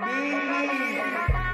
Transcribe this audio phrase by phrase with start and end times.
[0.00, 1.47] You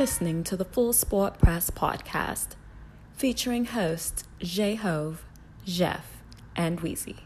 [0.00, 2.56] listening to the Full Sport Press podcast,
[3.12, 5.26] featuring hosts Jay Hove,
[5.66, 6.22] Jeff,
[6.56, 7.18] and Weezy.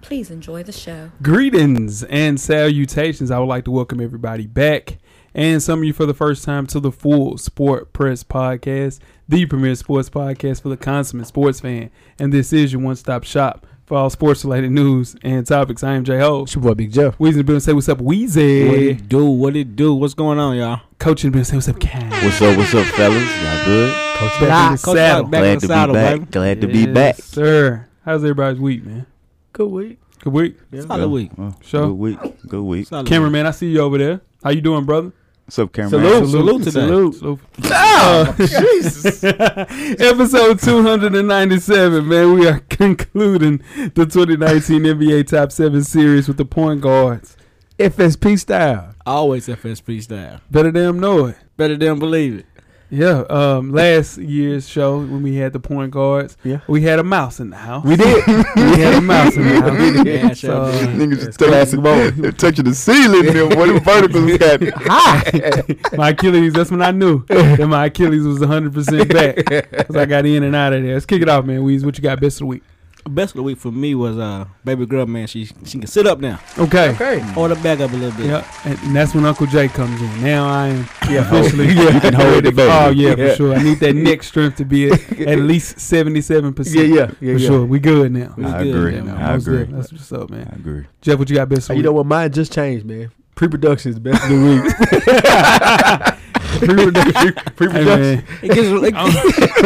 [0.00, 1.10] Please enjoy the show.
[1.20, 3.30] Greetings and salutations.
[3.30, 4.96] I would like to welcome everybody back
[5.34, 9.44] and some of you for the first time to the Full Sport Press Podcast, the
[9.44, 11.90] premier sports podcast for the consummate sports fan.
[12.18, 15.84] And this is your one stop shop for all sports related news and topics.
[15.84, 16.44] I am Jay Ho.
[16.44, 17.18] It's your boy Big Jeff.
[17.18, 17.60] Weezy in the building.
[17.60, 18.88] Say what's up, What Weezy.
[18.92, 19.26] it do?
[19.26, 19.92] What it do?
[19.92, 20.80] What's going on, y'all?
[20.98, 21.44] Coach in the building.
[21.44, 22.10] Say what's up, Cam.
[22.24, 23.22] What's up, what's up, fellas?
[23.22, 23.94] Y'all good?
[24.16, 25.24] Coach Nah, back in the Coach saddle.
[25.24, 26.14] Back- back in Glad the to saddle, be back.
[26.20, 26.30] baby.
[26.30, 27.16] Glad to be back.
[27.16, 27.86] sir.
[28.06, 29.04] How's everybody's week, man?
[29.52, 29.98] Good week.
[30.24, 30.56] Good week.
[30.86, 31.30] Solid week.
[31.36, 31.88] Well, Sure.
[31.88, 32.18] Good week.
[32.48, 32.86] Good week.
[32.86, 34.22] Solid Cameraman, I see you over there.
[34.42, 35.12] How you doing, brother?
[35.52, 36.26] What's up, cameraman?
[36.26, 36.30] Salute.
[36.30, 36.70] Salute today.
[36.86, 37.14] Salute.
[37.14, 37.40] Salute.
[37.64, 39.22] Oh, Jesus.
[39.24, 42.32] Episode 297, man.
[42.32, 43.58] We are concluding
[43.94, 47.36] the 2019 NBA Top 7 series with the point guards.
[47.78, 48.94] FSP style.
[49.04, 50.40] Always FSP style.
[50.50, 51.36] Better damn know it.
[51.58, 52.46] Better than believe it.
[52.94, 56.60] Yeah, um, last year's show when we had the point guards, Yeah.
[56.68, 57.86] we had a mouse in the house.
[57.86, 58.22] We did.
[58.26, 60.06] We had a mouse in the house.
[60.06, 60.88] Yeah, So, sure did.
[60.90, 63.24] Niggas just Classic touching, touching the ceiling.
[63.32, 64.36] Them, what the verticals
[65.90, 65.96] got?
[65.96, 69.36] my Achilles, that's when I knew that my Achilles was 100% back.
[69.70, 70.92] Because I got in and out of there.
[70.92, 71.60] Let's kick it off, man.
[71.62, 72.62] Weez, what you got best of the week?
[73.08, 75.26] Best of the week for me was uh baby girl man.
[75.26, 76.38] She she can sit up now.
[76.56, 76.90] Okay.
[76.90, 77.34] Okay.
[77.36, 78.26] Or the back up a little bit.
[78.26, 80.22] Yeah, and, and that's when Uncle Jay comes in.
[80.22, 81.20] Now I am Yeah.
[81.28, 81.66] officially.
[81.72, 81.90] Yeah.
[81.94, 82.62] You can hold the baby.
[82.62, 83.30] Oh yeah, Yeah.
[83.30, 83.54] for sure.
[83.54, 86.88] I need that neck strength to be at, at least seventy seven percent.
[86.88, 87.46] yeah, yeah, for yeah.
[87.48, 87.64] sure.
[87.66, 88.34] We good now.
[88.36, 88.94] We I good, agree.
[88.94, 89.16] yeah, man.
[89.16, 89.58] I Most agree.
[89.66, 89.76] good.
[89.76, 90.48] That's what's up, man.
[90.52, 90.86] I agree.
[91.00, 92.06] Jeff, what you got best Hey, of you know what?
[92.06, 93.10] Mine just changed, man.
[93.34, 96.18] Pre-production is the best of the week.
[96.76, 97.34] Pre-production.
[97.56, 97.98] Pre-production.
[97.98, 98.24] Hey, man.
[98.42, 98.94] It gets like,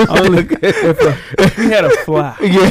[0.09, 2.71] Only if, a, if we had a fly, yeah.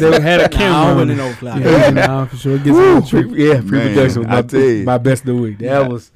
[0.00, 0.50] they had a nah, I camera.
[0.50, 1.58] don't on really know fly.
[1.58, 2.54] Yeah, nah, for sure.
[2.56, 4.84] It gets a little Pre- yeah, pre-production was I my, tell you.
[4.84, 5.58] my best of the week.
[5.58, 5.88] That Yeah.
[5.88, 6.10] was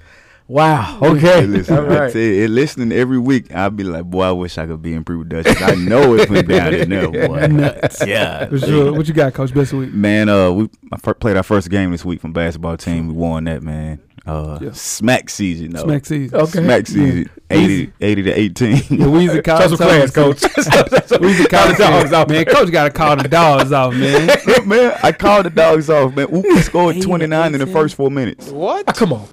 [0.48, 0.98] wow.
[1.00, 1.46] Hey, Okay.
[1.46, 4.56] listen, All I tell you, it, listening every week, I'd be like, boy, I wish
[4.58, 5.56] I could be in pre-production.
[5.62, 7.46] I know it went down in there, boy.
[7.48, 8.06] Nuts.
[8.06, 8.46] Yeah.
[8.46, 8.92] For sure.
[8.92, 9.52] What you got, Coach?
[9.52, 9.92] Best of week.
[9.92, 13.08] Man, uh, we I played our first game this week from basketball team.
[13.08, 14.00] We won that, man.
[14.26, 14.72] Uh, Yeah.
[14.72, 15.84] smack season, though.
[15.84, 16.36] Smack season.
[16.40, 16.58] Okay.
[16.64, 18.70] Smack season, 80, 80 to 18.
[18.72, 20.36] Yeah, Weezy called Show some class, coach.
[20.40, 22.28] Weezy called the dogs off.
[22.28, 24.26] Man, Coach got to call the dogs off, man.
[24.66, 26.26] man, I called the dogs off, man.
[26.34, 28.48] Ooh, scored 29 in the first four minutes.
[28.48, 28.86] What?
[28.96, 29.28] Come on.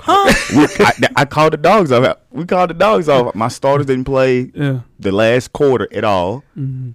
[0.56, 2.18] We, I, I called the dogs off.
[2.30, 3.34] We called the dogs off.
[3.34, 4.82] My starters didn't play Yeah.
[5.00, 6.44] the last quarter at all.
[6.58, 6.94] Mhm.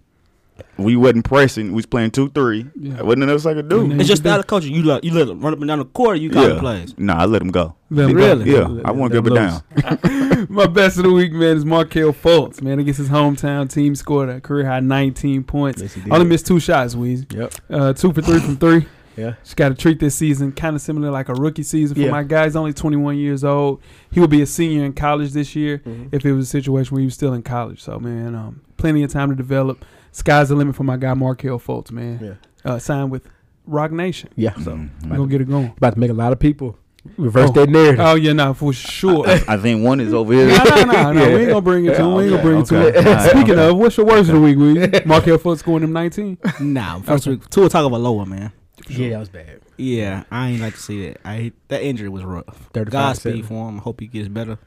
[0.79, 1.69] We wasn't pressing.
[1.69, 2.71] We was playing 2-3.
[2.81, 2.95] Yeah.
[2.95, 3.79] There wasn't nothing else I could do.
[3.83, 4.73] Wasn't It's just style of coaching.
[4.73, 6.19] You let you let them run up and down the court.
[6.21, 6.61] You got the Yeah.
[6.61, 6.95] plays.
[6.97, 7.75] Nah, I let them go.
[7.91, 8.45] Let 'em Really?
[8.45, 8.51] go.
[8.51, 10.47] Yeah, Let- I want let to give it 'em down.
[10.51, 12.63] My best of the week, man, is Markelle Fultz.
[12.63, 15.83] Man, against his hometown team, scored a career high 19 points.
[15.83, 15.99] Yes.
[16.11, 17.33] Only missed two shots, Weezy.
[17.35, 17.55] Yep.
[17.69, 18.87] Uh, two for three from three.
[19.19, 19.33] Yeah.
[19.43, 22.13] Just got to treat this season kind of similar like a rookie season for Yeah.
[22.13, 22.45] my guy.
[22.45, 23.81] He's only 21 years old.
[24.13, 26.11] He will be a senior in college this year Mhm.
[26.13, 27.83] if it was a situation where he was still in college.
[27.83, 29.85] So, man, um, plenty of time to develop.
[30.19, 32.19] Sky's the limit for my guy, Markelle Fultz, man.
[32.65, 32.71] Yeah.
[32.73, 33.27] Uh, signed with
[33.67, 34.31] Roc Nation.
[34.37, 34.55] Yeah.
[34.57, 34.73] So,
[35.05, 35.73] We're going to get it going.
[35.77, 36.77] About to make a lot of people
[37.17, 37.53] reverse Oh.
[37.53, 38.01] that narrative.
[38.01, 39.27] Oh, yeah, no, for sure.
[39.29, 40.49] I think one is over here.
[40.49, 41.23] no, no, no, no.
[41.23, 41.29] Yeah.
[41.35, 42.15] We ain't gonna bring it to him.
[42.15, 43.07] We ain't gonna bring it to Okay, him.
[43.09, 43.29] okay.
[43.29, 43.69] Speaking Okay.
[43.71, 45.07] of, what's your worst of the week, week?
[45.07, 46.39] Markelle Fultz scoring them 19.
[46.61, 47.37] Nah, first Okay.
[47.37, 47.49] week.
[47.51, 48.53] Two talk about lower man.
[48.89, 49.61] Yeah, that was bad.
[49.77, 51.21] Yeah, I ain't like to see that.
[51.25, 52.69] I that injury was rough.
[52.73, 53.79] 35 Godspeed for him.
[53.79, 54.59] Hope he gets better.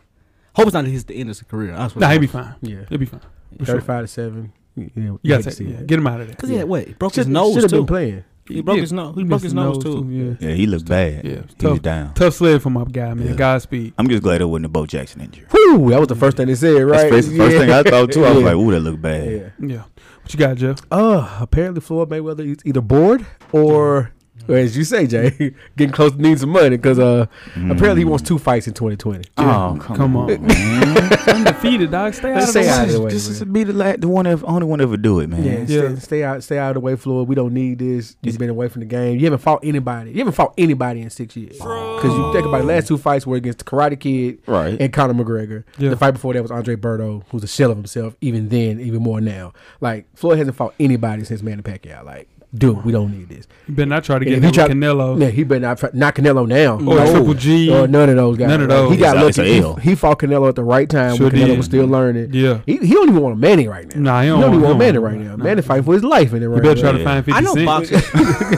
[0.56, 1.74] Hope it's not his the end of his career.
[1.76, 2.56] That's what Nah, I- he'll be fine.
[2.62, 2.82] Yeah.
[2.90, 3.22] He'll be fine.
[3.60, 3.76] For sure.
[3.76, 4.54] 35 to 7.
[4.76, 6.36] Yeah, You hate gotta to take, see yeah, get him out of there.
[6.36, 6.88] Cause he had what?
[6.88, 7.78] He broke Should- his nose should have too.
[7.78, 8.24] been playing.
[8.48, 8.82] He broke Yeah.
[8.82, 9.16] his nose.
[9.16, 10.08] He Missed broke his the nose, too.
[10.40, 11.24] Yeah, Yeah, he looked bad.
[11.24, 11.30] yeah.
[11.32, 12.14] He was Tough, down.
[12.16, 13.28] tough sled for my guy, man.
[13.28, 13.34] Yeah.
[13.36, 13.94] Godspeed.
[13.98, 15.46] I'm just glad it wasn't a Bo Jackson injury.
[15.52, 17.12] Whew, that was the first thing they said, right?
[17.12, 18.26] That's the first, first thing I thought too.
[18.26, 19.68] I was like, "Ooh, that looked bad." Yeah.
[19.68, 19.84] Yeah.
[20.22, 20.80] What you got, Jeff?
[20.92, 24.12] Uh, apparently Floyd Mayweather is either bored or,
[24.48, 28.06] or as you say, Jay, getting close to needing some money because uh, apparently he
[28.06, 29.24] wants two fights in 2020.
[29.38, 30.32] Oh, come come, on.
[30.32, 31.14] on, man.
[31.28, 32.14] Undefeated, dog.
[32.14, 32.94] Stay out Let's of the stay out of way.
[32.94, 33.12] the way.
[33.12, 33.36] This man.
[33.36, 35.44] is be the la- the one, ever, only one ever do it, man.
[35.44, 35.90] Yeah, Yeah.
[35.90, 37.28] Stay, stay out, stay out of the way, Floyd.
[37.28, 38.16] We don't need this.
[38.22, 39.18] You've been away from the game.
[39.20, 40.12] You haven't fought anybody.
[40.12, 41.58] You haven't fought anybody in six years.
[41.58, 44.80] Because you think about it, last two fights were against the Karate Kid Right.
[44.80, 45.64] and Conor McGregor.
[45.78, 45.90] Yeah.
[45.90, 48.16] The fight before that was Andre Berto, who's a shell of himself.
[48.22, 49.54] Even then, even more now.
[49.80, 52.04] Like Floyd hasn't fought anybody since Manny Pacquiao.
[52.04, 53.48] Like dude, we don't need this.
[53.68, 55.78] You better not try to get he him try- with Canelo Yeah, he better not
[55.78, 56.76] try, not Canelo now.
[56.76, 57.12] or No.
[57.12, 57.72] Triple G.
[57.72, 58.48] Or none of those guys.
[58.50, 58.92] None of those.
[58.92, 59.80] He got It's a- it's lucky.
[59.80, 61.58] a He, he fought Canelo at the right time Sure when Canelo did.
[61.58, 62.30] was still learning.
[62.34, 62.62] yeah.
[62.66, 64.02] He, he don't even want a Manny right now.
[64.02, 65.36] Nah, he he don't, don't, even want he Manny right now.
[65.36, 65.44] nah.
[65.44, 66.90] Manny fighting for his life in it You right better now.
[66.92, 67.66] try to find 50 I know Cent.
[67.66, 68.04] boxers.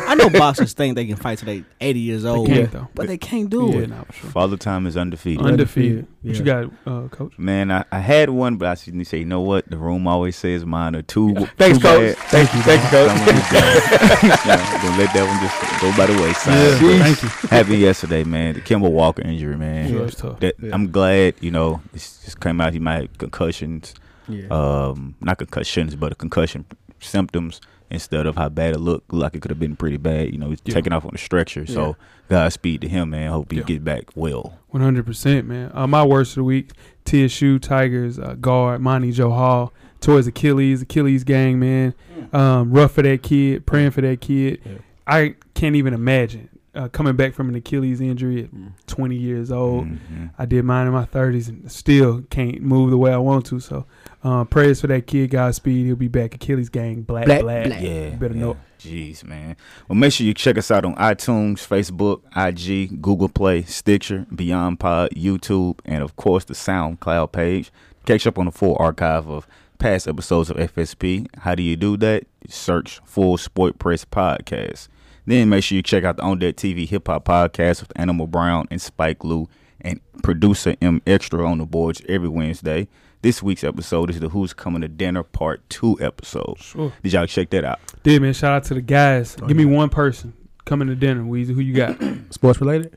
[0.07, 2.88] I know boxers think they can fight till they 80 years old, can't, though.
[2.96, 3.89] but they can't do Yeah, it.
[3.89, 4.30] nah, for sure.
[4.31, 5.46] Father time is undefeated.
[5.46, 6.07] Undefeated.
[6.24, 6.30] Yeah.
[6.31, 7.38] What you got, uh, coach?
[7.38, 9.69] Man, I, I had one, but I seen you say, you know what?
[9.69, 11.36] The room always says mine are two.
[11.57, 12.16] Thanks, too coach.
[12.30, 12.62] Thank you.
[12.62, 13.82] Thank you, coach.
[13.91, 16.81] Yeah, gonna let that one just go by the wayside.
[16.81, 17.30] Yeah, thank you.
[17.50, 18.56] Happened yesterday, man.
[18.56, 19.89] The Kemba Walker injury, man.
[19.89, 20.39] Sure, it's tough.
[20.39, 20.71] That, Yeah.
[20.74, 22.74] I'm glad, you know, it just came out.
[22.74, 23.94] He might have concussions,
[24.27, 24.47] Yeah.
[24.50, 26.65] um, not concussions, but a concussion
[27.00, 27.59] symptoms
[27.91, 29.12] instead of how bad it looked.
[29.13, 30.31] Like it could have been pretty bad.
[30.31, 30.74] You know, he's Yeah.
[30.74, 31.65] taken off on the stretcher.
[31.65, 31.95] So
[32.29, 33.29] Godspeed to him, man.
[33.31, 33.63] Hope he Yeah.
[33.63, 34.57] gets back well.
[34.69, 35.71] One hundred percent, man.
[35.74, 36.71] Uh, my worst of the week:
[37.06, 41.94] TSU Tigers uh, guard Monty Joe Hall towards Achilles, Achilles gang, man.
[42.31, 44.61] Um, rough for that kid, praying for that kid.
[44.65, 44.71] Yeah.
[45.07, 48.71] I can't even imagine uh, coming back from an Achilles injury at Mm.
[48.88, 49.85] twenty years old.
[49.88, 50.31] Mhm.
[50.39, 53.59] I did mine in my thirties and still can't move the way I want to.
[53.59, 53.85] So,
[54.23, 55.29] uh, prayers for that kid.
[55.29, 55.85] Godspeed.
[55.85, 56.33] He'll be back.
[56.33, 57.41] Achilles gang, black, black.
[57.41, 57.81] Black, black.
[57.83, 58.39] Yeah, You better yeah.
[58.41, 58.57] know.
[58.79, 59.55] Jeez, man.
[59.88, 65.09] Well, make sure you check us out on iTunes, Facebook, IG, Google Play, Stitcher, BeyondPod,
[65.09, 67.71] YouTube, and of course the SoundCloud page.
[68.05, 69.47] Catch up on the full archive of
[69.83, 71.27] past episodes of FSP.
[71.39, 72.24] How do you do that?
[72.47, 74.88] Search Full Sport Press Podcast.
[75.25, 78.25] Then make sure you check out the On Deck TV Hip Hop Podcast with Animal
[78.27, 79.45] Brown and Spike Lee
[79.81, 82.88] and producer M Extra on the boards every Wednesday.
[83.24, 86.59] This week's episode is the Who's Coming to Dinner Part 2 episode.
[86.59, 86.94] Sure.
[87.03, 87.81] Did y'all check that out?
[88.03, 88.31] Did man.
[88.31, 89.36] Shout out to the guys.
[89.41, 90.33] Oh, Give me one person
[90.63, 91.24] coming to dinner.
[91.24, 92.01] Weezy, who you got?
[92.29, 92.95] Sports related?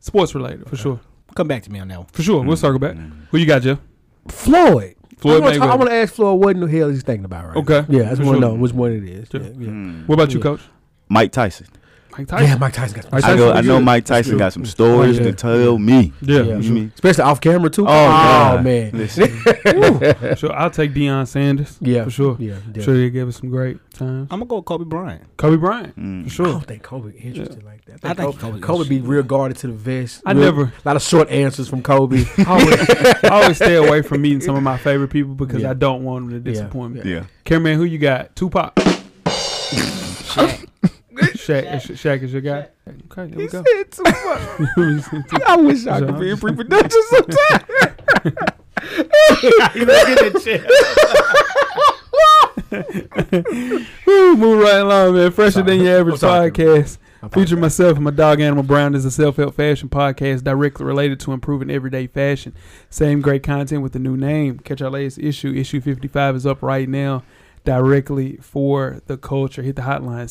[0.00, 1.00] Sports related for sure.
[1.34, 2.06] Come back to me on that one.
[2.08, 2.42] For sure.
[2.42, 2.96] We'll circle back.
[2.96, 3.26] Mm.
[3.30, 3.78] Who you got, Jeff?
[4.28, 4.95] Floyd.
[5.16, 5.78] Floyd I Mayweather.
[5.78, 7.84] want to ask Floyd what in the hell he's thinking about right Okay.
[7.88, 7.98] now.
[7.98, 9.28] Yeah, I just For want to know which one it is.
[9.30, 9.40] Sure.
[9.40, 9.68] Yeah, yeah.
[9.68, 10.06] Mm.
[10.08, 10.60] What about you, Coach?
[11.08, 11.66] Mike Tyson.
[12.18, 12.46] Mike Tyson.
[12.48, 13.80] Yeah, Mike Tyson got some Mike I, Tyson go, I know.
[13.80, 15.30] Mike Tyson got some stories Oh, yeah.
[15.30, 16.12] to tell me.
[16.22, 16.56] Yeah, Yeah.
[16.56, 16.72] You sure.
[16.72, 16.92] mean?
[16.94, 17.82] Especially off camera too.
[17.82, 18.64] Oh, God.
[18.64, 18.90] man.
[18.92, 19.28] Listen.
[20.36, 21.78] Sure, I'll take Deion Sanders.
[21.80, 22.36] Yeah, for sure.
[22.38, 22.82] Yeah, yeah.
[22.82, 24.28] Sure, he gave us some great times.
[24.30, 25.24] I'm gonna go with Kobe Bryant.
[25.36, 26.24] Kobe Bryant, Mm.
[26.24, 26.46] for sure.
[26.46, 26.58] I sure.
[26.58, 28.04] don't think Kobe interested like that.
[28.04, 30.22] I think Kobe, Kobe- Kobe be real guarded to the vest.
[30.26, 32.24] I Real- never, a lot of short answers from Kobe.
[32.38, 35.70] I always, I always stay away from meeting some of my favorite people because Yeah.
[35.70, 37.10] I don't want them to Yeah, disappoint me.
[37.12, 37.24] Yeah.
[37.44, 38.34] Cameraman, who you got?
[38.36, 38.74] Tupac.
[39.26, 40.65] Shaq.
[41.16, 42.68] Shaq, is- Shaq is your guy.
[42.88, 43.62] Okay, there we go.
[45.46, 47.64] I wish I could be in pre-production sometime.
[54.06, 55.30] Woo, move right along, man.
[55.32, 56.98] Fresher than your average I'm podcast.
[57.22, 61.18] I'm Feature myself and my dog Animal Brown is a self-help fashion podcast directly related
[61.20, 62.54] to improving everyday fashion.
[62.90, 64.58] Same great content with a new name.
[64.60, 65.52] Catch our latest issue.
[65.52, 67.22] Issue 55 is up right now
[67.66, 69.60] directly for the culture.
[69.60, 70.24] Hit the hotline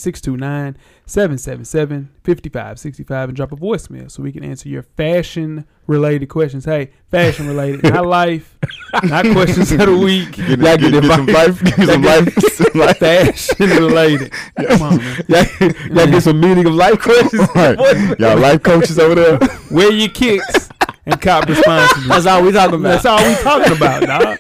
[1.05, 6.65] 629-777-5565 and drop a voicemail so we can answer your fashion related questions.
[6.65, 8.57] Hey, fashion related, not life,
[9.03, 10.31] not questions of the week.
[10.31, 11.63] Get, Y'all get, get get some life.
[11.63, 12.33] Get some life.
[12.33, 12.97] some life.
[12.97, 14.33] Fashion related.
[14.67, 15.23] Come on, man.
[15.27, 15.45] Y'all,
[15.91, 17.47] y'all get some meaning of life questions.
[17.53, 17.77] Right.
[18.17, 19.37] Y'all life coaches over there.
[19.69, 20.69] Wear your kicks
[21.05, 22.07] and cop responsibly.
[22.07, 23.03] That's all we talking about.
[23.03, 24.39] That's all we talking about, dog.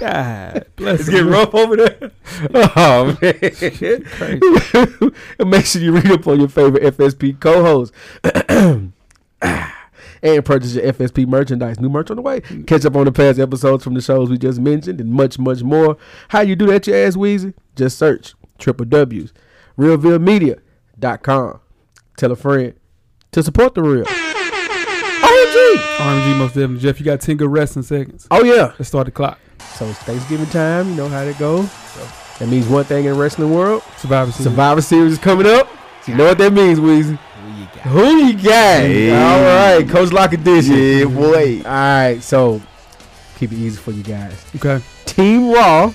[0.00, 1.00] God bless.
[1.00, 2.10] It's getting rough over there.
[2.52, 3.34] Oh man!
[5.50, 7.92] make sure you read up on your favorite FSP co-host.
[10.22, 11.78] and purchase your FSP merchandise.
[11.80, 12.40] New merch on the way.
[12.66, 15.62] Catch up on the past episodes from the shows we just mentioned and much, much
[15.62, 15.96] more.
[16.28, 17.52] How you do that, you ass Weezy?
[17.76, 19.32] Just search triple W's
[19.78, 21.60] realvillemedia.com.
[22.16, 22.74] Tell a friend
[23.32, 24.04] to support the real.
[24.04, 25.76] OMG!
[25.98, 26.78] RMG most definitely.
[26.80, 28.26] Jeff, you got 10 good wrestling seconds.
[28.30, 28.72] Oh yeah.
[28.78, 29.38] Let's start the clock.
[29.76, 30.90] So it's Thanksgiving time.
[30.90, 31.70] You know how that goes.
[31.70, 32.06] So
[32.38, 33.82] that means one thing in the wrestling world.
[33.98, 34.44] Survivor Series.
[34.50, 35.68] Survivor Series is coming up.
[36.04, 37.16] So you know what that means, Weezy.
[37.18, 37.82] Who you got?
[37.86, 38.80] Who you got?
[38.80, 39.10] Hey.
[39.12, 40.74] All right, Coach Lock Edition.
[40.76, 41.58] Yeah, boy.
[41.58, 42.60] All right, so
[43.38, 44.44] keep it easy for you guys.
[44.56, 44.80] Okay.
[45.06, 45.92] Team Raw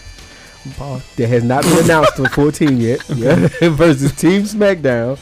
[1.17, 3.07] that has not been announced to a full team yet.
[3.15, 3.35] Yeah.
[3.69, 5.17] versus Team SmackDown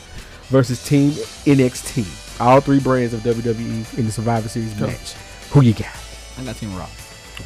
[0.48, 2.40] versus Team NXT.
[2.42, 4.88] All three brands of WWE in the Survivor Series Sure.
[4.88, 5.14] match.
[5.52, 5.96] Who you got?
[6.40, 6.88] I got Team Raw.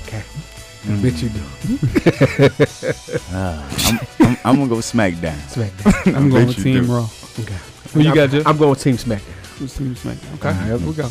[0.06, 0.24] Okay.
[0.88, 1.02] Mm.
[1.04, 1.42] Bet you do.
[3.34, 3.68] Ah,
[4.20, 5.36] I'm, I'm, I'm gonna go SmackDown.
[5.52, 6.16] SmackDown.
[6.16, 6.94] I'm going bet with Team do.
[6.94, 7.10] Raw.
[7.40, 7.56] Okay.
[7.94, 8.48] Who you I'm, got, Jeff?
[8.48, 9.58] I'm going Team SmackDown.
[9.60, 10.34] Who's Team SmackDown?
[10.36, 10.50] Okay.
[10.50, 10.80] All right.
[10.80, 11.10] Here we go.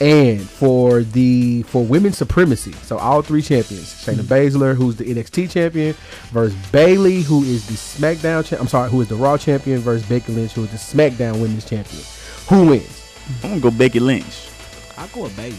[0.00, 5.50] And for the for women's supremacy, so all three champions, Shayna Baszler, who's the NXT
[5.50, 5.94] champion,
[6.30, 8.42] versus Bayley, who is the SmackDown.
[8.46, 11.34] Cha- I'm sorry, who is the Raw champion, versus Becky Lynch, who is the SmackDown
[11.42, 12.02] Women's champion.
[12.48, 13.12] Who wins?
[13.44, 14.48] I'm gonna go Becky Lynch.
[14.96, 15.58] I'll go with Bayley.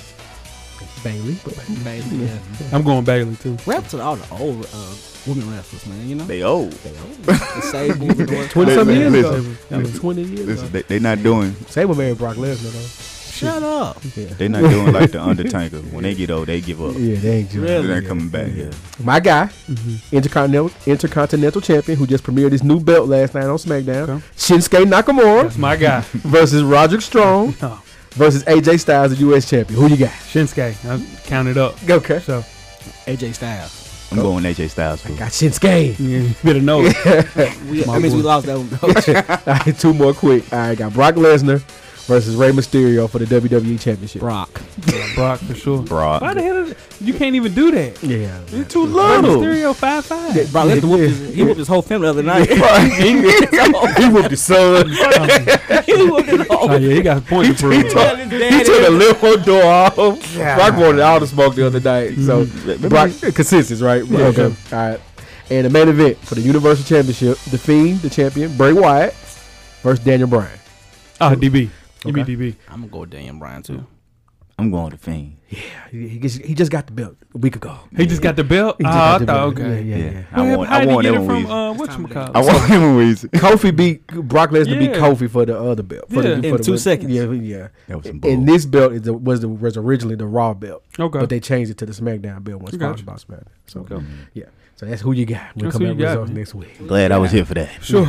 [1.03, 1.37] Bayley.
[1.83, 2.37] Bayley, yeah.
[2.71, 3.57] I'm going Bayley too.
[3.65, 4.93] Rap to all the old uh,
[5.27, 6.07] women wrestlers, man.
[6.07, 6.71] You know, They old.
[7.25, 9.55] the Sable, the twenty something years listen, ago.
[9.69, 10.71] That was twenty years Listen, ago.
[10.73, 13.07] they, they not doing Sable married Brock Lesnar though.
[13.31, 13.97] Shut up.
[14.15, 14.25] Yeah.
[14.25, 15.77] they not doing like the Undertaker.
[15.79, 16.93] When they get old, they give up.
[16.95, 17.87] Yeah, they ain't Really?
[17.87, 18.51] They're not coming back.
[18.53, 18.69] Yeah.
[19.03, 20.15] My guy, Mm-hmm.
[20.15, 24.09] Intercontinental Intercontinental Champion, who just premiered his new belt last night on SmackDown.
[24.09, 24.25] Okay.
[24.35, 26.01] Shinsuke Nakamura That's my guy.
[26.13, 27.81] versus Roderick Strong Oh,
[28.11, 29.49] versus AJ Styles, the U.S.
[29.49, 29.79] Champion.
[29.79, 30.11] Who you got?
[30.11, 30.75] Shinsuke.
[30.85, 31.77] I counted up.
[31.89, 32.19] Okay.
[32.19, 32.41] So
[33.05, 34.09] AJ Styles.
[34.11, 34.23] I'm oh.
[34.23, 35.05] going AJ Styles.
[35.05, 35.97] I Got Shinsuke.
[35.99, 36.95] yeah, you better know it.
[37.69, 38.69] We, My that means we lost that one.
[39.47, 40.51] All right, two more quick.
[40.51, 41.63] All right, got Brock Lesnar
[42.07, 44.21] versus Rey Mysterio for the WWE Championship.
[44.21, 44.61] Brock.
[45.15, 45.81] Brock for sure.
[45.81, 46.21] Brock.
[46.21, 46.57] Why the hell?
[46.57, 48.01] Is, you can't even do that.
[48.03, 48.39] Yeah.
[48.49, 49.21] You're too little.
[49.21, 49.41] little.
[49.41, 50.51] Stereo five five.
[50.51, 52.49] Brock Lesnar whooped his, he whooped his whole family the other night.
[53.99, 54.89] he whooped his son.
[55.85, 57.73] he whooped his whole Oh yeah, he got a point to prove.
[57.73, 59.95] he took- he took the limo door off.
[59.95, 62.17] Brock wanted all the smoke the other night.
[62.17, 62.45] So
[62.89, 64.05] Brock consensus, right?
[64.05, 64.43] Yeah, okay.
[64.43, 64.75] okay.
[64.75, 64.99] All right.
[65.49, 69.13] And the main event for the Universal Championship, the Fiend, the champion, Bray Wyatt
[69.83, 70.57] versus Daniel Bryan.
[71.19, 71.69] Ah, DB.
[72.01, 72.55] Give me DB.
[72.67, 73.85] I'm gonna go with Dan Bryan too.
[74.57, 75.37] I'm going to Fiend.
[75.91, 77.77] He, he, just, he just got the belt a week ago.
[77.97, 78.77] He just got the belt.
[78.79, 79.65] He Oh, just I the thought belt.
[79.67, 79.81] okay.
[79.83, 80.11] Yeah, yeah, Yeah.
[80.11, 80.23] yeah.
[80.31, 80.69] I Well, want.
[80.71, 84.51] I want him from uh, what you call I want him with Kofi beat Brock
[84.51, 86.05] Lesnar beat Kofi for the other belt.
[86.09, 86.35] For Yeah.
[86.35, 87.11] the, In for two the, seconds.
[87.11, 87.67] Yeah, yeah.
[87.89, 88.31] That was some bull.
[88.31, 91.19] And this belt is the, was the, was originally the Raw belt, Okay.
[91.19, 93.03] but they changed it to the SmackDown belt once Gotcha.
[93.03, 93.47] sponsored by SmackDown.
[93.67, 94.05] So Okay.
[94.33, 94.45] yeah,
[94.77, 95.53] so that's who you got.
[95.57, 96.87] We'll That's come who out you results next week.
[96.87, 97.69] Glad I was here for that.
[97.81, 98.07] Sure.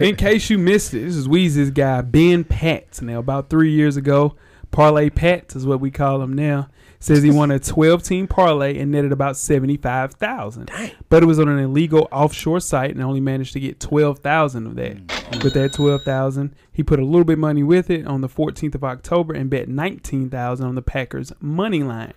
[0.00, 3.00] In case you missed it, this is Weezy's guy, Ben Patz.
[3.00, 4.34] Now, about three years ago,
[4.74, 6.68] Parlay Patz is what we call him now.
[6.98, 10.68] Says he won a 12 team parlay and netted about 75000
[11.08, 14.74] But it was on an illegal offshore site and only managed to get 12000 of
[14.74, 15.06] that.
[15.06, 15.44] Mm.
[15.44, 18.74] With that 12000 he put a little bit of money with it on the 14th
[18.74, 22.14] of October and bet 19000 on the Packers' money line.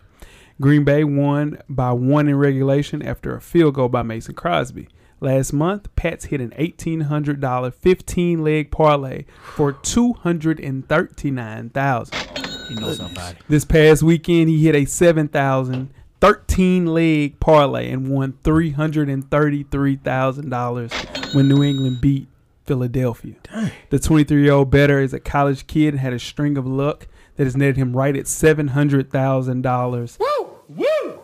[0.59, 4.87] Green Bay won by one in regulation after a field goal by Mason Crosby.
[5.19, 12.36] Last month, Patz hit an $1,800 15 leg parlay for $239,000.
[12.67, 13.37] He knows somebody.
[13.47, 21.61] This past weekend, he hit a 7,000 13 leg parlay and won $333,000 when New
[21.63, 22.27] England beat
[22.65, 23.35] Philadelphia.
[23.91, 27.07] The 23 year old better is a college kid and had a string of luck
[27.35, 30.49] that has netted him right at $700,000 Woo!
[30.67, 31.19] Woo!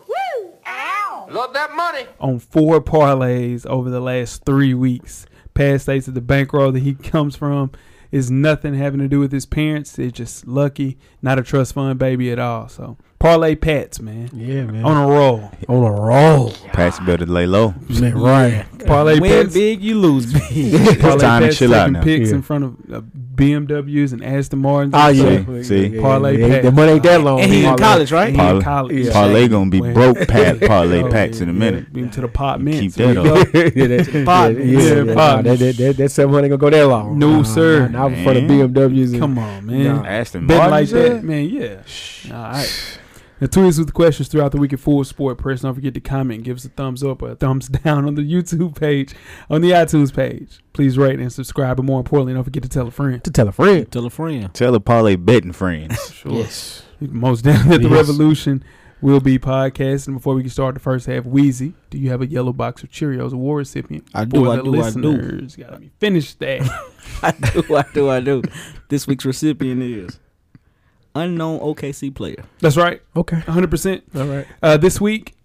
[1.31, 2.05] Love that money.
[2.19, 5.25] on four parlays over the last three weeks.
[5.55, 7.71] Past states that the bankroll that he comes from
[8.12, 9.97] is nothing having to do with his parents.
[9.97, 12.67] It's just lucky, not a trust fund baby at all.
[12.69, 14.83] So parlay Patz, man, Yeah, man.
[14.85, 15.49] on a roll.
[15.69, 16.51] On a roll.
[16.73, 17.73] Pat's better lay low.
[17.89, 18.65] Man, right.
[18.85, 20.99] Parlay Win pats, big, you lose big.
[20.99, 22.03] parlay time to chill out taking now.
[22.03, 22.35] pics Yeah.
[22.35, 23.01] in front of uh,
[23.35, 24.93] BMWs and Aston Martins.
[24.95, 25.41] Oh yeah.
[25.43, 25.65] stuff.
[25.65, 25.87] See?
[25.87, 26.61] Yeah, Parlay yeah, pack.
[26.63, 27.39] The money ain't that long.
[27.39, 28.27] and he in college, right?
[28.27, 29.05] And he Parlay- in college.
[29.05, 29.13] Yeah.
[29.13, 30.17] Parlay gonna be When- broke.
[30.27, 31.93] Pat parlay Oh, packs yeah, in a minute.
[31.93, 32.95] Beam to the pot mints.
[32.97, 33.23] Keep that up.
[33.25, 33.59] go.
[33.61, 34.57] yeah, that, Pod.
[34.57, 35.15] yeah, yeah, Yeah, yeah, pod.
[35.15, 37.17] nah, that, that, that, that seven hundred gonna go that long.
[37.17, 37.87] No, sir.
[37.87, 39.17] Nah, nah, for the BMWs.
[39.17, 39.83] Come on, man.
[39.85, 40.03] Nah.
[40.05, 40.69] Aston Martin
[41.15, 41.50] like man.
[41.50, 41.82] Yeah.
[42.36, 43.00] All right.
[43.41, 45.62] Now, tweet us with questions throughout the week at Full Sport Press.
[45.62, 48.22] Don't forget to comment, give us a thumbs up or a thumbs down on the
[48.22, 49.13] YouTube page,
[49.50, 50.60] on the iTunes page.
[50.72, 53.22] Please rate and subscribe, but more importantly, don't forget to tell a friend.
[53.24, 53.91] To tell a friend.
[53.91, 54.53] Tell a friend.
[54.53, 55.91] Tell the parlay betting friend.
[56.13, 56.32] Sure.
[56.32, 56.84] Yes.
[57.01, 58.08] Most down that the Yes.
[58.08, 58.63] revolution
[59.01, 60.13] will be podcasting.
[60.13, 62.91] Before we can start the first half, Weezy, do you have a yellow box of
[62.91, 64.05] Cheerios award recipient?
[64.13, 64.77] I do, For I the do, I do.
[64.84, 66.62] listeners, Gotta be finished that.
[67.24, 68.41] I do, I do, I do.
[68.88, 70.17] This week's recipient is
[71.15, 72.43] unknown OKC player.
[72.60, 73.38] That's right, Okay.
[73.41, 74.01] 100%.
[74.15, 74.46] All right.
[74.62, 75.36] Uh, this week,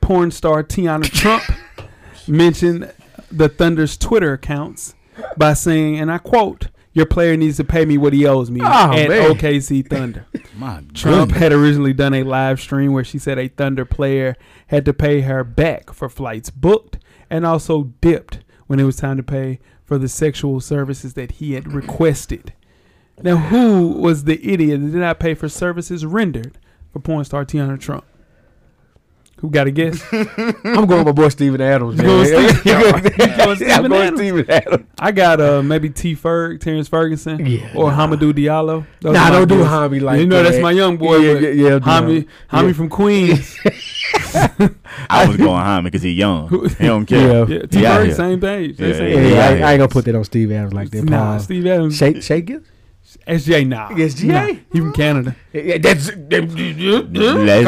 [0.00, 1.42] porn star Teanna Trump
[2.28, 2.92] mentioned
[3.30, 4.94] the Thunder's Twitter accounts
[5.36, 8.60] by saying, and I quote, "Your player needs to pay me what he owes me."
[8.62, 9.34] Oh, at man.
[9.34, 10.26] OKC Thunder.
[10.56, 11.38] My Trump goodness.
[11.38, 14.36] had originally done a live stream where she said a Thunder player
[14.68, 16.98] had to pay her back for flights booked
[17.30, 21.54] and also dipped when it was time to pay for the sexual services that he
[21.54, 22.52] had requested.
[23.22, 26.58] Now, who was the idiot that did not pay for services rendered
[26.92, 28.04] for porn star Teanna Trump?
[29.38, 30.00] Who got a guess?
[30.12, 31.96] I'm going with my boy Steven Adams.
[31.96, 32.06] Man.
[32.06, 32.94] going Steve- you going
[33.72, 34.18] I'm going Adams?
[34.20, 34.86] Steven Adams.
[35.00, 36.14] I got uh maybe T.
[36.14, 38.06] Ferg, Terrence Ferguson, Yeah, or nah.
[38.06, 38.86] Hamidou Diallo.
[39.00, 39.72] Those Nah, don't do guesses.
[39.72, 40.50] Hami like You know that.
[40.50, 41.16] that's my young boy.
[41.16, 42.28] Yeah, but yeah, yeah, do Hami.
[42.52, 42.72] Hami Yeah.
[42.72, 43.58] from Queens.
[45.10, 46.46] I was going Hyman because he young.
[46.48, 47.48] Who- He don't care.
[47.48, 47.56] Yeah.
[47.56, 47.80] Yeah, T.
[47.82, 48.14] Yeah, Ferg, yeah.
[48.14, 48.76] same page.
[48.76, 49.24] They Yeah, same Yeah, age.
[49.24, 49.66] I, yeah, ain't- yeah.
[49.68, 51.04] I ain't gonna put that on Steve Adams like that.
[51.04, 51.96] Nah, Nah, Steve Adams.
[51.96, 52.62] Shake, shake it.
[53.26, 53.88] SGA, nah.
[53.90, 54.26] SGA?
[54.26, 55.36] Nah, he from Canada.
[55.52, 56.14] Yeah, that's That's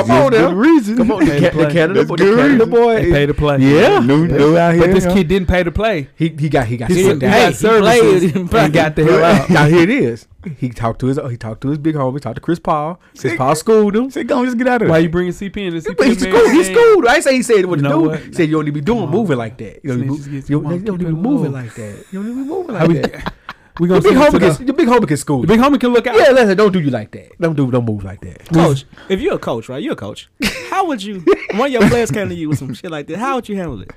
[0.00, 0.52] come on good now.
[0.52, 0.96] reason.
[0.96, 1.70] Come on, the, Pay the.
[1.70, 2.94] Canada, That's boy, good the Canada boy.
[3.02, 3.58] They pay to play.
[3.58, 4.86] Yeah, New, new out here.
[4.86, 6.08] But this kid didn't pay to play.
[6.16, 7.52] he he got he got He, sit he down.
[7.52, 9.50] got Hey, he played, he and got the hell out.
[9.50, 10.26] now here it is.
[10.58, 12.20] He talked to his he talked to his big homie.
[12.20, 13.00] Talked to Chris Paul.
[13.18, 14.10] Chris Paul schooled him.
[14.10, 15.02] Say, go on, just get out of there." Why there.
[15.04, 15.74] you bringing CP in?
[15.74, 16.50] The But he schooled.
[16.52, 17.06] He schooled.
[17.06, 18.22] I say he said what You to know do.
[18.24, 19.80] He said you don't need to be doing moving like that.
[19.84, 21.14] You don't need to be- gets- you come on, don't you don't keep need to
[21.14, 22.04] be it moving like that.
[22.12, 23.32] You don't need to be moving like that.
[23.80, 25.40] We Your gonna big send it to homie the, can your big homie can school.
[25.40, 26.14] the big homie can look out.
[26.16, 27.38] Yeah, listen, don't do you like that.
[27.40, 28.48] Don't do don't move like that.
[28.52, 29.82] Coach, if you're a coach, right?
[29.82, 30.28] You're a coach.
[30.70, 31.24] How would you?
[31.54, 33.18] One of your players came to you with some shit like that.
[33.18, 33.90] How would you handle it?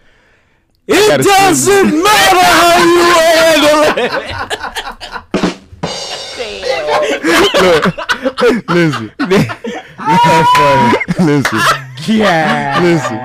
[0.87, 3.03] It doesn't matter how you
[3.35, 4.11] handle it.
[8.69, 9.11] Listen.
[9.17, 10.97] That's funny.
[11.25, 11.59] Listen.
[12.07, 13.19] Yeah, Listen.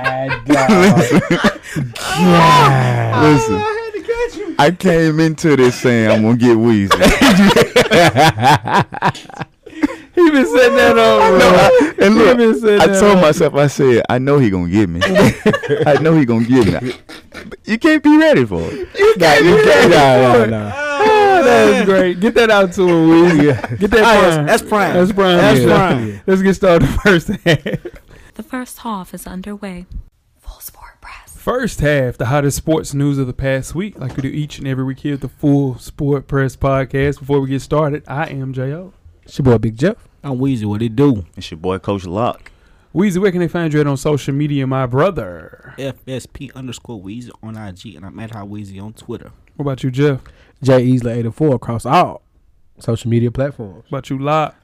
[3.23, 3.82] Listen.
[4.59, 6.93] I came into this saying I'm gonna get Weezy.
[10.15, 12.07] He been sitting there on, bro.
[12.07, 12.39] and look,
[12.83, 13.23] I told on.
[13.23, 15.01] myself, I said, I know he gonna get me.
[15.87, 16.93] I know he gonna get me.
[17.65, 18.89] You can't be ready for it.
[18.99, 20.51] You can't you be can't- ready nah, for it.
[20.51, 20.73] nah.
[20.75, 22.21] Oh, that's great.
[22.21, 23.79] Get that out to him, Weezy.
[23.81, 24.47] Get that Ah, prime.
[24.47, 24.93] that's prime.
[24.95, 25.39] That's prime.
[25.39, 25.67] That's yeah.
[25.89, 26.21] prime.
[26.27, 27.63] Let's get started first half.
[28.35, 29.87] The first half is underway.
[31.43, 31.63] Full Sport Press.
[31.63, 34.69] First half, the hottest sports news of the past week, like we do each and
[34.69, 37.19] every week here at the Full Sport Press Podcast.
[37.19, 38.93] Before we get started, I am J.O.
[39.25, 40.09] It's your boy Big Jeff.
[40.23, 40.65] I'm Weezy.
[40.65, 41.27] What it do?
[41.37, 42.53] It's your boy Coach Lock.
[42.95, 45.75] Weezy, where can they find you at on social media, my brother?
[45.79, 49.33] FSP underscore Weezy on IG, and I'm at How Weezy on Twitter.
[49.57, 50.21] What about you, Jeff?
[50.63, 52.23] Jay Easley 84 across all
[52.79, 53.85] social media platforms.
[53.89, 54.55] What about you, Lot?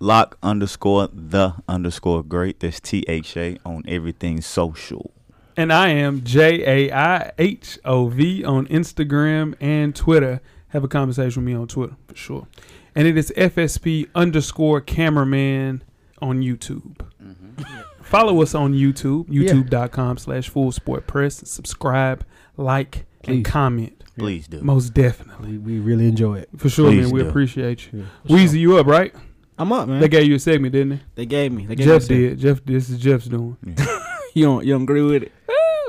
[0.00, 2.60] Lock underscore the underscore great.
[2.60, 5.12] That's T H A on everything social.
[5.56, 10.40] And I am J A I H O V on Instagram and Twitter.
[10.68, 12.46] Have a conversation with me on Twitter for sure.
[12.94, 15.82] And it is FSP underscore cameraman
[16.20, 16.96] on YouTube.
[17.22, 17.62] Mm-hmm.
[18.02, 19.50] Follow us on YouTube, Yeah.
[19.52, 21.48] youtube.com slash full sport press.
[21.48, 22.24] Subscribe,
[22.56, 24.04] like, and comment.
[24.18, 24.60] Please do.
[24.62, 25.58] Most definitely.
[25.58, 26.48] We, we really enjoy it.
[26.56, 27.10] For sure, Please man.
[27.12, 27.28] We do.
[27.28, 28.06] appreciate you.
[28.24, 28.36] Yeah.
[28.36, 29.14] Weezy, you up, right?
[29.58, 30.00] I'm up, man.
[30.00, 31.00] They gave you a segment, didn't they?
[31.16, 31.66] They gave me.
[31.66, 32.38] They gave Jeff me did.
[32.38, 33.56] Jeff, this is Jeff's doing.
[34.34, 34.66] You don't.
[34.66, 35.32] You don't agree with it?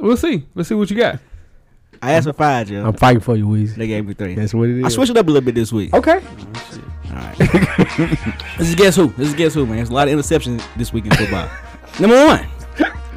[0.01, 0.45] We'll see.
[0.55, 1.19] Let's see what you got.
[2.01, 2.85] I asked for five, Joe.
[2.85, 3.75] I'm fighting for you, Weezy.
[3.75, 4.35] They gave me three.
[4.35, 4.85] That's what it is.
[4.85, 5.93] I switched it up a little bit this week.
[5.93, 6.15] Okay.
[6.15, 7.37] All right.
[8.57, 9.07] this is guess who?
[9.09, 9.77] This is guess who, man.
[9.77, 11.49] There's a lot of interceptions this week in football.
[11.99, 12.47] Number one.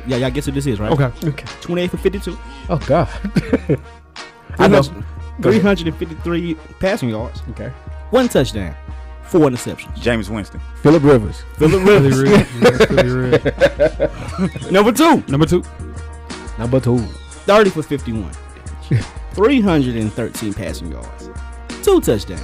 [0.06, 0.90] Yeah, y'all guess who this is, right?
[0.90, 1.28] Okay.
[1.28, 1.46] Okay.
[1.60, 2.38] 28 for 52.
[2.70, 3.08] Oh God.
[4.58, 4.82] I know.
[5.42, 7.42] 353 passing yards.
[7.50, 7.68] Okay.
[8.10, 8.74] One touchdown.
[9.24, 9.94] Four interceptions.
[9.96, 10.60] Jameis Winston.
[10.82, 11.42] Philip Rivers.
[11.56, 12.22] Philip Rivers.
[12.22, 12.46] Red.
[12.60, 14.72] Yeah, Philly Red.
[14.72, 15.22] Number two.
[15.28, 15.62] Number two.
[16.60, 16.98] Number two.
[16.98, 18.30] 30 for 51.
[19.32, 21.30] 313 passing yards.
[21.82, 22.42] Two touchdowns.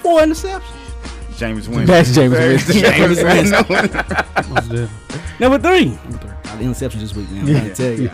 [0.00, 0.62] Four interceptions.
[1.30, 1.86] Jameis Winston.
[1.86, 2.76] That's Jameis Winston.
[2.76, 4.88] Jameis Winston.
[5.40, 5.58] Number three.
[5.58, 5.88] Number three.
[5.88, 7.56] A lot of interceptions this week, man.
[7.56, 8.08] I'm to tell you.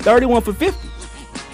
[0.00, 0.88] 31 for 50.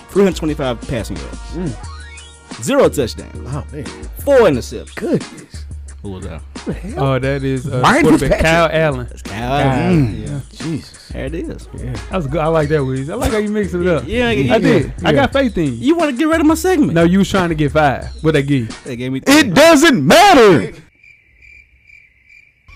[0.08, 1.38] 325 passing yards.
[1.52, 2.62] Mm.
[2.64, 3.36] Zero touchdowns.
[3.46, 3.84] Oh man.
[4.24, 4.96] Four interceptions.
[4.96, 5.64] Goodness.
[6.02, 6.40] Who was that?
[6.40, 7.04] What the hell?
[7.04, 8.40] Oh, that is uh, Ryan quarterback Fitzpatrick.
[8.40, 9.06] Kyle Allen.
[9.08, 10.22] That's Kyle Allen.
[10.22, 10.40] Yeah.
[10.52, 11.08] Jesus.
[11.08, 11.68] There it is.
[11.74, 11.92] yeah.
[11.92, 12.40] That was good.
[12.40, 13.10] I like that, Weezy.
[13.10, 14.04] I like how you mixed it up.
[14.06, 14.58] Yeah, I yeah.
[14.58, 14.92] did.
[15.04, 15.70] I got faith in you.
[15.72, 16.92] You want to get rid of my segment?
[16.92, 18.06] No, you was trying to get five.
[18.22, 18.68] What they give?
[18.68, 18.74] you?
[18.84, 20.72] They gave me It doesn't matter.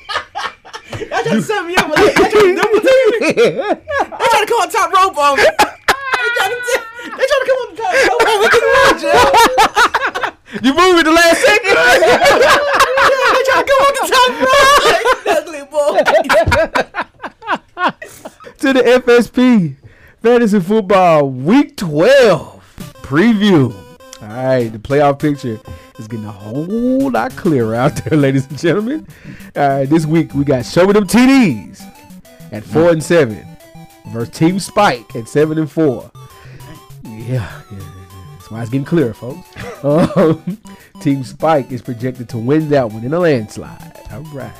[0.08, 1.88] I trying to set me up.
[1.90, 2.14] with that.
[2.16, 3.18] They trying to double team me.
[3.22, 3.30] They
[4.26, 5.42] trying to call top rope on me.
[5.44, 5.50] They
[6.36, 8.40] trying to, t- they trying to come on the top rope on.
[8.42, 8.66] Look at the
[10.66, 12.72] You moved it the last second.
[12.96, 15.38] They trying to come on the top rope.
[15.38, 15.92] Ugly boy.
[18.58, 19.76] to the FSP
[20.22, 22.62] Fantasy Football Week 12
[23.02, 23.74] preview.
[24.22, 25.58] All right, the playoff picture
[25.98, 29.06] is getting a whole lot clearer out there, ladies and gentlemen.
[29.56, 31.82] All right, this week we got Show Me Them TDs
[32.52, 33.44] at four and seven
[34.08, 36.10] versus Team Spike at seven and four.
[37.04, 37.91] Yeah, yeah,
[38.60, 39.48] it's getting clearer, folks.
[39.82, 40.58] Um,
[41.00, 43.98] Team Spike is projected to win that one in a landslide.
[44.12, 44.54] All right,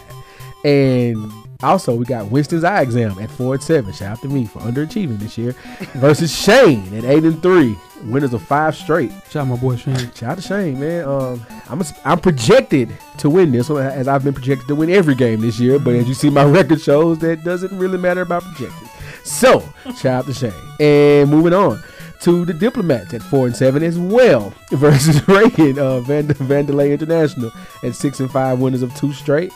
[0.65, 3.93] and also, we got Winston's eye exam at four and seven.
[3.93, 5.53] Shout out to me for underachieving this year.
[5.95, 7.79] Versus Shane at eight and three.
[8.05, 9.13] Winners of five straight.
[9.31, 9.97] Shout out my boy Shane.
[10.13, 11.05] Shout out to Shane, man.
[11.05, 14.91] Um, I'm a, I'm projected to win this one as I've been projected to win
[14.91, 15.79] every game this year.
[15.79, 18.89] But as you see, my record shows that doesn't really matter about projected.
[19.23, 19.61] So
[19.97, 20.53] shout out to Shane.
[20.81, 21.81] And moving on
[22.23, 27.51] to the diplomats at four and seven as well versus Reagan uh, Vand- Vandalay International
[27.83, 29.53] at six and five winners of two straight.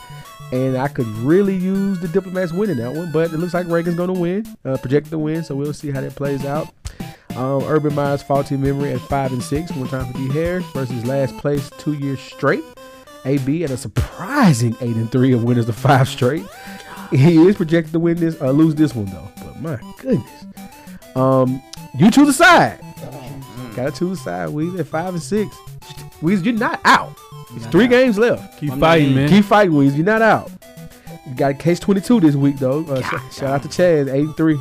[0.51, 3.97] And I could really use the diplomats winning that one, but it looks like Reagan's
[3.97, 5.43] going to win, uh, to win.
[5.43, 6.73] So we'll see how that plays out.
[7.35, 9.71] Um, Urban Meyer's faulty memory at five and six.
[9.73, 12.63] One time for D Harris versus last place two years straight
[13.25, 16.45] AB at a surprising eight and three of winners of five straight.
[17.11, 19.29] He is projected to win this, uh, lose this one though.
[19.37, 20.45] But my goodness,
[21.15, 21.61] um,
[21.97, 22.79] you choose a side.
[23.75, 24.49] Gotta choose a side.
[24.49, 25.55] We at five and six.
[26.21, 27.15] Weez, you're not out.
[27.55, 28.59] It's three games left.
[28.59, 29.29] Keep I'm fighting, man.
[29.29, 29.95] Keep fighting, Weez.
[29.95, 30.51] You're not out.
[31.27, 32.85] You got case 22 this week though.
[32.85, 34.59] Uh, sh- shout out to Chad, eight and three.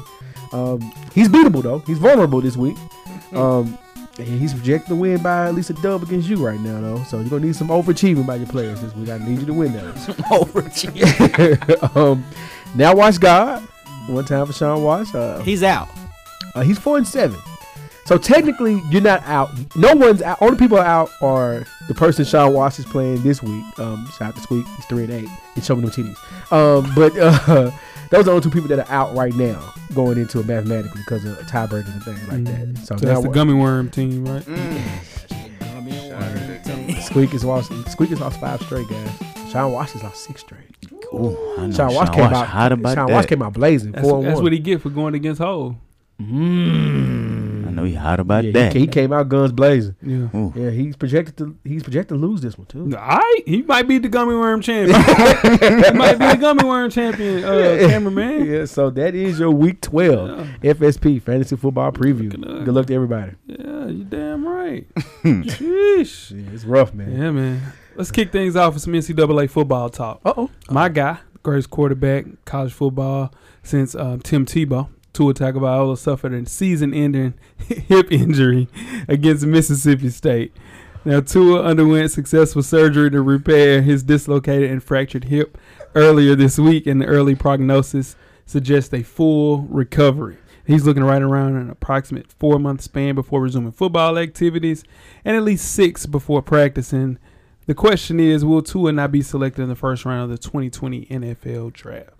[0.52, 0.80] Um,
[1.14, 1.78] he's beatable though.
[1.80, 2.76] He's vulnerable this week.
[3.32, 3.78] Um,
[4.18, 7.02] and he's projected to win by at least a dub against you right now though.
[7.04, 9.10] So you're gonna need some overachieving by your players this week.
[9.10, 11.90] I need you to win that.
[11.96, 12.24] um,
[12.74, 13.62] now watch God.
[14.08, 15.14] One time for Sean Watch.
[15.14, 15.88] Uh, He's out.
[16.56, 17.38] Uh, he's four and seven.
[18.04, 19.50] So technically, you're not out.
[19.74, 20.38] No one's out.
[20.40, 23.64] Only people out are the person Sean Watts is playing this week.
[23.80, 24.64] Um, shout out to Squeak.
[24.76, 25.28] He's three and eight.
[25.56, 26.16] He's showing them titties.
[26.52, 27.70] Um, but uh,
[28.10, 31.00] those are the only two people that are out right now going into it mathematically
[31.00, 32.78] because of tiebreakers and things like that.
[32.86, 34.44] So, So that's the gummy worm team, right?
[37.02, 37.72] Squeak is lost.
[37.90, 39.10] Squeak is lost five straight, guys.
[39.50, 40.60] Sean Watts has lost six straight.
[41.14, 42.46] Ooh, I know Sean Watts Sean came Watts out.
[42.46, 43.12] hot about Sean that.
[43.14, 43.92] Watts came out blazing.
[43.92, 44.44] That's, four and that's one.
[44.44, 45.76] what he get for going against Hole.
[46.20, 47.66] Mm.
[47.66, 48.72] I know he hot about Yeah, that.
[48.72, 49.96] He, he came out guns blazing.
[50.02, 50.28] Yeah.
[50.34, 50.52] Ooh.
[50.56, 51.56] Yeah, he's projected to.
[51.64, 52.84] He's projected to lose this one too.
[52.96, 54.98] All right, he might be the gummy worm champion.
[55.02, 58.46] he might be the gummy worm champion, uh, cameraman.
[58.46, 62.32] Yeah, so that is your week 12 FSP fantasy football preview.
[62.32, 62.64] Look at that.
[62.64, 63.32] Good luck to everybody.
[63.46, 64.86] Yeah, you damn right.
[65.22, 66.30] Sheesh.
[66.30, 67.12] Yeah, it's rough, man.
[67.12, 67.72] Yeah, man.
[67.94, 70.20] Let's kick things off with some NCAA football talk.
[70.24, 70.50] Uh oh.
[70.70, 74.88] My guy, greatest quarterback college football since um, Tim Tebow.
[75.16, 78.68] Tua Tagovailoa suffered a season-ending hip injury
[79.08, 80.54] against Mississippi State.
[81.06, 85.56] Now, Tua underwent successful surgery to repair his dislocated and fractured hip
[85.94, 90.36] earlier this week, and the early prognosis suggests a full recovery.
[90.66, 94.84] He's looking right around an approximate four-month span before resuming football activities,
[95.24, 97.18] and at least six before practicing.
[97.64, 101.06] The question is, will Tua not be selected in the first round of the 2020
[101.06, 102.15] NFL Draft?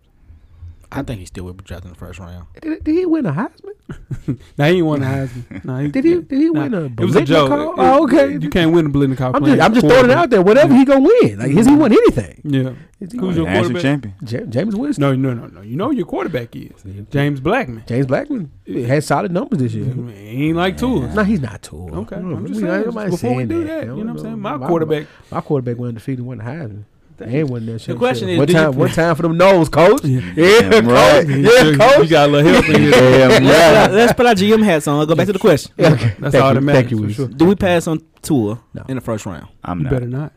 [0.96, 2.46] I think he still will be drafted in the first round.
[2.60, 3.72] Did, did he win a Heisman?
[4.58, 5.64] Now he won the Heisman.
[5.64, 6.14] No, he, Did he?
[6.20, 6.84] Did he nah, win a?
[6.86, 7.26] It was a Biletnikoff?
[7.26, 7.74] joke.
[7.78, 8.32] Oh, okay.
[8.32, 9.34] You can't win a Blitnikoff.
[9.34, 10.42] I'm just, I'm just throwing it out there.
[10.42, 11.38] Whatever he gonna win.
[11.38, 11.80] Like, has he mm-hmm.
[11.80, 12.40] won anything?
[12.44, 12.74] Yeah.
[12.98, 13.82] Is he Who's your quarterback?
[13.82, 14.14] champion.
[14.22, 15.02] Ja- Jameis Winston.
[15.02, 15.60] No, no, no, no.
[15.60, 17.84] You know who your quarterback is James Blackman.
[17.86, 19.84] James Blackman had solid numbers this year.
[19.84, 21.14] He ain't like Tua.
[21.14, 21.88] No, he's not too.
[21.92, 22.36] Okay, I don't know.
[22.38, 24.40] I'm just saying, before we do that, you know what I'm saying?
[24.40, 26.84] My quarterback- my quarterback went undefeated, won the Heisman.
[27.18, 27.96] And won that shit.
[27.96, 30.04] question is, one do you- time, one time for them nose, coach.
[30.04, 30.20] Yeah.
[30.36, 30.84] Yeah, coach.
[30.84, 31.28] right.
[31.28, 32.08] Yeah, You coach.
[32.10, 32.90] got a little help in here.
[32.92, 33.90] Damn Let's, right.
[33.92, 34.98] let's put our GM hats on.
[34.98, 35.72] Let's go back to the question.
[35.78, 36.14] Yeah, okay.
[36.18, 36.54] That's Thank all you.
[36.54, 36.80] that matters.
[36.82, 37.28] Thank you, for sure.
[37.28, 38.84] Do we pass on Tua No.
[38.88, 39.48] in the first round?
[39.64, 39.90] I'm You not.
[39.92, 40.32] better not.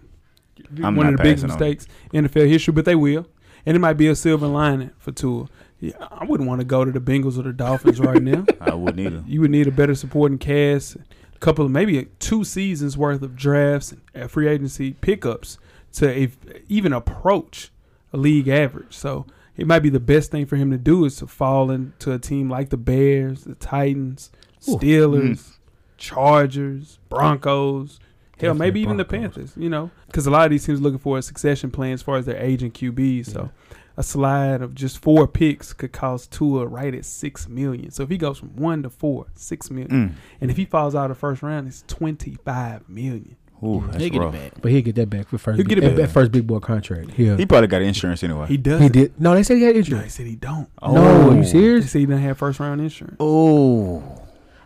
[0.84, 1.70] I'm One not of the biggest passing on it.
[1.78, 3.28] mistakes in NFL history, but they will.
[3.66, 5.48] And it might be a silver lining for Tua.
[5.82, 8.46] Yeah, I wouldn't want to go to the Bengals or the Dolphins right now.
[8.62, 9.24] I wouldn't either.
[9.28, 13.36] You would need a better supporting cast, a couple of maybe two seasons worth of
[13.36, 15.58] drafts and free agency pickups
[15.94, 17.72] to if, even approach
[18.14, 18.96] a league average.
[18.96, 19.26] So
[19.58, 22.20] it might be the best thing for him to do is to fall into a
[22.20, 24.32] team like the Bears, the Titans.
[24.62, 25.58] Steelers,
[25.98, 28.00] Chargers, Broncos.
[28.40, 29.54] Hell, Definitely maybe even the Panthers.
[29.58, 32.02] You know, because a lot of these teams are looking for a succession plan as
[32.02, 33.28] far as their aging QBs.
[33.32, 33.52] So
[33.98, 37.92] a slide of just four picks could cost Tua right at six million.
[37.92, 40.14] So if he goes from one to four, six million, Mm.
[40.42, 43.36] and if he falls out of the first round, it's twenty five million.
[43.64, 44.36] Ooh, that's He'll get rough.
[44.36, 44.62] it back.
[44.62, 45.58] But he'll get that back for first.
[45.58, 45.98] He'll get it that- back.
[46.08, 47.12] that first big boy contract.
[47.18, 48.48] Yeah, He probably got insurance anyway.
[48.48, 48.82] He does.
[48.82, 49.20] he did.
[49.20, 50.68] No, they said he had No, they said he don't.
[50.82, 50.94] Oh.
[50.94, 51.92] No, are you They serious?
[51.92, 53.18] said he didn't have first round insurance.
[53.20, 54.02] Oh,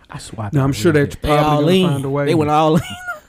[0.09, 0.49] I swear.
[0.53, 1.21] No, I'm sure had they're that.
[1.21, 2.25] They all probably gonna find a way.
[2.25, 2.81] They went all in.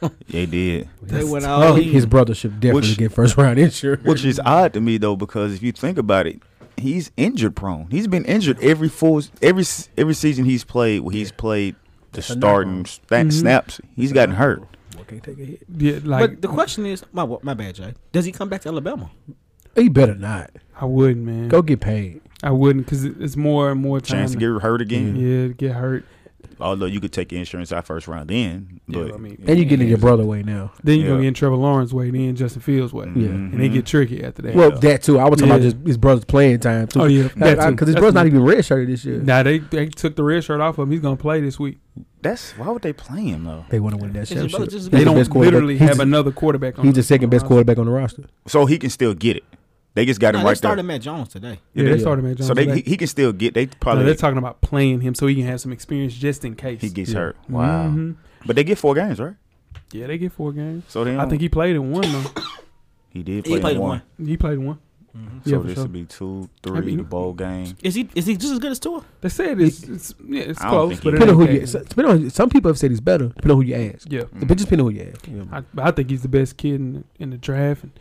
[0.28, 0.88] they did.
[1.02, 1.62] They That's went tough.
[1.70, 1.82] all in.
[1.84, 4.04] His brother should definitely Which- get first round insurance.
[4.04, 6.42] Which is odd to me though, because if you think about it,
[6.76, 7.86] he's injured prone.
[7.90, 9.64] He's been injured every full every
[9.96, 11.00] every season he's played.
[11.00, 11.74] Where he's played
[12.12, 12.84] the starting knock-on.
[12.86, 13.32] sta- Mhm.
[13.32, 13.80] snaps.
[13.96, 14.62] He's gotten hurt.
[15.04, 15.62] Boy can't take a hit.
[15.76, 17.94] Yeah, like but the question is, my my bad, Jay.
[18.12, 19.10] Does he come back to Alabama?
[19.74, 20.50] He better not.
[20.80, 21.48] I wouldn't, man.
[21.48, 22.20] Go get paid.
[22.42, 24.18] I wouldn't because it's more and more time.
[24.18, 25.16] Chance to get hurt again.
[25.16, 26.04] yeah, to get hurt.
[26.64, 29.58] Although you could take your insurance out first round then, Yeah, but I mean, And
[29.58, 30.72] you getting in your brother way now.
[30.82, 31.10] then you're Yeah.
[31.12, 33.28] gonna get in Trevor Lawrence way, then Justin Fields way, Yeah.
[33.28, 33.52] Mm-hmm.
[33.52, 34.54] and they get tricky after that.
[34.54, 35.18] Well, that too.
[35.18, 37.00] I was talking about just his brother's playing time too.
[37.02, 37.28] oh yeah.
[37.28, 38.30] Because his That's brother's not me.
[38.32, 39.18] even redshirted this year.
[39.20, 40.90] Nah, they they took the red shirt off of him.
[40.92, 41.78] He's gonna play this week.
[42.22, 43.64] that's why would they play him though?
[43.68, 44.90] They want to win that Is his brother championship.
[44.92, 45.52] They don't best quarterback.
[45.54, 46.78] literally have the- another quarterback.
[46.78, 48.24] on He's the the second best quarterback on the roster.
[48.46, 49.44] So he can still get it.
[49.94, 50.54] They just got No, him right there.
[50.54, 50.86] they started there.
[50.88, 51.60] Mac Jones today.
[51.72, 51.90] Yeah, Yeah.
[51.94, 52.48] they started Mac Jones.
[52.48, 52.80] So they today.
[52.82, 53.54] he, he can still get.
[53.54, 56.44] They No, probably they're talking about playing him so he can have some experience just
[56.44, 57.18] in case he gets Yeah.
[57.18, 57.36] hurt.
[57.48, 57.88] Wow.
[57.88, 58.16] Mhm.
[58.44, 59.34] But they get four games, right?
[59.92, 60.84] Yeah, they get four games.
[60.88, 62.24] So they I think he played in one though.
[63.10, 64.02] he did He play played in in one.
[64.18, 64.26] one.
[64.28, 64.78] He played in one.
[65.44, 65.84] So Yeah, for this sure.
[65.84, 67.76] would be two, three, I mean- the bowl game.
[67.84, 69.04] Is he is he just as good as Tua?
[69.20, 72.24] They said it's, it's yeah, it's close, but Depending on ain't who you, so- depending
[72.24, 73.28] on, some people have said he's better.
[73.28, 74.10] Depending on who you ask.
[74.10, 75.28] Yeah, But just depending on who you ask.
[75.28, 75.48] you know.
[75.52, 77.84] I, I think he's the best kid in the, in the draft.
[77.84, 77.92] And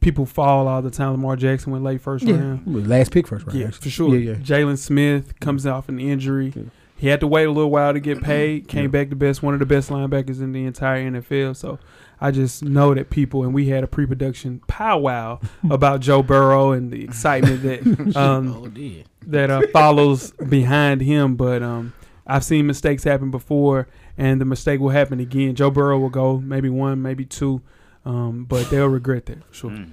[0.00, 1.12] people fall all the time.
[1.12, 2.88] Lamar Jackson went late first yeah, round.
[2.88, 3.58] last pick first round.
[3.58, 3.82] Yeah, actually.
[3.82, 4.16] for sure.
[4.16, 4.38] Yeah, yeah.
[4.38, 6.52] Jaylon Smith comes off an injury.
[6.54, 6.62] Yeah.
[6.96, 8.68] He had to wait a little while to get paid.
[8.68, 8.88] Came Yeah.
[8.88, 11.56] back the best, one of the best linebackers in the entire NFL.
[11.56, 11.78] So
[12.20, 16.90] I just know that people, and we had a pre-production powwow about Joe Burrow and
[16.90, 21.36] the excitement that um, oh, that uh, follows behind him.
[21.36, 21.94] But um,
[22.26, 25.54] I've seen mistakes happen before, and the mistake will happen again.
[25.54, 27.62] Joe Burrow will go maybe one, maybe two,
[28.04, 29.70] um, but they'll regret that for sure.
[29.70, 29.90] Mm.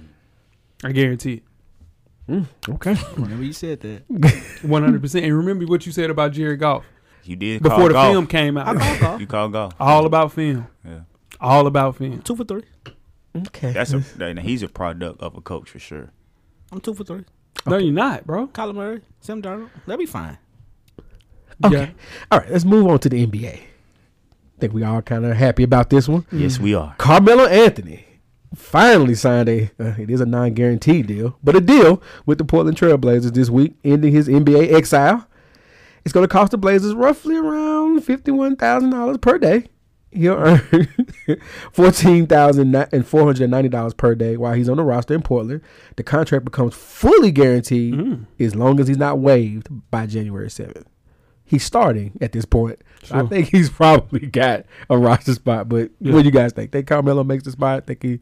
[0.84, 1.42] I guarantee it.
[2.28, 2.94] Mm, okay.
[3.16, 4.02] Remember you said that.
[4.62, 5.24] One hundred percent.
[5.24, 6.84] And remember what you said about Jared Goff
[7.24, 8.12] You did before call the golf.
[8.12, 9.00] film came I out.
[9.00, 9.20] golf.
[9.20, 9.74] You called golf.
[9.80, 10.66] All about film.
[10.84, 11.00] Yeah.
[11.40, 12.20] All about film.
[12.22, 12.64] Two for three.
[13.34, 13.72] Okay.
[13.72, 16.10] That's a that, he's a product of a coach for sure.
[16.70, 17.24] I'm two for three.
[17.66, 18.46] No, you're not, bro.
[18.48, 19.70] Kyler Murray, Sam Darnold.
[19.86, 20.38] That'll be fine.
[21.64, 21.74] Okay.
[21.80, 21.90] Yeah.
[22.30, 23.60] All right, let's move on to the NBA.
[24.58, 26.26] Think we all kind of happy about this one.
[26.32, 26.94] Yes, we are.
[26.98, 28.04] Carmelo Anthony
[28.54, 32.76] finally signed a uh, it is a non-guaranteed deal, but a deal with the Portland
[32.76, 35.26] Trailblazers this week, ending his NBA exile.
[36.04, 39.66] It's going to cost the Blazers roughly around fifty-one thousand dollars per day.
[40.10, 40.60] He'll earn
[41.72, 45.22] fourteen thousand and four hundred ninety dollars per day while he's on the roster in
[45.22, 45.60] Portland.
[45.96, 48.26] The contract becomes fully guaranteed Mm.
[48.40, 50.86] as long as he's not waived by January seventh.
[51.48, 52.80] He's starting at this point.
[53.02, 55.68] So I think he's probably got a roster spot.
[55.68, 56.12] But Yeah.
[56.12, 56.70] what do you guys think?
[56.72, 57.86] Think Carmelo makes the spot?
[57.86, 58.20] Think he?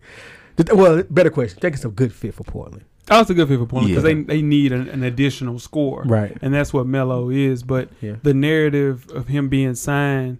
[0.72, 1.58] Well, better question.
[1.60, 2.84] Think it's a good fit for Portland.
[3.06, 4.14] That was a good fit for Portland because Yeah.
[4.14, 6.36] they they need an, an additional score, Right.
[6.40, 7.62] And that's what Melo is.
[7.62, 8.16] But Yeah.
[8.22, 10.38] the narrative of him being signed,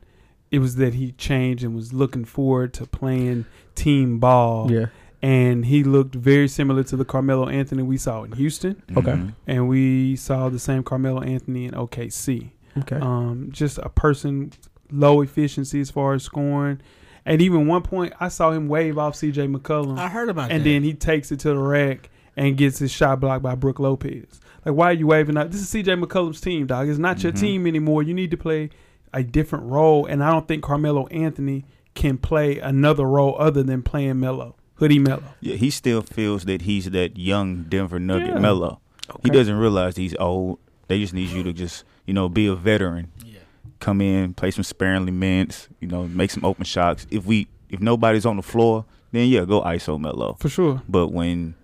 [0.51, 3.45] it was that he changed and was looking forward to playing
[3.75, 4.71] team ball.
[4.73, 4.87] Yeah.
[5.23, 9.19] And he looked very similar to the Carmelo Anthony we saw in Houston, Okay.
[9.47, 12.51] And we saw the same Carmelo Anthony in OKC.
[12.79, 12.97] Okay.
[13.01, 14.53] Um, just a person
[14.91, 16.81] low efficiency as far as scoring.
[17.25, 19.49] And even one point, I saw him wave off C.J.
[19.49, 20.55] McCollum, I heard about and that.
[20.57, 23.81] And then he takes it to the rack and gets his shot blocked by Brook
[23.81, 24.41] Lopez.
[24.65, 25.51] Like, why are you waving out?
[25.51, 25.95] This is C.J.
[25.97, 26.89] McCollum's team, dog.
[26.89, 27.41] It's not your Mhm.
[27.41, 28.03] team anymore.
[28.05, 28.71] You need to play
[29.13, 33.83] a different role, and I don't think Carmelo Anthony can play another role other than
[33.83, 35.23] playing Melo, hoodie Melo.
[35.41, 38.39] Yeah, he still feels that he's that young Denver Nugget Yeah.
[38.39, 38.81] Melo.
[39.23, 40.59] He doesn't realize he's old.
[40.89, 43.11] They just need you to just, you know, be a veteran.
[43.25, 43.41] Yeah.
[43.81, 47.07] Come in, play some sparingly minutes, you know, make some open shots.
[47.11, 50.37] If we if nobody's on the floor, then yeah, go ISO Melo.
[50.41, 50.83] For sure.
[50.89, 51.55] But when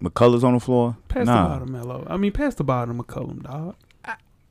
[0.00, 1.42] McCullough's on the floor, Pass nah.
[1.42, 2.06] the ball to Melo.
[2.08, 3.76] I mean, pass the bottom to McCollum, dog.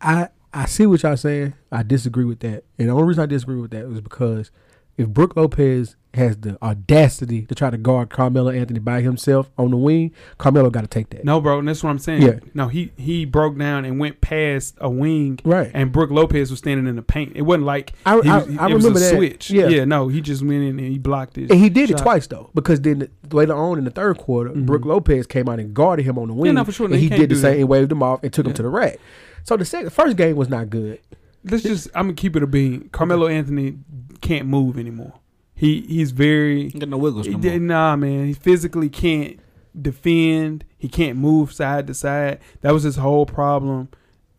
[0.02, 1.54] I I see what y'all saying.
[1.72, 4.52] I disagree with that, and the only reason I disagree with that is because
[4.98, 9.72] if Brook Lopez has the audacity to try to guard Carmelo Anthony by himself on
[9.72, 11.24] the wing, Carmelo got to take that.
[11.26, 12.22] No, bro, and that's what I'm saying.
[12.22, 12.40] Yeah.
[12.54, 15.72] No, he he broke down and went past a wing, Right.
[15.74, 17.34] and Brook Lopez was standing in the paint.
[17.36, 19.16] It wasn't like I- he I- I it was remember a that.
[19.16, 19.52] switch.
[19.52, 19.68] Yeah.
[19.68, 21.52] yeah, no, he just went in and he blocked it.
[21.52, 24.66] And he did it twice though, because then later on in the third quarter, Mhm.
[24.66, 26.54] Brook Lopez came out and guarded him on the wing.
[26.54, 26.86] no, for sure.
[26.88, 28.70] And he he did the same and waved him off and took him to the
[28.70, 28.98] rack.
[29.44, 31.00] So the second, first game was not good.
[31.44, 31.88] Let's just.
[31.94, 32.90] I'm gonna keep it a bean.
[32.92, 33.76] Carmelo Anthony
[34.22, 35.14] can't move anymore.
[35.56, 36.70] He he's very.
[36.70, 37.68] Got no wiggles He no did, more.
[37.70, 38.28] nah, man.
[38.28, 39.40] He physically can't
[39.80, 40.66] defend.
[40.78, 42.40] He can't move side to side.
[42.62, 43.90] That was his whole problem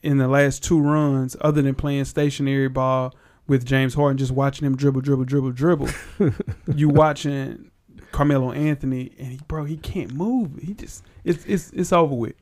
[0.02, 3.14] in the last two runs, other than playing stationary ball
[3.48, 5.88] with James Harden, just watching him dribble, dribble, dribble, dribble.
[6.74, 7.70] you watching
[8.12, 10.58] Carmelo Anthony, and he, bro, he can't move.
[10.62, 12.34] He just, it's, it's, it's over with.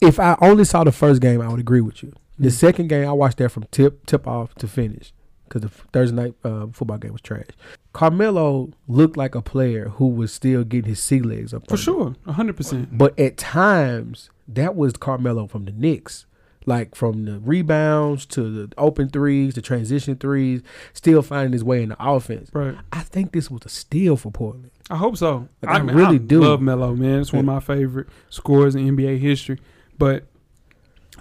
[0.00, 2.12] If I only saw the first game, I would agree with you.
[2.38, 2.52] The Mhm.
[2.52, 5.12] second game, I watched that from tip tip off to finish
[5.48, 7.46] because the Thursday night uh, football game was trash.
[7.92, 11.68] Carmelo looked like a player who was still getting his sea legs up.
[11.68, 12.96] For sure, hundred percent.
[12.96, 16.26] But at times, that was Carmelo from the Knicks.
[16.66, 20.60] Like from the rebounds to the open threes, the transition threes,
[20.92, 22.50] still finding his way in the offense.
[22.52, 22.76] Right.
[22.92, 24.70] I think this was a steal for Portland.
[24.90, 25.48] I hope so.
[25.62, 26.42] Like, I mean, really do.
[26.42, 27.20] love Melo, man.
[27.20, 29.58] It's one of my favorite scores in NBA history.
[29.96, 30.24] But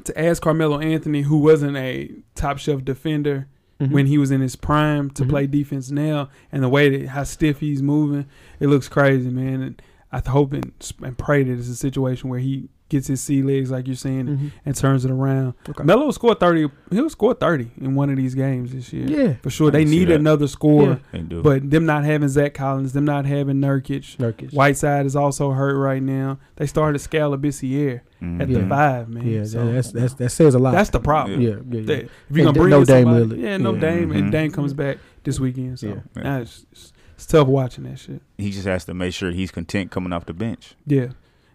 [0.03, 3.47] to ask Carmelo Anthony, who wasn't a top shelf defender
[3.79, 3.93] Mm-hmm.
[3.93, 5.29] when he was in his prime, to Mhm.
[5.29, 8.25] play defense now, and the way that how stiff he's moving,
[8.59, 9.61] it looks crazy, man.
[9.61, 10.71] And I hope and,
[11.03, 14.25] and pray that it's a situation where he gets his sea legs, like you're saying,
[14.27, 14.51] Mhm.
[14.65, 15.53] and turns it around.
[15.67, 15.83] Okay.
[15.83, 16.69] Melo scored thirty.
[16.89, 19.05] He'll score thirty in one of these games this year.
[19.07, 19.33] Yeah.
[19.41, 19.69] for sure.
[19.71, 21.01] They need another score.
[21.11, 21.41] They do.
[21.43, 24.53] But them not having Zach Collins, them not having Nurkic, Nurkic.
[24.53, 26.39] Whiteside is also hurt right now.
[26.55, 28.41] They started Skal Labissiere Mhm.
[28.41, 28.59] at Yeah.
[28.59, 29.27] the five, man.
[29.27, 30.71] Yeah, So that's, that's that says a lot.
[30.71, 31.41] that's the problem.
[31.41, 31.81] yeah, yeah, yeah.
[31.85, 33.43] That if you're gonna bring no Dame somebody- Lillard.
[33.43, 33.79] yeah, no Yeah.
[33.81, 34.31] Dame, and Mhm.
[34.31, 35.77] Dame comes back this weekend.
[35.79, 36.23] So Yeah.
[36.23, 38.21] nah, it's, it's, it's tough watching that shit.
[38.37, 40.75] he just has to make sure he's content coming off the bench.
[40.85, 41.07] Yeah,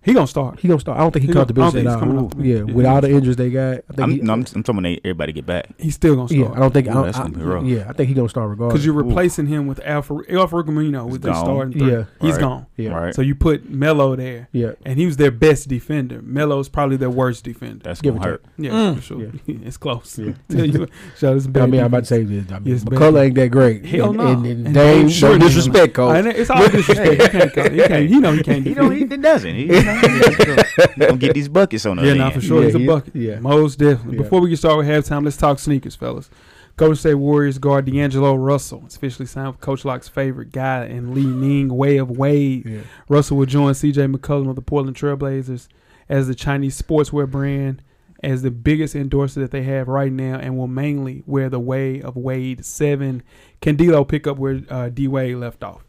[0.05, 0.59] He gonna start.
[0.61, 0.99] He gonna start.
[0.99, 2.01] I don't think he, He caught the gonna- I bench don't at all.
[2.01, 2.49] coming off the bench.
[2.49, 4.63] Yeah, Yeah, with all the injuries they got, I think I'm, he, no, I'm, I'm
[4.63, 5.69] talking about everybody get back.
[5.79, 6.57] He's still gonna yeah, start.
[6.57, 6.89] I don't think.
[6.89, 7.65] I don't, that's I, gonna be rough.
[7.65, 8.73] yeah, I think he gonna start regardless.
[8.75, 9.07] because you're Ooh.
[9.07, 11.45] replacing him with Alpha Alpha Camino with the gone.
[11.45, 11.93] starting three.
[11.93, 12.05] Yeah.
[12.21, 12.41] He's Right.
[12.41, 12.67] gone.
[12.77, 13.15] yeah, Right.
[13.15, 14.73] So you put Melo there, yeah.
[14.85, 16.21] and he was their best defender.
[16.23, 17.85] Melo's probably their worst defender.
[17.85, 18.45] That's Give gonna or hurt.
[18.59, 18.97] Yeah, Mm.
[18.97, 19.21] for sure.
[19.21, 19.31] Yeah.
[19.65, 20.19] it's close.
[20.19, 20.33] Yeah.
[20.51, 22.51] Tell you, shout out to I bad mean, I'm about to say this.
[22.51, 23.85] I mean, Yes, McCullough ain't that great.
[23.87, 24.27] Hell no.
[24.27, 26.25] And, and, And Dame, Dame no disrespect, coach.
[26.27, 27.23] I it's all disrespect.
[27.23, 27.73] He can't.
[27.73, 28.11] He can't.
[28.11, 28.67] You know he can't.
[28.67, 28.93] He don't.
[28.93, 29.92] He doesn't.
[30.01, 32.61] He, you know, gonna, get these buckets on the Yeah, other nah, for sure.
[32.61, 33.17] Yeah, He's a bucket.
[33.17, 33.39] yeah.
[33.41, 34.17] Most definitely.
[34.17, 34.23] Yeah.
[34.23, 36.31] Before we get started with halftime, let's talk sneakers, fellas.
[36.77, 41.15] Golden State Warriors guard D'Angelo Russell is officially signed with Coach Lock's favorite guy and
[41.15, 42.67] Li-Ning Way of Wade.
[42.67, 42.81] Yeah.
[43.09, 45.69] Russell will join CJ McCollum of the Portland Trailblazers
[46.09, 47.83] as the Chinese sportswear brand
[48.23, 52.01] as the biggest endorser that they have right now and will mainly wear the Way
[52.01, 53.23] of Wade 7.
[53.61, 55.85] Can D'Lo pick up where uh, D Wade left off?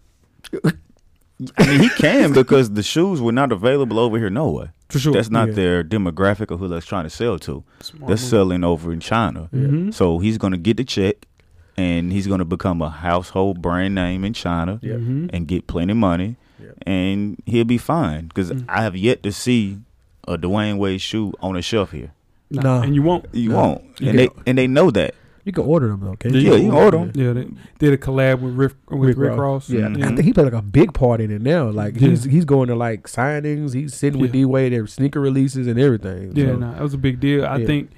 [1.58, 4.30] I mean, he can because the shoes were not available over here.
[4.30, 4.70] No way.
[4.90, 5.14] For sure.
[5.14, 5.54] That's not Yeah.
[5.56, 7.64] their demographic of who they're trying to sell to.
[7.82, 8.20] Smart They're move.
[8.20, 9.50] selling over in China.
[9.54, 9.94] Mhm.
[9.94, 11.26] So he's gonna get the check,
[11.78, 14.96] and he's gonna become a household brand name in China Yeah.
[14.96, 15.30] Mhm.
[15.34, 16.70] and get plenty of money, Yeah.
[16.86, 18.28] and he'll be fine.
[18.28, 18.66] Because Mm.
[18.70, 19.80] I have yet to see
[20.28, 22.12] a Dwyane Wade shoe on a shelf here.
[22.52, 22.62] Nah.
[22.62, 22.82] Nah.
[22.84, 23.26] And you won't.
[23.34, 23.56] You No.
[23.56, 25.16] won't, You and can- they and they know that.
[25.46, 26.12] You can order them though.
[26.12, 26.30] Okay.
[26.30, 27.12] Yeah, you can order them.
[27.16, 27.48] Yeah, they
[27.80, 29.70] did a collab with Rick, with Rick, Rick Ross.
[29.70, 30.04] Yeah, Mhm.
[30.04, 31.70] I think he played like a big part in it now.
[31.70, 32.32] Like he's Yeah.
[32.32, 33.74] he's going to like signings.
[33.74, 34.42] He's sitting with Yeah.
[34.42, 36.32] D Wade at sneaker releases and everything.
[36.36, 37.46] Yeah, So, no, that was a big deal.
[37.46, 37.66] I Yeah.
[37.66, 37.90] think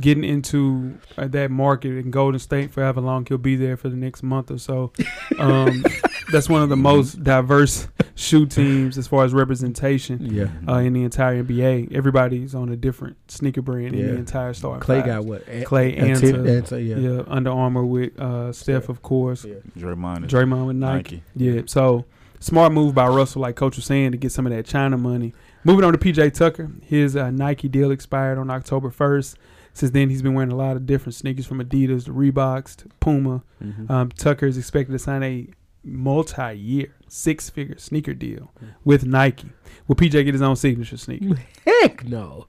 [0.00, 3.88] getting into uh, that market in Golden State for however long he'll be there for
[3.90, 4.90] the next month or so.
[5.38, 5.84] Um,
[6.32, 10.48] that's one of the most diverse shoe teams as far as representation Yeah.
[10.68, 11.94] uh, in the entire NBA.
[11.94, 15.06] Everybody's on a different sneaker brand in the entire starting Klay five.
[15.06, 15.42] got what?
[15.48, 16.96] A- Klay a and ten- to- yeah.
[16.96, 17.22] yeah.
[17.28, 19.44] Under Armour with uh, Steph, of course.
[19.44, 19.54] Yeah.
[19.78, 21.16] Draymond, is Draymond with Nike.
[21.16, 21.22] Nike.
[21.56, 22.04] Yeah, so
[22.40, 25.32] smart move by Russell, like Coach was saying, to get some of that China money.
[25.64, 29.36] Moving on to PJ Tucker, his uh, Nike deal expired on October 1st.
[29.74, 32.88] Since then, he's been wearing a lot of different sneakers from Adidas to Reeboks to
[33.00, 33.42] Puma.
[33.64, 33.88] Mhm.
[33.90, 35.48] Um, Tucker is expected to sign a
[35.84, 38.66] multi-year, six-figure sneaker deal Hmm.
[38.84, 39.48] with Nike.
[39.88, 41.36] Will PJ get his own signature sneaker?
[41.66, 42.46] Heck no.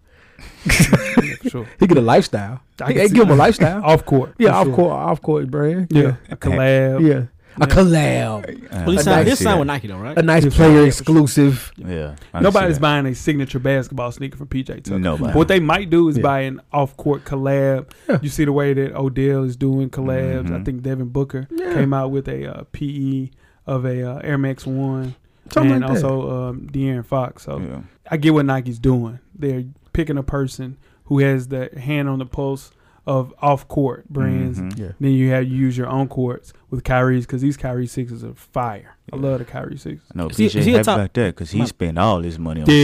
[0.65, 1.67] yeah, sure.
[1.80, 2.62] He get a lifestyle.
[2.82, 3.82] I He, give him a lifestyle.
[3.86, 4.34] Off court.
[4.38, 4.76] yeah, off sure.
[4.76, 5.88] court, off court brand.
[5.91, 7.08] Yeah, a collab.
[7.08, 7.24] yeah.
[7.58, 7.66] Yeah.
[7.66, 8.72] A collab.
[8.72, 10.18] Well, he signed, nice- he signed with Nike though, right?
[10.18, 11.72] A nice Yeah, player yeah, exclusive.
[11.78, 14.98] Yeah, I Nobody's buying a signature basketball sneaker from PJ Tucker.
[15.00, 15.26] Nobody.
[15.34, 16.24] But what they might do is Yeah.
[16.24, 17.92] buy an off-court collab.
[18.10, 18.20] Yeah.
[18.22, 20.48] You see the way that Odell is doing collabs.
[20.48, 20.66] I Mhm.
[20.66, 21.74] think Devin Booker Yeah.
[21.76, 23.30] came out with a uh, PE
[23.68, 25.16] of a uh, Air Max One,
[25.52, 27.44] Something and like also um, De'Aaron Fox.
[27.44, 27.82] So Yeah.
[28.10, 29.20] I get what Nike's doing.
[29.38, 29.63] They're
[29.94, 32.72] picking a person who has the hand on the pulse
[33.06, 34.60] of off-court brands.
[34.60, 34.80] Mhm.
[34.80, 34.92] Yeah.
[35.00, 38.34] Then you have you use your own courts with Kyrie's because these Kyrie sixes are
[38.34, 38.96] fire.
[39.12, 40.08] I love the Kyrie sixes.
[40.16, 42.39] No, Is he- is he a top- about that because he My- spent all his
[42.39, 42.76] money on Yeah,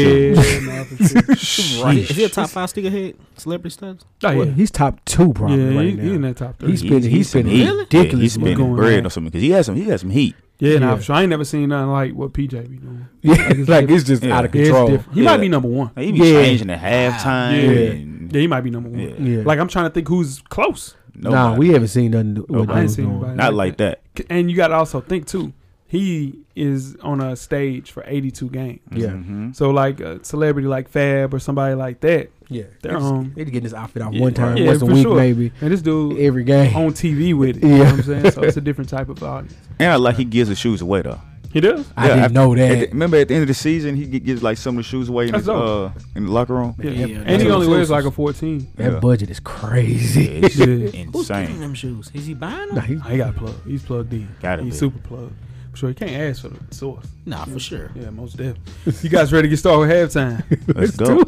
[0.42, 0.66] shoes.
[0.68, 1.84] no.
[1.86, 1.98] Right.
[2.00, 3.16] Is he a top five sneakerhead?
[3.38, 4.04] Celebrity status?
[4.24, 4.54] Oh, Well, yeah.
[4.54, 6.04] he's top two probably yeah, right he, now.
[6.04, 6.72] he in that top three.
[6.72, 7.64] He's spending- he's some spending heat.
[7.64, 7.76] Really?
[7.78, 9.06] Yeah, ridiculous he's money spending going bread on.
[9.06, 9.76] or something because he has some.
[9.76, 10.36] He has some heat.
[10.60, 10.96] Yeah, nah, Yeah.
[10.98, 11.16] for sure.
[11.16, 13.06] I ain't never seen nothing like what PJ be doing.
[13.22, 14.38] yeah, Like, it's like it's just Yeah.
[14.38, 14.90] out of control.
[15.14, 15.24] He Yeah.
[15.24, 15.92] might be number one.
[15.98, 16.42] He be Yeah.
[16.42, 17.64] changing at halftime.
[17.64, 17.92] Yeah.
[17.94, 19.00] and Yeah, he might be number one.
[19.00, 19.16] Yeah.
[19.18, 19.44] Yeah.
[19.46, 20.96] Like I'm trying to think who's close.
[21.16, 22.36] nah, we haven't seen nothing.
[22.36, 22.72] What Nobody.
[22.72, 23.20] I ain't dude's seen doing.
[23.20, 23.36] nobody.
[23.38, 24.02] not like that.
[24.18, 25.54] C- And you got to also think too.
[25.88, 28.80] He is on a stage for 82 games.
[28.92, 29.08] Yeah.
[29.08, 29.56] Mhm.
[29.56, 33.34] So like a celebrity like Fab or somebody like that, Yeah, They're They home.
[33.36, 34.22] They get this outfit out Yeah.
[34.22, 35.16] one time, Yeah, once a for week sure.
[35.16, 35.52] maybe.
[35.62, 36.76] and this dude Every game.
[36.76, 37.64] on TV with it.
[37.64, 37.84] You know Yeah.
[37.86, 38.32] what I'm saying?
[38.32, 39.56] So it's a different type of audience.
[39.80, 41.20] And I like he gives the shoes away though.
[41.52, 41.86] He does.
[41.98, 42.80] I Yeah, didn't after- know At that.
[42.80, 44.90] the- remember at the end of the season, he gi- gives like some of the
[44.90, 46.76] shoes away in, his, uh, in the locker room.
[46.82, 46.92] Yeah.
[46.92, 48.68] Yeah, and he only what- wears like a 14.
[48.76, 49.00] that Yeah.
[49.00, 50.26] budget is crazy.
[50.28, 50.66] It's Yeah.
[51.12, 52.12] Who's getting them shoes?
[52.14, 52.84] Is he buying nah, them?
[52.86, 53.68] he's, He got plugged.
[53.68, 54.28] He's plugged in.
[54.42, 54.78] Gotta He's be.
[54.78, 55.34] super plugged.
[55.72, 55.90] For sure.
[55.90, 57.06] You can't ask for the source.
[57.26, 57.92] Nah, for sure.
[57.96, 58.94] Yeah, most definitely.
[59.02, 60.44] you guys ready to get started with halftime?
[60.76, 61.24] Let's go.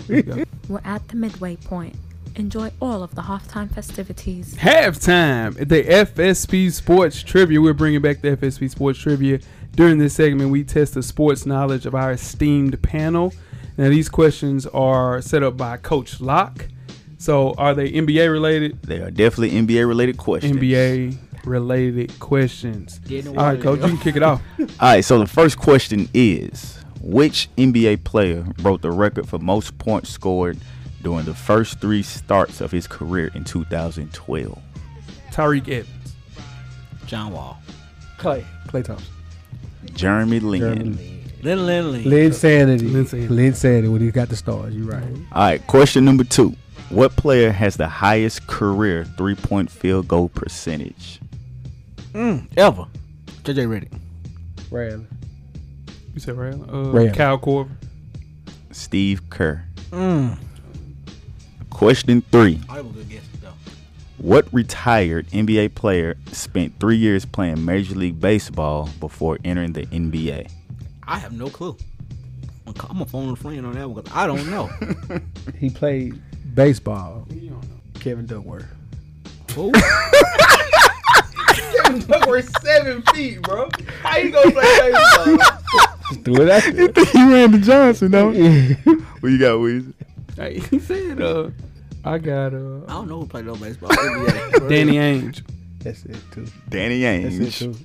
[0.68, 1.96] We're at the midway point.
[2.36, 4.56] Enjoy all of the halftime festivities.
[4.56, 7.60] halftime at the FSP Sports Trivia.
[7.62, 9.40] We're bringing back the FSP Sports Trivia.
[9.74, 13.34] During this segment, we test the sports knowledge of our esteemed panel.
[13.78, 16.68] Now, these questions are set up by Coach Lock.
[17.18, 18.82] So, are they NBA related?
[18.84, 20.58] They are definitely NBA related questions.
[20.58, 23.00] NBA related questions.
[23.00, 24.42] Get in the All right, Coach, you can kick it off.
[24.60, 29.78] All right, so the first question is Which NBA player broke the record for most
[29.78, 30.58] points scored
[31.02, 34.60] during the first three starts of his career in 2012?
[35.32, 36.16] Tyreke Evans.
[37.06, 37.58] John Wall.
[38.18, 38.46] Klay.
[38.68, 39.14] Klay Thompson.
[39.94, 40.60] Jeremy Lin.
[40.62, 42.04] Jeremy Little Lily.
[42.04, 42.88] Lin Sanity.
[42.88, 43.28] Lin Sanity.
[43.28, 44.76] Lin Sanity when he got the stars.
[44.76, 45.04] You're right.
[45.32, 46.56] All right, question number two.
[46.90, 51.20] What player has the highest career three point field goal percentage?
[52.14, 52.86] Mm, ever.
[53.44, 54.00] JJ Redick.
[54.70, 55.08] Ran.
[56.14, 56.54] You said right?
[56.54, 57.14] Uh, Ray Allen.
[57.14, 57.72] Kyle Korver.
[58.72, 59.64] Steve Kerr.
[59.92, 60.38] Mm.
[61.70, 62.60] Question three.
[62.70, 63.31] I was a good guess though.
[64.22, 70.48] What retired NBA player spent three years playing Major League Baseball before entering the NBA?
[71.08, 71.76] I have no clue.
[72.68, 74.70] I'm ca- I'm gonna phone a friend on that one 'cause I don't know.
[75.58, 76.22] He played
[76.54, 77.28] baseball.
[78.00, 78.66] Kevin Duckworth.
[79.56, 79.72] Who?
[82.28, 83.70] We're seven feet, bro.
[84.02, 85.38] How you gonna play baseball?
[85.38, 87.06] Just threw it out there.
[87.06, 88.28] he ran to Johnson, though.
[88.32, 89.94] what you got, Weezy?
[90.36, 91.50] Hey, he said, uh,
[92.04, 93.90] I got uh, I don't know who played no baseball.
[93.90, 94.70] NBA.
[94.70, 95.44] Danny Ainge.
[95.80, 96.46] That's it too.
[96.70, 97.60] Danny That's it Ainge.
[97.60, 97.76] too.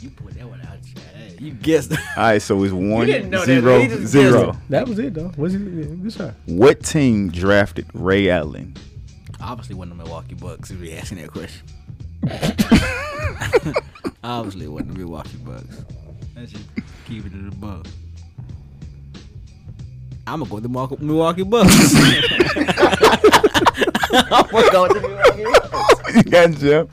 [0.00, 0.76] You put that one out.
[0.82, 1.40] Chad.
[1.40, 1.92] You guessed.
[1.92, 4.46] All right, so it's one didn't know that, zero he just zero.
[4.52, 5.32] guessed That was it though.
[5.36, 5.60] Was it?
[5.60, 6.34] Yeah, good shot.
[6.46, 8.76] What team drafted Ray Allen?
[9.40, 10.70] Obviously, wasn't the Milwaukee Bucks.
[10.70, 11.66] If you're asking that question.
[14.24, 15.84] Obviously, it wasn't the Milwaukee Bucks.
[16.36, 16.64] Let's just
[17.06, 17.90] keep it to the Bucks.
[20.26, 21.74] I'm gonna go with the Milwaukee- Milwaukee Bucks.
[24.30, 26.14] I'm gonna go with the Milwaukee Bucks.
[26.16, 26.88] you got Jeff.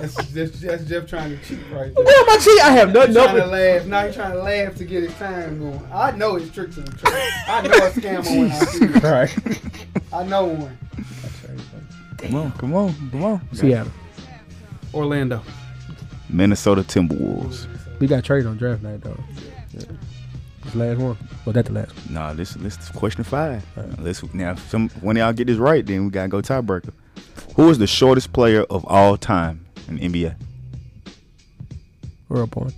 [0.00, 2.04] That's, that's, that's Jeff trying to cheat right there.
[2.04, 2.60] Damn, my cheat.
[2.64, 3.12] I have nothing.
[3.14, 3.86] He's trying to laugh.
[3.86, 5.88] Now he's trying to laugh to get his time going.
[5.92, 7.16] I know his tricks in the tricks.
[7.46, 9.02] I know a scammer when I see it.
[9.02, 9.60] right.
[10.12, 10.78] I know one.
[12.18, 13.40] Come on, come on, come on.
[13.54, 13.92] Seattle.
[14.92, 15.42] Orlando.
[16.28, 17.66] Minnesota Timberwolves.
[18.00, 19.18] We got traded on draft night though.
[19.72, 19.84] Yeah.
[20.64, 21.16] This last one.
[21.44, 22.14] Well, that the last one.
[22.14, 23.64] Nah, this this is question five.
[23.98, 26.92] Let's now some when y'all get this right, then we gotta go tiebreaker.
[27.56, 30.34] Who is the shortest player of all time in NBA?
[32.30, 32.74] Earl Point.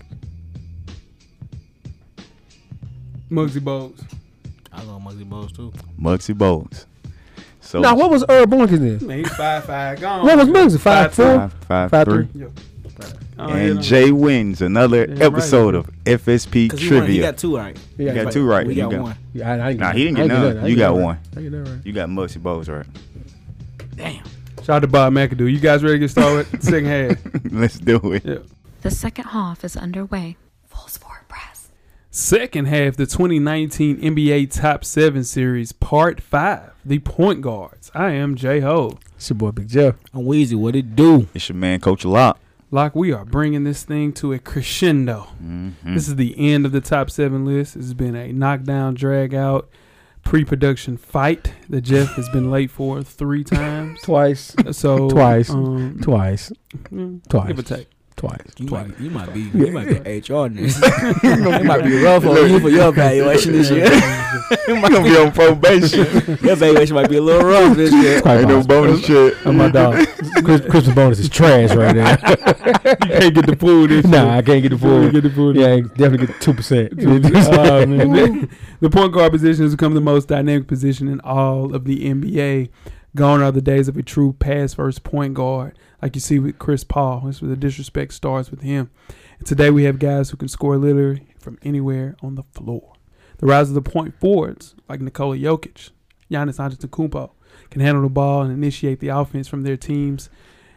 [3.31, 4.05] Muggsy Bogues.
[4.73, 5.73] I go Muggsy Bogues too.
[6.01, 6.87] Muggsy Bogues.
[7.61, 9.07] So Now, what was Earl Boykins then?
[9.07, 10.01] Man, he's five five.
[10.01, 10.25] Gone.
[10.25, 10.81] What was Muggsy?
[10.81, 11.25] Five, four?
[11.37, 12.27] five, five, Five, three.
[12.27, 12.47] three.
[13.39, 13.81] Oh, And no.
[13.83, 15.25] Jay wins another Damn right.
[15.27, 17.23] episode of FSP Cause he, won, he Trivia.
[17.23, 17.77] got two right.
[17.97, 18.33] Yeah, You got right.
[18.33, 18.67] two right.
[18.67, 19.17] We You got one.
[19.33, 20.45] Yeah, I, I ain't Nah, get he didn't get none.
[20.45, 21.03] I ain't You get got one.
[21.05, 21.19] right.
[21.37, 21.87] I ain't get that right.
[21.87, 22.87] You got Muggsy Bogues right.
[23.97, 24.25] Damn.
[24.59, 25.51] Shout out to Bob McAdoo.
[25.51, 27.53] You guys ready to get started with the second half?
[27.53, 28.25] Let's do it.
[28.25, 28.39] Yeah.
[28.83, 30.37] The second half is underway.
[30.67, 31.69] Full sport press.
[32.11, 37.91] Second half, the 2019 NBA Top 7 Series, Part 5, the point guards.
[37.95, 38.99] I am J Ho.
[39.17, 39.97] It's your boy Big Jeff.
[40.15, 40.55] I'm Weezy.
[40.55, 41.27] What it do?
[41.35, 42.39] It's your man, Coach Lock.
[42.73, 45.29] Like, we are bringing this thing to a crescendo.
[45.45, 45.95] Mm-hmm.
[45.95, 47.75] This is the end of the top seven list.
[47.75, 49.69] Has been a knockdown, drag out,
[50.25, 54.01] pre production fight that Jeff has been late for three times.
[54.01, 54.55] Twice.
[54.73, 55.51] So, Twice.
[55.51, 56.51] Um, Twice.
[56.91, 57.47] mm, Twice.
[57.49, 57.89] Give or take.
[58.17, 58.41] Twice.
[58.59, 58.89] You Twice.
[58.89, 60.79] might, you might be, you might be an HR nurse.
[60.83, 63.89] it might be rough on you for your evaluation this year.
[64.69, 66.07] You might gonna be on probation.
[66.43, 68.21] your evaluation might be a little rough this year.
[68.21, 69.35] Quite Ain't no bonus shit.
[69.47, 70.07] Oh my dog.
[70.45, 72.11] Chris, Christmas bonus is trash right now.
[72.11, 74.13] You can't get the pool this year.
[74.25, 75.57] nah, I can't get the You get the pool.
[75.57, 76.93] Yeah, I definitely get two percent.
[77.03, 78.49] Oh, man.
[78.81, 82.69] the point guard position has become the most dynamic position in all of the NBA.
[83.15, 86.59] Gone are the days of a true pass first point guard, like you see with
[86.59, 87.21] Chris Paul.
[87.25, 88.91] That's where the disrespect starts with him.
[89.39, 92.95] And today we have guys who can score literally from anywhere on the floor.
[93.37, 95.91] The rise of the point forwards, like Nikola Jokic,
[96.31, 97.33] Giannis Antetokounmpo,
[97.71, 100.31] can handle the ball and initiate the offense from their teams,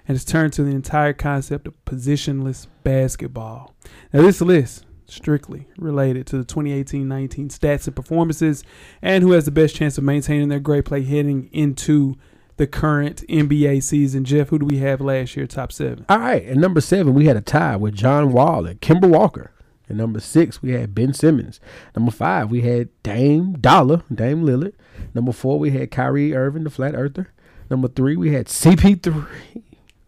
[0.06, 3.74] and it's turned to the entire concept of positionless basketball.
[4.12, 8.64] Now, this list strictly related to the 2018-19 stats and performances,
[9.02, 12.16] and who has the best chance of maintaining their great play heading into
[12.58, 14.24] the current NBA season.
[14.24, 16.06] Jeff, who do we have last year top seven?
[16.08, 19.52] All right, at number seven, we had a tie with John Wall and Kemba Walker.
[19.90, 21.60] At number six, we had Ben Simmons.
[21.96, 24.74] Number five, we had Dame Dollar, Dame Lillard.
[25.14, 27.32] Number four, we had Kyrie Irving, the Flat Earther.
[27.70, 29.28] Number three, we had CP3.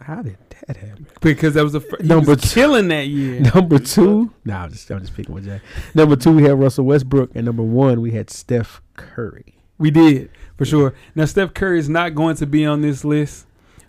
[0.01, 0.37] How did
[0.67, 1.07] that happen?
[1.21, 2.49] Because that was the fir- he Number was two.
[2.61, 3.39] killing that year.
[3.55, 5.61] Number two, no, I'm just, I'm just picking with Jay.
[5.95, 9.55] Number two, we had Russell Westbrook, and number one, we had Steph Curry.
[9.77, 10.93] We did for sure.
[11.15, 13.45] Now Steph Curry is not going to be on this list.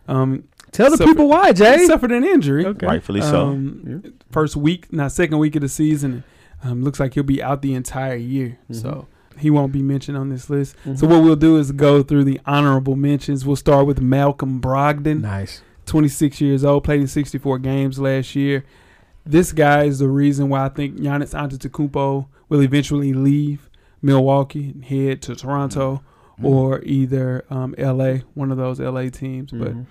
[0.07, 1.87] Um, Tell the Suffered- people why, he Jay.
[1.87, 2.66] suffered an injury.
[2.66, 2.87] Okay.
[2.87, 3.47] Rightfully so.
[3.49, 6.24] Um, First week, now second week of the season,
[6.62, 8.59] um, looks like he'll be out the entire year.
[8.70, 8.76] Mhm.
[8.83, 9.07] So
[9.39, 10.76] he won't be mentioned on this list.
[10.85, 10.99] Mhm.
[10.99, 13.47] So what we'll do is go through the honorable mentions.
[13.47, 15.62] We'll start with Malcolm Brogdon, Nice.
[15.89, 18.64] 26 years old, played in 64 games last year.
[19.26, 23.68] This guy is the reason why I think Giannis Antetokounmpo will eventually leave
[24.01, 26.03] Milwaukee and head to Toronto
[26.39, 26.47] Mm-hmm.
[26.47, 29.51] or either um, LA, one of those LA teams.
[29.51, 29.86] But Mhm.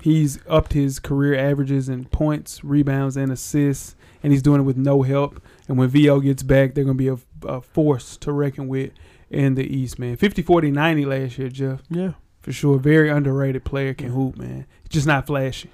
[0.00, 4.78] he's upped his career averages in points, rebounds, and assists, and he's doing it with
[4.78, 5.38] no help.
[5.68, 8.92] And when VO gets back, they're going to be a, a force to reckon with
[9.28, 10.16] in the East, man.
[10.16, 11.82] 50, 40, 90 last year, Jeff.
[11.90, 12.12] yeah.
[12.42, 12.78] For sure.
[12.78, 14.66] Very underrated player, can hoop, man.
[14.88, 15.70] Just not flashy.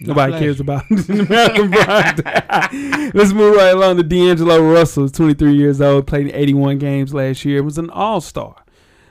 [0.00, 0.42] Nobody Flash.
[0.42, 3.14] cares about Malcolm Brogdon.
[3.14, 7.62] Let's move right along to D'Angelo Russell, 23 years old, played 81 games last year.
[7.62, 8.56] Was an All Star.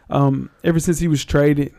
[0.10, 1.74] Um, ever since he was traded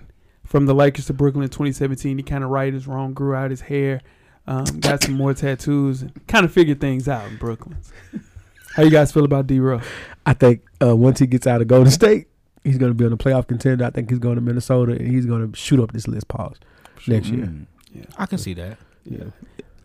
[0.45, 3.51] from the Lakers to Brooklyn in 2017, he kind of righted his wrong, grew out
[3.51, 4.01] his hair,
[4.47, 7.77] um, got some more tattoos, and kind of figured things out in Brooklyn.
[8.75, 9.61] How you guys feel about D.
[9.61, 9.85] Russ?
[10.27, 12.27] I think uh, once he gets out of Golden State,
[12.65, 13.85] he's going to be on the playoff contender.
[13.85, 16.29] I think he's going to Minnesota and he's going to shoot up this list.
[16.29, 16.57] Pause
[17.07, 17.47] next year.
[17.47, 17.67] Mm.
[18.19, 18.79] I can see that.
[19.05, 19.25] Yeah,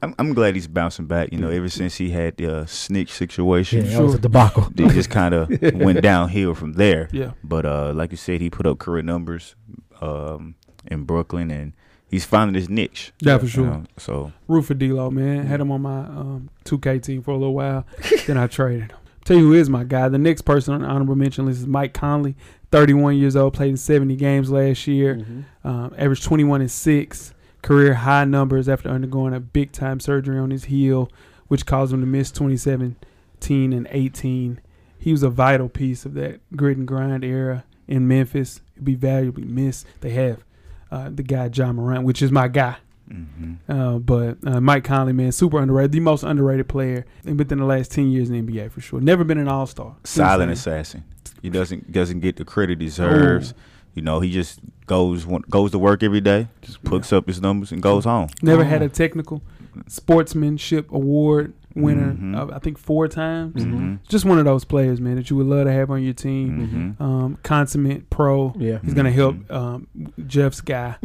[0.01, 1.31] I'm, I'm glad he's bouncing back.
[1.31, 4.69] You know, ever since he had the uh, snitch yeah, situation, that was a debacle.
[4.73, 7.09] they just kind of went downhill from there.
[7.11, 7.31] Yeah.
[7.43, 9.55] But uh, like you said, he put up career numbers
[10.01, 10.55] um,
[10.87, 11.73] in Brooklyn, and
[12.09, 13.11] he's finding his niche.
[13.19, 13.65] Yeah, for you sure.
[13.65, 15.45] know, so Root for D'Lo, man.
[15.45, 17.85] Had him on my um, 2K team for a little while.
[18.25, 18.97] then I traded him.
[19.25, 20.09] Tell you who is my guy.
[20.09, 22.35] The next person on the honorable mention list is Mike Conley,
[22.71, 25.67] 31 years old, played in 70 games last year, Mm-hmm.
[25.67, 30.49] um, averaged 21 and 6, career high numbers after undergoing a big time surgery on
[30.51, 31.11] his heel,
[31.47, 34.59] which caused him to miss 2017 and 18.
[34.97, 38.61] He was a vital piece of that grit and grind era in Memphis.
[38.75, 39.85] He'd be valuably missed.
[40.01, 40.43] They have
[40.91, 42.77] uh, the guy Ja Morant, which is my guy.
[43.11, 43.57] Mhm.
[43.67, 47.91] Uh, but uh, Mike Conley, man, super underrated, the most underrated player within the last
[47.91, 48.99] ten years in the NBA for sure.
[49.01, 49.95] Never been an All Star.
[50.03, 51.03] silent assassin.
[51.41, 53.53] He doesn't doesn't get the credit he deserves.
[53.95, 57.71] You know, he just goes goes to work every day, just puts up his numbers
[57.71, 58.29] and goes home.
[58.41, 59.41] Never had a technical
[59.87, 62.13] sportsmanship award winner.
[62.13, 62.35] Mhm.
[62.35, 63.63] Uh, I think four times.
[63.63, 63.99] Mhm.
[64.07, 66.95] Just one of those players, man, that you would love to have on your team.
[66.99, 67.03] Mhm.
[67.03, 68.53] Um, consummate pro.
[68.57, 68.79] Yeah.
[68.83, 69.51] He's gonna help Mhm.
[69.55, 69.87] um,
[70.27, 70.95] Jeff's guy,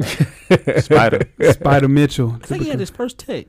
[0.78, 1.20] Spider.
[1.40, 2.38] Spida Mitchell.
[2.42, 3.48] I think he had his first take.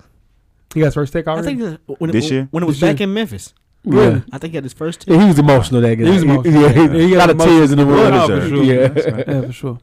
[0.73, 1.55] He got his first take I already.
[1.55, 2.47] think uh, when This it, year?
[2.51, 3.07] when it was This back year.
[3.07, 3.53] in Memphis.
[3.85, 4.23] Really?
[4.33, 5.13] I think he had his first take.
[5.15, 6.07] Yeah, he was emotional that game.
[6.07, 6.53] He was emotional.
[6.61, 7.57] Yeah, Yeah, he a got lot of emotional.
[7.59, 8.13] tears in the room.
[8.13, 8.63] Oh, for sure.
[8.63, 8.75] Yeah.
[8.87, 9.27] Right.
[9.27, 9.79] yeah, for sure.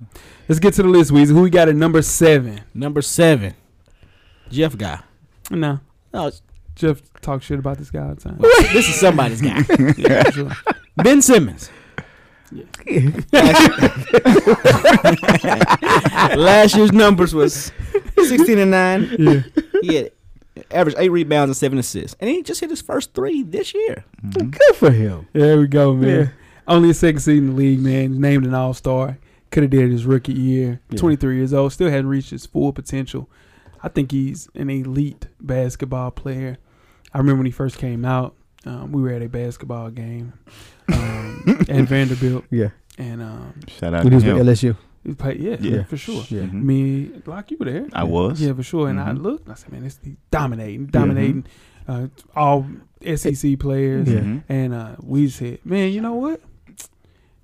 [0.49, 1.29] Let's get to the list, Weezy.
[1.29, 2.61] Who we got at number seven?
[2.75, 3.55] Number seven,
[4.51, 4.99] Jeff guy.
[5.51, 5.79] No,
[6.13, 6.43] No, it's-
[6.83, 8.37] Jeff talks shit about this guy all the time.
[8.73, 9.59] this is somebody's guy.
[9.97, 10.51] yeah, for sure.
[10.97, 11.71] Ben Simmons.
[16.37, 17.71] Last year's numbers was
[18.19, 19.17] 16 and 9.
[19.19, 19.41] Yeah.
[19.81, 20.11] He had
[20.73, 22.17] average eight rebounds and seven assists.
[22.21, 24.05] And he just hit his first three this year.
[24.27, 24.51] Mhm.
[24.51, 25.29] Good for him.
[25.33, 26.09] There we go, man.
[26.19, 26.27] Yeah.
[26.67, 28.11] Only a second seed in the league, man.
[28.11, 29.19] He's named an All Star.
[29.51, 30.81] Could have did it his rookie year.
[30.91, 30.99] Yeah.
[30.99, 31.73] 23 years old.
[31.73, 33.31] Still hadn't reached his full potential.
[33.83, 36.59] I think he's an elite basketball player.
[37.15, 38.35] I remember when he first came out.
[38.65, 40.33] Um, we were at a basketball game
[40.93, 42.69] um, at Vanderbilt, Yeah.
[42.97, 44.47] and um, Shout out When to he was with.
[44.47, 44.77] LSU.
[45.05, 45.41] he played.
[45.41, 45.83] Yeah, Yeah.
[45.85, 46.25] for sure.
[46.29, 46.43] Yeah.
[46.47, 47.89] Me, like you were there.
[47.93, 48.41] I was.
[48.41, 48.89] Yeah, for sure.
[48.89, 49.23] And I Mhm.
[49.23, 49.49] looked.
[49.49, 51.45] I said, man, this he dominating, dominating.
[51.89, 52.07] Uh,
[52.37, 52.67] all
[53.05, 54.09] SEC players.
[54.09, 54.21] Yeah.
[54.21, 54.45] Mhm.
[54.49, 56.41] And uh, we said, man, you know what?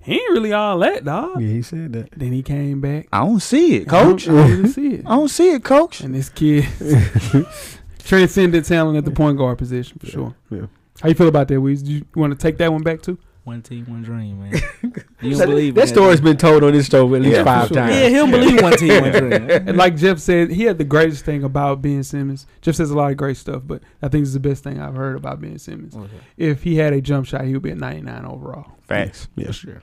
[0.01, 1.43] He ain't really all that, dog.
[1.43, 2.13] Yeah, he said that.
[2.13, 3.09] Then he came back.
[3.13, 4.29] I don't see it, and I don't- coach.
[4.29, 5.01] I don't see it.
[5.05, 6.01] I don't see it, coach.
[6.01, 6.65] And this kid
[8.09, 10.35] transcended talent at the point guard position for sure.
[10.51, 10.67] Yeah.
[11.01, 11.85] How you feel about that, Weez?
[11.85, 13.19] Do you want to take that one back too?
[13.45, 14.53] One team, one dream, man.
[15.23, 17.45] You don't That, believe that in story's been told on this show at least Yeah,
[17.45, 17.77] five sure.
[17.77, 17.95] times.
[17.95, 19.33] Yeah, he don't believe one team, one dream.
[19.69, 22.47] And like Jeff said, he had the greatest thing about Ben Simmons.
[22.61, 24.95] Jeff says a lot of great stuff, but I think it's the best thing I've
[24.95, 25.97] heard about Ben Simmons.
[26.37, 28.67] If he had a jump shot, he would be at 99 overall.
[28.83, 29.29] Facts.
[29.35, 29.47] Yeah.
[29.47, 29.83] For sure.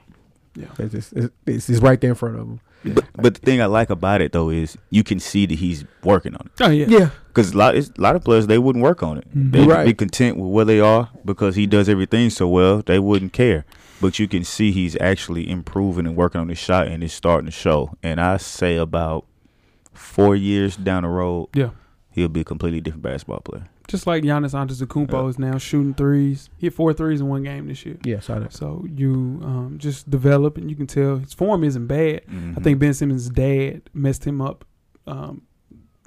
[0.80, 2.60] It's, it's, it's, it's right there in front of him.
[2.94, 5.86] But, but the thing I like about it though is you can see that he's
[6.04, 6.62] working on it.
[6.64, 7.10] Oh yeah, Yeah.
[7.28, 9.28] Because a lot, it's, a lot of players they wouldn't work on it.
[9.36, 9.52] Mhm.
[9.52, 9.86] They'd Right.
[9.86, 12.82] be content with where they are because he does everything so well.
[12.86, 13.66] They wouldn't care.
[14.02, 17.46] But you can see he's actually improving and working on his shot, and it's starting
[17.48, 17.96] to show.
[18.04, 19.26] And I say about
[19.94, 21.70] four years down the road, Yeah.
[22.12, 23.68] he'll be a completely different basketball player.
[23.88, 26.50] Just like Giannis Antetokounmpo is now shooting threes.
[26.58, 27.98] He hit four threes in one game this year.
[28.04, 28.52] Yeah, saw that.
[28.54, 32.22] So you um, just develop, and you can tell his form isn't bad.
[32.28, 32.64] I Mhm.
[32.64, 34.66] think Ben Simmons' dad messed him up
[35.06, 35.44] um,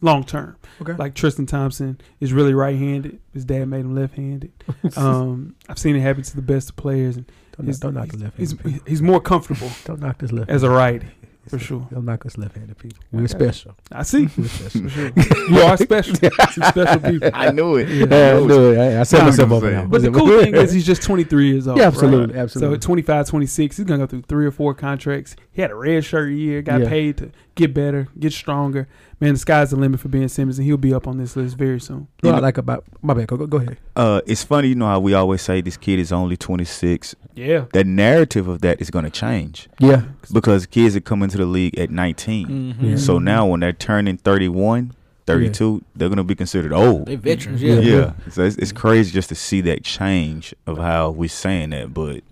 [0.02, 0.56] long term.
[0.82, 0.94] Okay.
[0.94, 3.20] Like Tristan Thompson is really right-handed.
[3.32, 4.50] His dad made him left-handed.
[4.96, 7.26] um, I've seen it happen to the best of players, and
[7.56, 8.54] Don't, knock- don't knock the left he's,
[8.86, 11.06] he's more comfortable Don't knock this left as a righty,
[11.50, 11.86] for sure.
[11.92, 12.98] Don't knock us left handed people.
[13.12, 13.28] We're Okay.
[13.28, 13.74] special.
[13.92, 14.28] I see.
[14.36, 14.82] We're special.
[14.82, 15.12] For sure.
[15.50, 16.14] You are special.
[16.52, 17.30] Some special people.
[17.34, 17.88] I knew it.
[17.88, 18.06] Yeah.
[18.10, 18.78] Yeah, I knew it.
[18.78, 19.74] I, I set myself I'm up saying.
[19.74, 19.86] now.
[19.86, 21.78] But the cool thing is he's just 23 years old.
[21.78, 21.88] yeah, right?
[21.92, 22.74] absolutely, So absolutely.
[22.76, 25.36] at 25, 26, he's going to go through three or four contracts.
[25.52, 26.88] He had a red shirt year, got Yeah.
[26.88, 28.88] paid to get better, get stronger.
[29.20, 31.58] Man, the sky's the limit for Ben Simmons, and he'll be up on this list
[31.58, 32.06] very soon.
[32.20, 33.26] what I like about my bad.
[33.26, 33.76] Go, go, go ahead.
[33.96, 37.14] Uh, it's funny, you know how we always say this kid is only 26.
[37.34, 37.66] Yeah.
[37.72, 40.02] The narrative of that is going to change Yeah,
[40.32, 42.46] because kids are coming into the league at 19.
[42.48, 42.84] Mm-hmm.
[42.84, 42.96] Yeah.
[42.96, 44.94] So now when they're turning 31,
[45.26, 47.06] 32, they're going to be considered old.
[47.06, 47.74] They veterans, Yeah.
[47.80, 47.96] yeah.
[47.96, 48.12] Yeah.
[48.30, 51.92] So it's, it's crazy just to see that change of how we're saying that.
[51.92, 52.22] But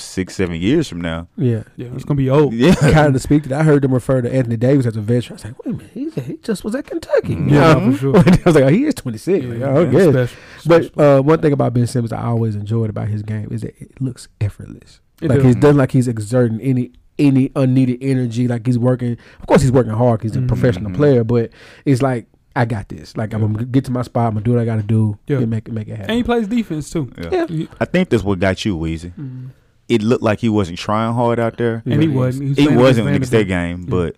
[0.00, 1.28] six, seven years from now.
[1.36, 1.62] Yeah.
[1.76, 2.52] Yeah, it's gonna be old.
[2.54, 2.74] Yeah.
[2.74, 3.60] kind of to speak that.
[3.60, 5.32] I heard them refer to Anthony Davis as a veteran.
[5.32, 7.36] I was like, wait a minute, he's, he just was at Kentucky.
[7.36, 7.50] Mhm.
[7.50, 7.92] You Yeah, know?
[7.92, 8.16] for sure.
[8.18, 9.44] I was like, oh, he is 26.
[9.46, 10.26] Like, oh, man, yeah.
[10.58, 13.60] special, But uh, one thing about Ben Simmons I always enjoyed about his game is
[13.62, 15.00] that it looks effortless.
[15.22, 15.54] It like does.
[15.54, 18.48] he doesn't like he's exerting any any unneeded energy.
[18.48, 19.18] Like he's working.
[19.40, 20.22] Of course, he's working hard.
[20.22, 20.48] He's a Mhm.
[20.48, 20.96] professional Mhm.
[20.96, 21.50] player, but
[21.84, 22.26] it's like
[22.56, 23.14] I got this.
[23.16, 24.28] Like I'm gonna get to my spot.
[24.28, 25.18] I'm gonna do what I got to do.
[25.26, 25.36] Yeah.
[25.38, 26.06] and make it make it happen.
[26.10, 27.12] and he plays defense too.
[27.30, 27.46] Yeah.
[27.50, 27.66] Yeah.
[27.78, 29.12] I think that's what got you, Weezy.
[29.14, 29.50] mhm.
[29.90, 31.82] It looked like he wasn't trying hard out there.
[31.84, 32.50] And he wasn't.
[32.50, 33.86] was He playing wasn't in the against state Vanderbilt.
[33.86, 34.04] game, Yeah.
[34.08, 34.16] but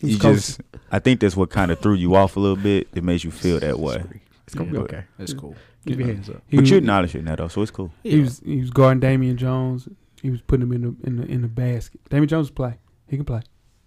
[0.00, 0.60] He you was just.
[0.90, 2.88] I think that's what kind of threw you off a little bit.
[2.94, 4.02] It made you feel that way.
[4.46, 5.04] It's gonna be okay.
[5.18, 5.54] That's cool.
[5.86, 6.42] Keep your hands up.
[6.48, 7.90] He But was- you acknowledge it now, though, so it's cool.
[8.02, 9.88] He was he was guarding Damian Jones.
[10.20, 12.00] He was putting him in the in the in the basket.
[12.10, 12.74] Damian Jones play.
[13.08, 13.40] He can play.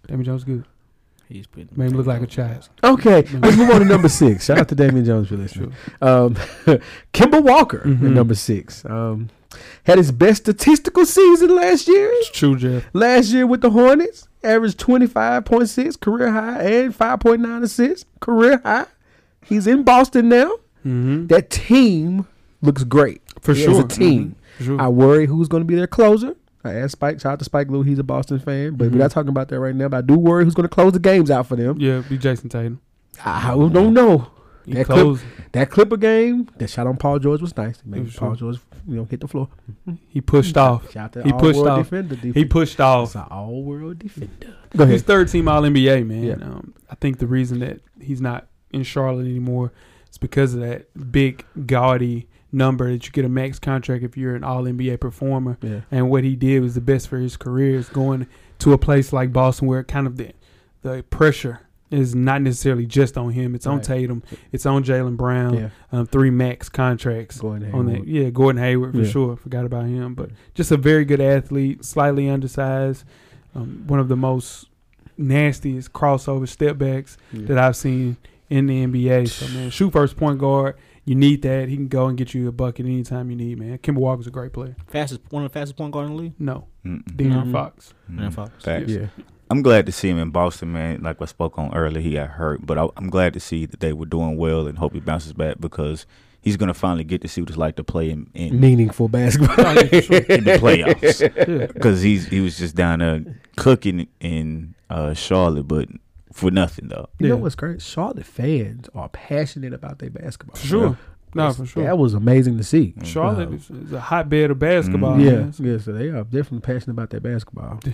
[0.06, 0.64] Damian Jones good.
[1.28, 2.68] He's putting Made him look like a child.
[2.84, 4.44] Okay, let's move on to number six.
[4.44, 5.72] Shout out to Damian Jones for listening.
[6.00, 6.08] Sure.
[6.08, 6.34] Um,
[7.12, 8.12] Kemba Walker at Mhm.
[8.12, 9.28] number six um,
[9.84, 12.08] had his best statistical season last year.
[12.14, 12.84] It's true, Jeff.
[12.92, 17.40] Last year with the Hornets, averaged twenty five point six career high and five point
[17.40, 18.86] nine assists career high.
[19.44, 20.50] He's in Boston now.
[20.84, 21.26] Mm-hmm.
[21.28, 22.26] That team
[22.62, 23.84] looks great For sure.
[23.84, 24.36] a team.
[24.58, 24.80] For sure.
[24.80, 26.34] I worry who's going to be their closer.
[26.64, 27.20] I asked Spike.
[27.20, 27.82] Shout out to Spike Lou.
[27.82, 28.92] He's a Boston fan, but Mhm.
[28.92, 29.88] we're not talking about that right now.
[29.88, 31.76] But I do worry who's going to close the games out for them.
[31.80, 32.80] yeah, be Jayson Tatum.
[33.24, 34.26] I don't know.
[34.66, 35.24] That closed.
[35.52, 37.80] That Clipper game, that shot on Paul George was nice.
[37.84, 38.52] Maybe Paul true.
[38.52, 39.48] George, you know, hit the floor.
[40.08, 40.90] He pushed off.
[40.90, 41.88] Shout out to He all pushed world off.
[41.90, 42.16] defender.
[42.16, 43.08] He pushed off.
[43.08, 44.32] It's an all world defender.
[44.40, 44.92] Go ahead.
[44.92, 45.06] He's ahead.
[45.06, 46.22] third team All NBA, man.
[46.22, 46.34] Yeah.
[46.34, 49.72] Um, I think the reason that he's not in Charlotte anymore
[50.10, 54.34] is because of that big gaudy number that you get a max contract if you're
[54.34, 55.58] an All NBA performer.
[55.62, 55.80] Yeah.
[55.90, 58.26] And what he did was the best for his career is going
[58.58, 60.32] to a place like Boston where kind of the
[60.82, 61.60] the pressure
[61.96, 63.54] is not necessarily just on him.
[63.54, 64.22] It's on Tatum.
[64.52, 65.54] It's on Jaylen Brown.
[65.54, 65.68] Yeah.
[65.92, 67.72] Um, three max contracts Go ahead.
[67.74, 68.06] on that.
[68.06, 69.08] Yeah, Gordon Hayward for Yeah.
[69.10, 69.36] sure.
[69.36, 73.04] Forgot about him, but just a very good athlete, slightly undersized.
[73.54, 74.66] Um, one of the most
[75.16, 78.16] nastiest crossover step backs that I've seen
[78.50, 79.28] in the NBA.
[79.28, 80.76] So man, shoot first point guard.
[81.04, 81.68] You need that.
[81.68, 83.78] He can go and get you a bucket anytime you need, man.
[83.78, 84.74] Kemba Walker's a great player.
[84.88, 86.32] Fastest, one of the fastest point guard in the league.
[86.38, 87.02] No, Mm-mm.
[87.04, 87.52] De'Aaron Mhm.
[87.52, 87.94] Fox.
[88.10, 88.18] Mm.
[88.18, 88.64] Aaron Fox.
[88.64, 88.90] Facts.
[88.92, 89.06] Yeah.
[89.50, 91.02] I'm glad to see him in Boston, man.
[91.02, 93.80] Like I spoke on earlier, he got hurt, but I, I'm glad to see that
[93.80, 96.04] they were doing well and hope he bounces back because
[96.42, 99.56] he's gonna finally get to see what it's like to play in, in, Meaningful basketball.
[99.74, 100.16] Yeah, for sure.
[100.18, 101.20] in the playoffs.
[101.60, 101.66] Yeah.
[101.66, 103.24] Because he's he was just down there
[103.56, 105.88] cooking in uh, Charlotte, but
[106.32, 107.08] for nothing though.
[107.18, 107.80] You know what's great?
[107.80, 110.56] Charlotte fans are passionate about their basketball.
[110.56, 110.98] For sure.
[111.34, 111.84] No, That's- for sure.
[111.84, 112.94] That was amazing to see.
[113.04, 115.16] Charlotte Uh, is, is a hotbed of basketball.
[115.16, 115.24] Mhm.
[115.60, 115.78] yeah, yeah.
[115.78, 117.78] So they are definitely passionate about their basketball.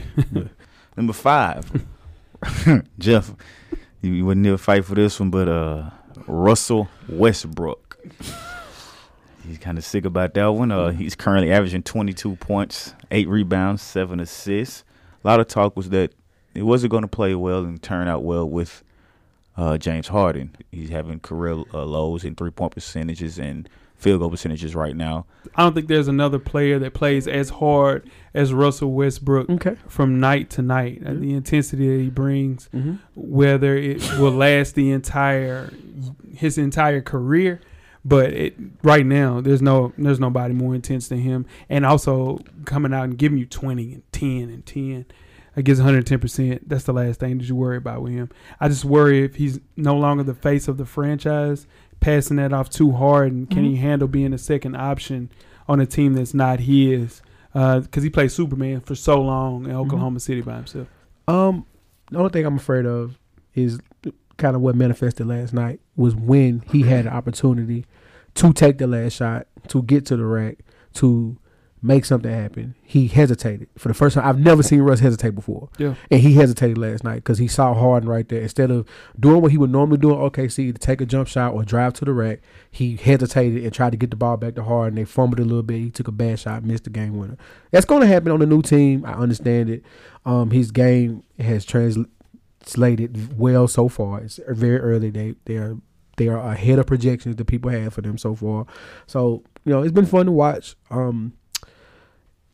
[0.97, 1.71] Number five,
[2.99, 3.35] Jeff.
[4.03, 5.91] You, wouldn't never fight for this one, but uh,
[6.27, 7.99] Russell Westbrook.
[9.47, 10.73] He's kind of sick about that one.
[10.73, 14.85] Uh, he's currently averaging 22 points, eight rebounds, seven assists.
[15.23, 16.13] A lot of talk was that
[16.55, 18.83] it wasn't going to play well and turn out well with
[19.57, 20.57] uh, James Harden.
[20.71, 23.69] He's having career uh, lows in three point percentages and
[24.03, 25.27] field goal percentages right now.
[25.55, 29.77] I don't think there's another player that plays as hard as Russell Westbrook Okay.
[29.87, 31.03] from night to night.
[31.07, 32.95] Uh, the intensity that he brings, Mm-hmm.
[33.15, 35.73] whether it will last the entire
[36.35, 37.61] his entire career,
[38.05, 42.93] but it right now there's no there's nobody more intense than him, and also coming
[42.93, 45.07] out and giving you 20 and 10 and 10
[45.57, 46.69] against 110 percent.
[46.69, 48.31] That's the last thing that you worry about with him.
[48.61, 51.67] I just worry if he's no longer the face of the franchise,
[52.01, 53.71] passing that off too hard, and can mm-hmm.
[53.71, 55.31] he handle being a second option
[55.69, 57.23] on a team that's not his?
[57.55, 59.81] Uh, because he played Superman for so long in mm-hmm.
[59.81, 60.89] Oklahoma City by himself.
[61.29, 61.67] Um,
[62.11, 63.19] the only thing I'm afraid of
[63.55, 63.79] is
[64.39, 67.87] kind of what manifested last night was when he had an opportunity
[68.35, 70.59] to take the last shot, to get to the rack,
[70.95, 71.37] to
[71.85, 72.77] make something happen.
[72.83, 74.25] He hesitated for the first time.
[74.25, 75.95] I've never seen Russ hesitate before, Yeah.
[76.13, 78.41] and he hesitated last night because he saw Harden right there.
[78.43, 78.87] Instead of
[79.19, 81.93] doing what he would normally do in OKC to take a jump shot or drive
[81.95, 84.95] to the rack, he hesitated and tried to get the ball back to Harden.
[84.95, 85.79] They fumbled a little bit.
[85.79, 87.37] He took a bad shot, missed the game winner.
[87.73, 89.05] That's going to happen on the new team.
[89.05, 89.83] I understand it.
[90.25, 91.65] Um, his game has
[92.67, 94.21] translated well so far.
[94.21, 95.11] It's very early.
[95.11, 95.77] They they are
[96.17, 98.67] they are ahead of projections that people had for them so far.
[99.07, 100.77] So you know it's been fun to watch.
[100.91, 101.33] Um,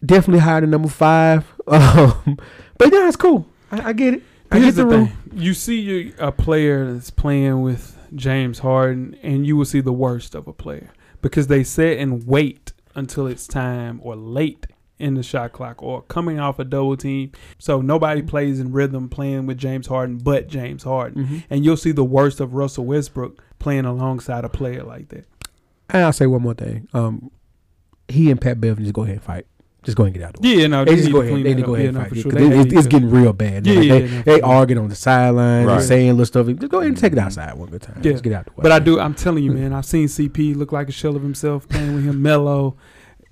[0.04, 1.44] definitely higher than number five.
[1.68, 2.38] Um,
[2.78, 3.46] but yeah, it's cool.
[3.70, 4.22] I, I get it.
[4.50, 9.18] I Here's get the, the thing: you see a player that's playing with James Harden,
[9.22, 10.88] and you will see the worst of a player
[11.20, 14.66] because they sit and wait until it's time or late
[14.98, 17.32] in the shot clock or coming off a double team.
[17.58, 21.44] So nobody plays in rhythm playing with James Harden but James Harden, Mhm.
[21.50, 25.26] and you'll see the worst of Russell Westbrook playing alongside a player like that.
[25.90, 26.88] And I'll say one more thing.
[26.94, 27.30] Um,
[28.08, 29.46] he and Pat Bev just go ahead and fight.
[29.84, 30.60] Just go ahead and get out of the way.
[30.62, 31.34] Yeah, no, They just go ahead.
[31.36, 32.32] They need to go ahead Yeah, and fight sure.
[32.32, 33.66] They it- it's, it's getting real bad.
[33.66, 35.74] Yeah, Like, yeah, they for they arguing on the sideline, Right.
[35.78, 36.46] they're saying little stuff.
[36.48, 38.00] Just go ahead and take it outside one good time.
[38.02, 38.12] Yeah.
[38.12, 38.62] Just get out the way.
[38.62, 38.98] But I do.
[39.00, 39.72] I'm telling you, man.
[39.72, 42.20] I've seen CP look like a shell of himself playing with him.
[42.28, 42.76] Melo.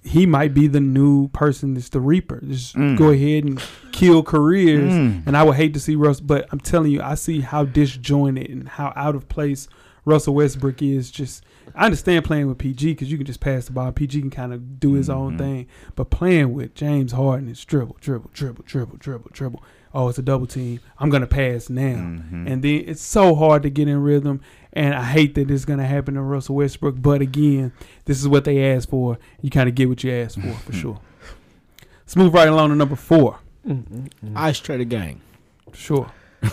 [0.02, 2.40] He might be the new person that's the Reaper.
[2.46, 2.96] Just Mm.
[2.96, 4.92] go ahead and kill careers.
[4.92, 5.26] Mm.
[5.26, 8.48] And I would hate to see Russ, but I'm telling you, I see how disjointed
[8.48, 9.66] and how out of place
[10.04, 11.10] Russell Westbrook is.
[11.10, 11.42] Just
[11.76, 13.92] I understand playing with PG because you can just pass the ball.
[13.92, 15.38] PG can kind of do his own Mhm.
[15.38, 19.62] thing, but playing with James Harden is dribble, dribble, dribble, dribble, dribble, dribble.
[19.94, 20.80] Oh, it's a double team.
[20.98, 21.82] I'm gonna pass now.
[21.96, 22.50] Mhm.
[22.50, 24.40] And then it's so hard to get in rhythm.
[24.72, 26.96] And I hate that it's going to happen to Russell Westbrook.
[27.00, 27.72] But again,
[28.04, 29.18] this is what they asked for.
[29.40, 31.00] You kind of get what you asked for, for sure.
[32.00, 33.38] Let's move right along to number four.
[34.34, 35.20] Ice Trader Gang.
[35.72, 36.10] Sure.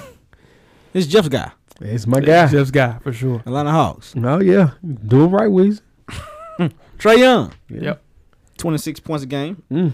[0.94, 1.52] This is Jeff's guy.
[1.82, 2.48] It's my guy.
[2.48, 3.40] Jeff's guy, for sure.
[3.46, 4.14] Atlanta Hawks.
[4.18, 4.72] Oh yeah,
[5.08, 5.82] doing right, Weezy.
[6.98, 7.54] Trae Young.
[7.70, 7.82] Yeah.
[7.82, 8.04] Yep.
[8.58, 9.64] 26 points a game.
[9.72, 9.94] Mm.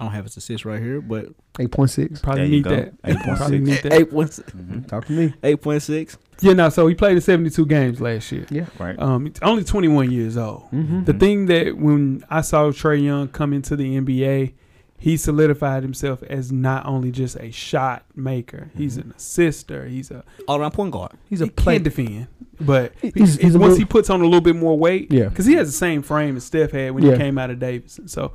[0.00, 1.26] I don't have his assist right here, but
[1.60, 2.20] Eight point six.
[2.20, 2.70] Probably need go.
[2.70, 3.02] that.
[3.04, 3.36] 8.6.
[3.36, 3.92] Probably need that.
[3.92, 4.42] 8.6.
[4.56, 4.88] Mhm.
[4.88, 5.28] Talk to me.
[5.42, 6.16] 8.6.
[6.40, 8.44] Yeah, no, so he played in 72 games last year.
[8.50, 8.66] Yeah.
[8.80, 8.98] Right.
[8.98, 10.64] Um, only 21 years old.
[10.72, 11.04] Mm-hmm.
[11.04, 14.54] The thing that when I saw Trae Young come into the NBA,
[15.02, 20.22] he solidified himself as not only just a shot maker, he's an assister, he's a
[20.46, 21.12] All around point guard.
[21.28, 21.74] He's a he play.
[21.76, 22.28] can defend,
[22.60, 25.28] but He's- he's, he's once little- he puts on a little bit more weight, Yeah.
[25.28, 27.12] because he has the same frame as Steph had when Yeah.
[27.12, 28.06] he came out of Davidson.
[28.06, 28.30] So,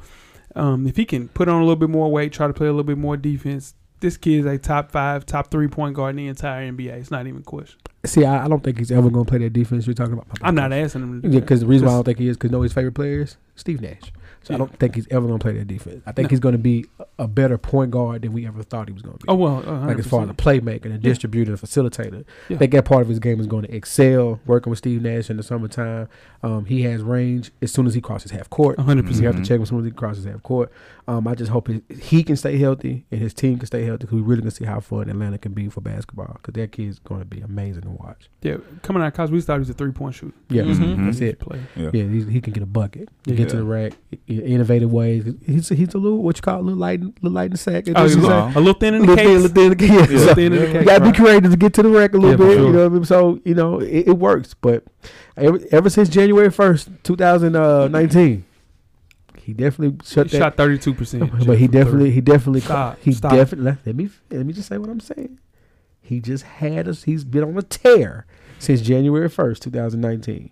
[0.57, 2.71] um, if he can put on a little bit more weight, try to play a
[2.71, 6.27] little bit more defense, this kid's a top five, top three point guard in the
[6.27, 6.93] entire NBA.
[6.99, 7.79] It's not even a question.
[8.05, 10.27] See, I, I don't think he's ever going to play that defense you're talking about.
[10.41, 11.21] I'm not asking him.
[11.21, 12.73] To do Yeah, because the reason why I don't think he is because know his
[12.73, 14.11] favorite player is Steve Nash.
[14.43, 16.01] So I don't think he's ever going to play that defense.
[16.05, 16.29] I think No.
[16.29, 19.01] he's going to be a a better point guard than we ever thought he was
[19.01, 19.27] going to be.
[19.27, 20.37] Oh well, uh, like as far as a 100%.
[20.61, 22.23] playmaker, a distributor, a facilitator.
[22.47, 22.55] Yeah.
[22.55, 24.39] I think that part of his game is going to excel.
[24.45, 26.09] Working with Steve Nash in the summertime,
[26.43, 28.77] um, he has range as soon as he crosses half court.
[28.77, 29.19] 100%.
[29.19, 30.71] You have to check him as soon as he crosses half court.
[31.07, 34.01] Um, I just hope he, he can stay healthy and his team can stay healthy
[34.01, 36.99] because we really can see how fun Atlanta can be for basketball because that kid's
[36.99, 38.29] going to be amazing to watch.
[38.43, 40.35] yeah, coming out of college, we thought he was a three point shooter.
[40.49, 41.05] Yeah, Mhm.
[41.05, 41.39] that's it.
[41.39, 41.61] Play.
[41.75, 41.89] Yeah.
[41.93, 43.35] Yeah, he can get a bucket, Yeah.
[43.35, 45.23] get to the rack, i- i- innovative ways.
[45.45, 47.85] He's he's a little what you call a little light, little light in the sack.
[47.87, 48.53] Oh, a you little, say.
[48.55, 49.41] a little thin in the little thin, case.
[49.41, 49.91] little thin in the case.
[49.91, 50.85] A So, little thin in the you case.
[50.85, 52.57] gotta be creative to get to the rack a little Yeah, bit.
[52.57, 52.65] sure.
[52.67, 53.05] You know what I mean?
[53.05, 54.53] So you know it, it works.
[54.53, 54.83] But
[55.37, 58.43] ever, ever since January first, two thousand nineteen,
[59.41, 60.43] he definitely shut He that.
[60.43, 61.31] shot 32 percent.
[61.47, 63.31] but he definitely, he definitely, Stop, he stop.
[63.31, 63.77] definitely.
[63.85, 65.39] Let me let me just say what I'm saying.
[66.01, 67.03] He just had us.
[67.03, 68.25] He's been on a tear
[68.59, 70.51] since January first, two thousand nineteen.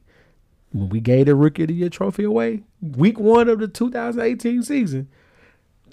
[0.76, 4.62] When we gave the Rookie of the Year trophy away, week one of the 2018
[4.62, 5.08] season,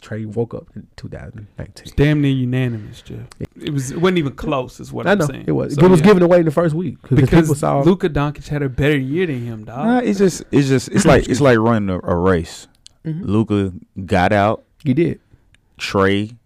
[0.01, 1.93] Trae woke up in 2019.
[1.95, 3.28] damn near unanimous, Jeff.
[3.61, 3.93] It was.
[3.93, 4.80] It wasn't even close.
[4.80, 5.45] Is what I I'm know saying.
[5.47, 5.74] it was.
[5.76, 6.07] So, it was yeah.
[6.07, 7.83] given away in the first week because people saw.
[7.83, 9.87] Luka Doncic had a better year than him, dog.
[9.87, 12.66] Nah, it's just it's just it's like it's like running a, a race.
[13.05, 13.20] Mhm.
[13.24, 13.72] Luka
[14.05, 14.64] got out.
[14.83, 15.20] He did.
[15.78, 16.37] Trae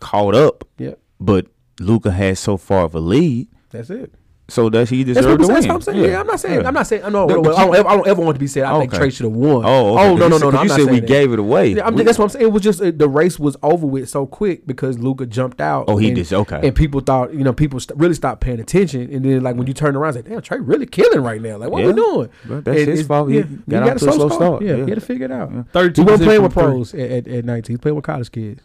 [0.00, 0.64] caught up.
[0.78, 0.98] Yep.
[1.20, 1.46] But
[1.78, 4.14] Luka had so far of a lead, That's it.
[4.48, 5.68] So that he That's deserved what, to that's win.
[5.68, 6.04] what I'm saying.
[6.04, 6.60] Yeah, I'm not saying.
[6.60, 6.68] Yeah.
[6.68, 7.04] I'm not saying.
[7.04, 7.26] I know.
[7.26, 8.64] No, but I, don't ever, I don't ever want to be said.
[8.64, 9.64] I think Trae should have won.
[9.64, 10.08] Oh, okay.
[10.10, 10.58] oh no, no, no, no.
[10.58, 11.06] I'm You not said we that.
[11.06, 11.68] gave it away.
[11.68, 12.44] Yeah, I'm, We- that's what I'm saying.
[12.46, 15.84] It was just uh, the race was over with so quick because Luka jumped out.
[15.88, 16.30] oh, he and, did.
[16.32, 16.60] Okay.
[16.62, 19.12] And people thought, you know, people st- really stopped paying attention.
[19.14, 21.56] And then, like when you turn around, it's like, damn, Trae really killing right now.
[21.56, 22.28] Like, what we doing?
[22.44, 23.30] But that's And his fault.
[23.30, 24.62] He yeah, got he out to a slow start.
[24.62, 24.84] Yeah, Yeah.
[24.84, 25.50] he had to figure it out.
[25.52, 25.62] Yeah.
[25.72, 27.74] 32 He wasn't playing with pros at, at, at 19.
[27.76, 28.60] He's playing with college kids.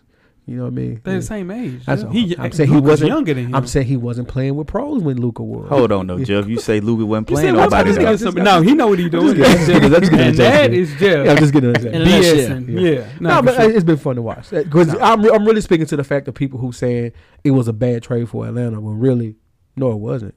[0.49, 1.01] You know what I mean?
[1.03, 1.19] They're Yeah.
[1.19, 1.85] the same age.
[1.85, 2.07] That's yeah.
[2.07, 2.13] all.
[2.13, 3.55] He, I'm saying he Luka's wasn't- younger than him.
[3.55, 5.67] I'm saying he wasn't playing with pros when Luka was.
[5.67, 6.47] Hold on, though, Jeff.
[6.47, 7.91] You say Luka wasn't playing said, "What's nobody.
[7.91, 9.35] this something?" No, he know what he doing.
[9.35, 9.43] kidding.
[9.43, 9.93] I'm just kidding.
[9.93, 11.25] I'm just and that is Jeff.
[11.25, 11.83] Yeah, I'm just getting that.
[11.85, 12.01] In.
[12.07, 12.69] BSing.
[12.69, 12.89] Yeah.
[12.91, 13.07] Yeah.
[13.19, 13.71] No, No, but uh, sure.
[13.71, 16.29] it's been fun to watch uh, because I'm re- I'm really speaking to the fact
[16.29, 17.11] of people who saying
[17.43, 19.35] it was a bad trade for Atlanta when really
[19.75, 20.33] no it wasn't.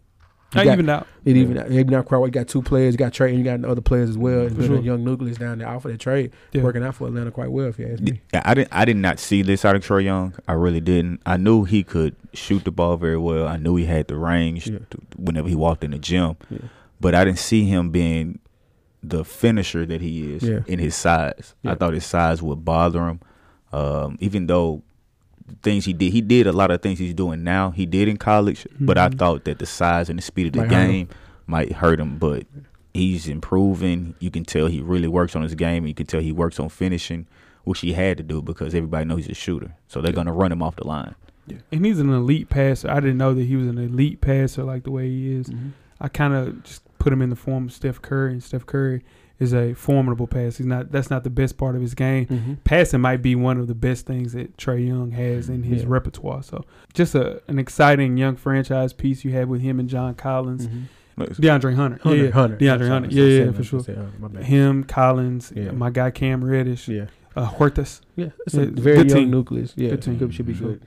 [0.54, 1.06] You I got- even out.
[1.24, 2.24] It even even out crowd.
[2.24, 2.94] You got two players.
[2.94, 4.40] You got Trae and you got other players as well.
[4.42, 4.84] It's For been a sure.
[4.84, 6.62] young nucleus down there off of that trade, Yeah.
[6.62, 7.66] working out for Atlanta quite well.
[7.66, 8.20] If you ask me.
[8.34, 8.68] Yeah, I didn't.
[8.72, 10.34] I did not see this out of Trae Young.
[10.48, 11.20] I really didn't.
[11.24, 13.46] I knew he could shoot the ball very well.
[13.46, 14.78] I knew he had the range Yeah.
[14.90, 16.36] to, whenever he walked in the gym.
[16.50, 16.58] Yeah.
[17.00, 18.40] But I didn't see him being
[19.02, 20.60] the finisher that he is Yeah.
[20.66, 21.54] in his size.
[21.62, 21.72] Yeah.
[21.72, 23.20] I thought his size would bother him.
[23.72, 24.89] Um, even though the
[25.62, 27.70] things he did, he did a lot of things he's doing now.
[27.70, 29.18] He did in college, but I Mhm.
[29.18, 31.08] thought that the size and the speed of the Might hurt game
[31.46, 32.18] might hurt him.
[32.18, 32.46] But
[32.94, 34.14] he's improving.
[34.18, 35.86] You can tell he really works on his game.
[35.86, 37.26] You can tell he works on finishing,
[37.64, 39.74] which he had to do because everybody knows he's a shooter.
[39.88, 41.14] So they're gonna run him off the line.
[41.46, 41.58] Yeah.
[41.72, 42.90] And he's an elite passer.
[42.90, 45.50] I didn't know that he was an elite passer like the way he is.
[46.00, 49.02] I kind of just put him in the form of Steph Curry, and Steph Curry
[49.40, 50.58] is a formidable pass.
[50.58, 50.92] He's not.
[50.92, 52.26] That's not the best part of his game.
[52.26, 52.54] Mm-hmm.
[52.64, 55.88] Passing might be one of the best things that Trae Young has in his Yeah.
[55.88, 56.42] repertoire.
[56.44, 56.64] So,
[56.94, 60.68] just a an exciting young franchise piece you have with him and John Collins,
[61.18, 63.80] DeAndre Hunter, Hunter, yeah, Hunter, DeAndre Hunter, I yeah, said yeah, for sure.
[63.80, 64.44] said Hunter, my bad.
[64.44, 65.70] him, Collins, Yeah.
[65.72, 66.88] my guy Cam Reddish.
[66.88, 68.00] Yeah, uh, Huerter.
[68.16, 69.30] Yeah, it's Yeah, a very good young team.
[69.30, 69.72] nucleus.
[69.76, 70.18] Yeah, Good team.
[70.18, 70.80] Could- should be good.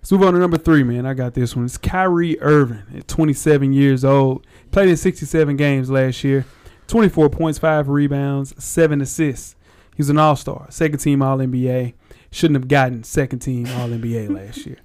[0.00, 1.06] Let's move on to number three, man.
[1.06, 1.64] I got this one.
[1.64, 4.46] It's Kyrie Irving at 27 years old.
[4.70, 6.44] Played in 67 games last year.
[6.94, 9.56] 24 points, five rebounds, seven assists.
[9.96, 11.92] He was an All Star, second team All NBA.
[12.30, 14.76] Shouldn't have gotten second team All NBA last year.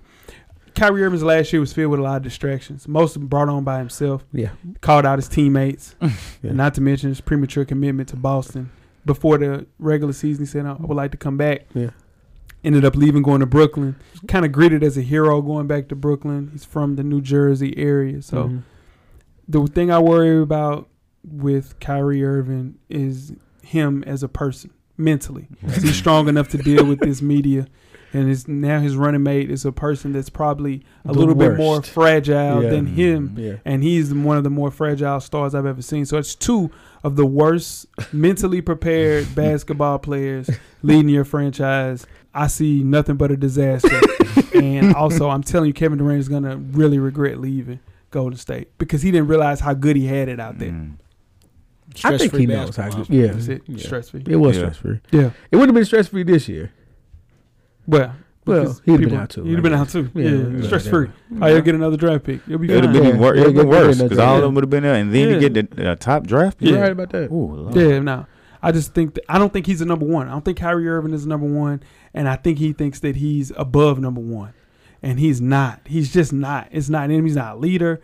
[0.74, 2.88] Kyrie Irving's last year was filled with a lot of distractions.
[2.88, 4.26] Most of them brought on by himself.
[4.34, 4.49] Yeah,
[4.82, 6.10] Called out his teammates, Yeah.
[6.41, 8.72] and not to mention his premature commitment to Boston.
[9.05, 11.91] Before the regular season, he said, "I would like to come back." yeah.
[12.64, 13.95] ended up leaving going to Brooklyn.
[14.28, 16.49] Kind of greeted as a hero going back to Brooklyn.
[16.53, 18.24] He's from the New Jersey area.
[18.24, 18.64] So Mhm.
[19.47, 20.89] the thing I worry about
[21.24, 25.47] with Kyrie Irving is him as a person mentally.
[25.63, 27.67] Is he strong enough to deal with this media?
[28.11, 31.57] And his now his running mate is a person that's probably a The little bit
[31.57, 32.70] more fragile Yeah.
[32.72, 33.36] than him.
[33.38, 33.55] yeah.
[33.65, 36.05] And he's one of the more fragile stars I've ever seen.
[36.05, 36.72] So it's two
[37.03, 40.49] of the worst mentally prepared basketball players
[40.82, 42.07] leading your franchise.
[42.34, 43.99] I see nothing but a disaster.
[44.55, 48.76] and also, I'm telling you, Kevin Durant is going to really regret leaving Golden State
[48.80, 50.72] because he didn't realize how good he had it out there.
[50.72, 50.95] Mm.
[51.90, 53.06] I think Stress-free he knows how basketball.
[53.06, 53.14] good.
[53.16, 53.62] Yeah, That's it.
[53.68, 53.78] yeah.
[53.86, 54.24] Stress free.
[54.28, 54.62] It was Yeah.
[54.72, 55.00] stress free.
[55.12, 55.32] Yeah.
[55.52, 56.72] It wouldn't have been stress free this year.
[57.88, 58.14] Well,
[58.46, 60.10] Well, he'd have people- been out too, He'd have been out too.
[60.14, 61.08] Yeah, Yeah, yeah, stress free.
[61.32, 61.38] yeah.
[61.42, 62.42] Oh, he'll get another draft pick.
[62.46, 62.78] He'll be fine.
[62.78, 63.04] It would have fine.
[63.12, 63.22] been Yeah.
[63.22, 64.84] wor- Yeah, it would have been yeah, worse because all of them would have been
[64.84, 65.34] there, and then Yeah.
[65.40, 66.62] you get the uh, top draft.
[66.62, 66.82] You're Yeah.
[66.82, 67.32] right about that.
[67.32, 68.28] Ooh, Yeah, now.
[68.62, 70.28] I just think that, I don't think he's a number one.
[70.28, 71.82] I don't think Kyrie Irving is a number one,
[72.14, 74.50] and I think he thinks that he's above number one,
[75.02, 75.80] and he's not.
[75.86, 76.68] He's just not.
[76.72, 77.26] It's not him.
[77.26, 78.02] He's not a leader.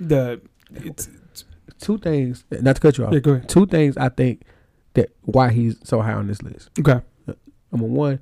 [0.00, 0.40] The
[0.74, 1.08] it's
[1.78, 2.44] Two things.
[2.50, 3.12] Not to cut you off.
[3.12, 3.20] yeah.
[3.20, 3.48] Go ahead.
[3.48, 4.42] Two things I think
[4.94, 6.70] that why he's so high on this list.
[6.78, 7.00] Okay,
[7.72, 8.20] Number one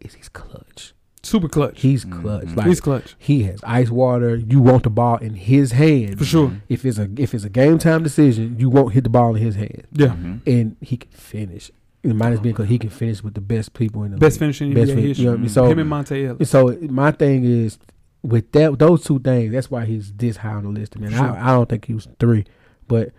[0.00, 0.92] is he's clutch.
[1.22, 1.80] super clutch.
[1.80, 2.20] He's Mhm.
[2.20, 2.56] clutch.
[2.56, 4.36] Like he's clutch he has ice water.
[4.36, 6.52] You want the ball in his hand for sure.
[6.68, 9.42] If it's a if it's a game time decision, you won't hit the ball in
[9.42, 10.40] his hand, Yeah, Mhm.
[10.46, 11.70] and he can finish.
[12.04, 14.34] It might as being because he can finish with the best people in the best
[14.36, 14.40] league.
[14.40, 15.22] finishing in Best NBA history.
[15.22, 15.48] you know what I mean?
[15.50, 16.48] So him and Monta Ellis.
[16.50, 17.78] So my thing is
[18.22, 19.52] with that those two things.
[19.52, 20.98] That's why he's this high on the list.
[20.98, 21.20] Man, Sure.
[21.36, 22.44] I, I don't think he was three,
[22.88, 23.10] but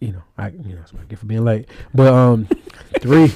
[0.00, 1.68] you know, I you know that's what I get for being late.
[1.94, 2.48] But um,
[3.00, 3.32] three,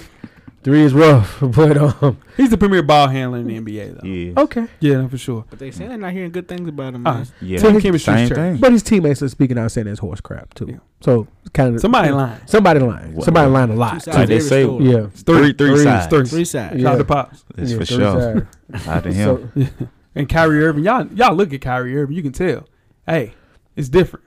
[0.62, 1.38] three is rough.
[1.42, 4.08] But um, He's the premier ball handler in the NBA, though.
[4.08, 4.42] Yeah.
[4.44, 4.66] okay.
[4.80, 5.44] Yeah, no, for sure.
[5.50, 7.06] But they say they're not hearing good things about him.
[7.06, 7.24] Uh.
[7.42, 7.58] Yeah.
[7.58, 8.56] Team chemistry Same thing.
[8.56, 10.66] But his teammates are speaking out saying that's horse crap too.
[10.70, 10.76] Yeah.
[11.02, 12.40] So kind of Somebody lying.
[12.46, 13.14] Somebody lying.
[13.14, 14.02] What- Somebody lying a Two lot.
[14.02, 14.84] sides Like they say- story.
[14.90, 14.96] Yeah.
[15.04, 16.06] It's three, Three- three sides.
[16.06, 16.24] Three.
[16.26, 16.80] Three sides.
[16.80, 17.44] Shout out to Pops.
[17.54, 18.48] That's Yeah, for sure.
[18.88, 19.52] Out to him.
[19.54, 19.68] So,
[20.14, 22.66] And Kyrie Irving, y'all, y'all look at Kyrie Irving, you can tell.
[23.06, 23.34] Hey,
[23.76, 24.24] it's different.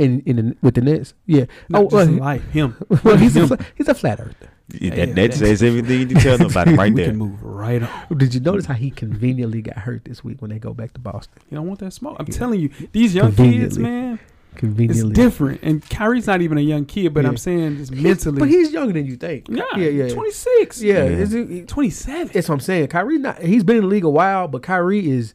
[0.00, 1.44] In in the, with the Nets, yeah.
[1.68, 2.50] Not oh, just well, life.
[2.50, 2.76] Him.
[3.04, 3.48] well, he's a Him.
[3.48, 4.34] fla- he's a flat earther.
[4.72, 7.00] Yeah, Yeah, that, that says everything you need to tell them about it right we
[7.02, 7.10] there.
[7.10, 8.16] can move right on.
[8.16, 11.00] Did you notice how he conveniently got hurt this week when they go back to
[11.00, 11.42] Boston?
[11.50, 12.16] You don't want that smoke.
[12.20, 12.36] I'm Yeah.
[12.38, 13.82] telling you, these young kids, Conveniently.
[13.82, 14.18] man,
[14.62, 15.60] it's different.
[15.62, 17.30] And Kyrie's not even a young kid, but Yeah.
[17.30, 18.38] I'm saying just mentally.
[18.38, 19.46] but he's younger than you think.
[19.48, 20.08] yeah, yeah, yeah.
[20.14, 20.82] 26.
[20.82, 21.02] Yeah, Yeah.
[21.10, 22.30] is it- 27.
[22.32, 22.86] That's what I'm saying.
[22.88, 25.34] Kyrie not he's been in the league a while, but Kyrie is c-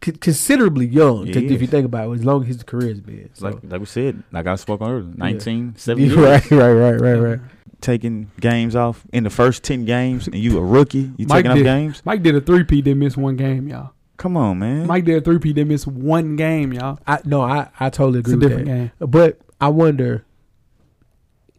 [0.00, 3.30] considerably young to, if you think about it, as long as his career has been.
[3.34, 3.46] So.
[3.46, 6.16] like like we said, like I spoke on earlier, 19, Yeah, 7 years.
[6.16, 7.40] right, right, right, right, right.
[7.80, 11.50] Taking games off in the first 10 games and you a rookie, you Mike taking
[11.50, 11.64] off did.
[11.64, 12.02] games?
[12.04, 13.90] Mike did a three P, didn't miss one game, y'all.
[14.16, 14.86] Come on, man.
[14.86, 16.98] Mike did a three P, didn't miss one game, y'all.
[17.06, 18.66] I no, I, I totally It's agree a with different
[18.98, 18.98] that.
[18.98, 19.10] game.
[19.10, 20.24] But I wonder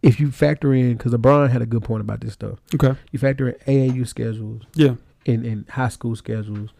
[0.01, 2.59] if you factor in because LeBron had a good point about this stuff.
[2.73, 2.97] Okay.
[3.11, 4.95] You factor in AAU schedules Yeah.
[5.25, 6.71] and, and high school schedules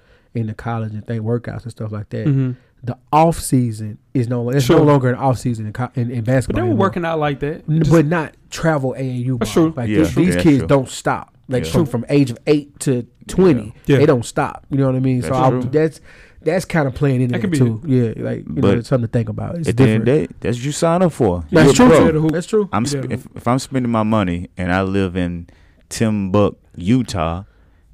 [0.42, 2.26] in the college and thing workouts and stuff like that.
[2.28, 2.52] hmm
[2.84, 4.78] The off season is no it's Sure.
[4.78, 6.64] no longer an off season in, co- in, in But basketball.
[6.64, 7.64] they were working out like that.
[7.70, 9.40] N- Just- but not travel AAU.
[9.40, 9.64] That's ball.
[9.66, 9.74] true.
[9.76, 10.26] Like Yeah, these, true.
[10.26, 10.68] these Yeah, kids true.
[10.68, 11.34] don't stop.
[11.50, 11.72] Like Yeah.
[11.72, 13.98] from, from age of eight to twenty, Yeah.
[13.98, 14.66] they don't stop.
[14.70, 15.22] You know what I mean?
[15.22, 16.02] so That's I, that's
[16.44, 17.82] that's kind of playing in That there could be too.
[17.86, 19.56] Yeah, like you know, But it's something to think about.
[19.58, 20.24] It's At the end different.
[20.24, 21.44] of the day, that's what you sign up for.
[21.52, 22.12] That's You're true.
[22.12, 22.30] pro.
[22.30, 22.70] That's true.
[22.72, 25.48] I'm sp- if, if I'm spending my money and I live in
[25.90, 27.44] Timbuk, Utah,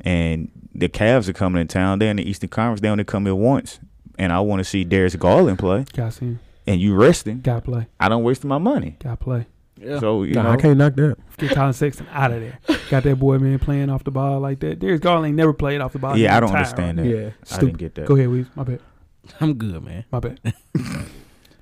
[0.01, 3.25] and the Cavs are coming in town, they're in the Eastern Conference, they only come
[3.25, 3.79] here once,
[4.17, 6.39] and I want to see Darius Garland play, Gotta see him.
[6.67, 7.87] and you resting, Gotta play.
[7.99, 8.97] I don't waste my money.
[8.99, 9.45] Gotta play.
[9.79, 9.99] Yeah.
[9.99, 11.17] So you Nah, know, I can't knock that.
[11.37, 12.59] Get Collin Sexton out of there.
[12.89, 14.79] Got that boy man playing off the ball like that.
[14.79, 16.15] Darius Garland ain't never played off the ball.
[16.15, 17.03] yeah, I don't tired, understand right?
[17.11, 17.17] that.
[17.17, 17.65] Yeah, I Stupid.
[17.65, 18.05] didn't get that.
[18.05, 18.47] Go ahead, Weez.
[18.55, 18.79] My bad.
[19.41, 20.05] I'm good, man.
[20.11, 20.39] My bad.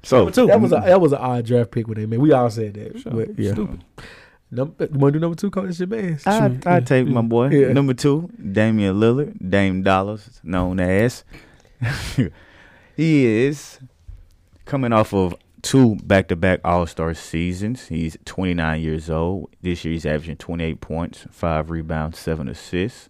[0.03, 0.47] So two.
[0.47, 2.20] that was a that was an odd draft pick with him, man.
[2.22, 2.99] We all said that.
[2.99, 3.12] Sure.
[3.12, 3.84] But yeah, Stupid.
[4.51, 5.49] Number, you want to do number two?
[5.49, 6.19] Coach, it's your man.
[6.25, 6.59] I Sure.
[6.73, 7.73] I take my boy Yeah.
[7.73, 11.23] number two, Damian Lillard, Dame Dollars, known as.
[12.95, 13.79] he is
[14.65, 17.87] coming off of two back-to-back All-Star seasons.
[17.87, 19.49] He's 29 years old.
[19.61, 23.09] This year he's averaging 28 points, five rebounds, seven assists.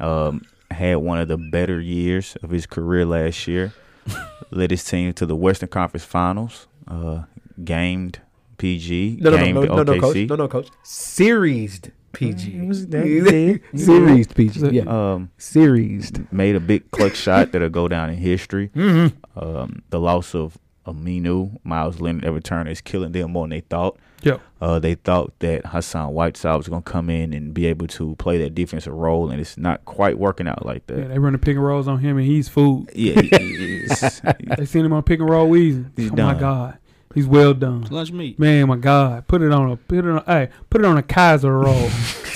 [0.00, 3.72] Um, had one of the better years of his career last year.
[4.50, 6.66] Led his team to the Western Conference Finals.
[6.86, 7.24] Uh,
[7.64, 8.20] gamed
[8.58, 9.18] PG.
[9.20, 10.28] No, no, no, no, no, no, coach.
[10.28, 10.68] No, no, coach.
[10.82, 11.80] Series
[12.12, 12.56] PG.
[12.56, 13.60] It was that he did.
[13.72, 14.68] He Series PG.
[14.70, 14.82] Yeah.
[14.82, 16.12] Um, Series.
[16.32, 18.68] made a big clutch shot that'll go down in history.
[18.74, 19.38] Mm-hmm.
[19.38, 23.60] Um, the loss of Aminu, Meyers Leonard, Evan Turner is killing them more than they
[23.60, 23.98] thought.
[24.22, 24.40] Yep.
[24.60, 28.16] Uh, they thought that Hassan Whiteside was going to come in and be able to
[28.16, 31.08] play that defensive role, and it's not quite working out like Yeah, that.
[31.10, 32.90] they run the pick and rolls on him, and he's food.
[32.94, 34.20] Yeah, he- he is.
[34.56, 35.88] They seen him on pick and roll Weezy.
[35.94, 36.78] He's oh my god,
[37.18, 37.82] he's well done.
[37.90, 38.38] Lunch meat.
[38.38, 40.22] Man, my God, put it on a put it on.
[40.26, 41.74] Hey, put it on a Kaiser roll.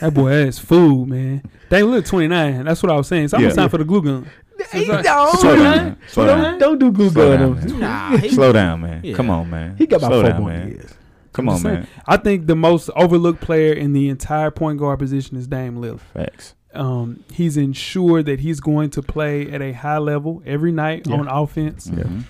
[0.00, 1.42] that boy, that's food, man.
[1.68, 2.64] They look twenty nine.
[2.64, 3.28] That's what I was saying.
[3.28, 3.48] So I'm Yeah.
[3.50, 4.26] gonna sign for the glue gun.
[4.72, 5.04] He don't.
[5.38, 5.96] Slow down.
[6.08, 6.58] Slow Don't, down.
[6.58, 7.80] don't do Google Slow on down, man.
[7.80, 9.00] Nah, he, Slow down, man.
[9.04, 9.14] Yeah.
[9.16, 9.74] Come on, man.
[9.76, 10.68] He got about Slow four down, more man.
[10.68, 10.94] years.
[11.32, 11.74] Come I'm on, just saying.
[11.80, 11.88] man.
[12.06, 15.98] I think the most overlooked player in the entire point guard position is Dame Lillard.
[16.00, 16.54] Facts.
[16.72, 21.16] Um, he's ensured that he's going to play at a high level every night Yeah.
[21.16, 21.88] on offense.
[21.88, 22.22] Mhm.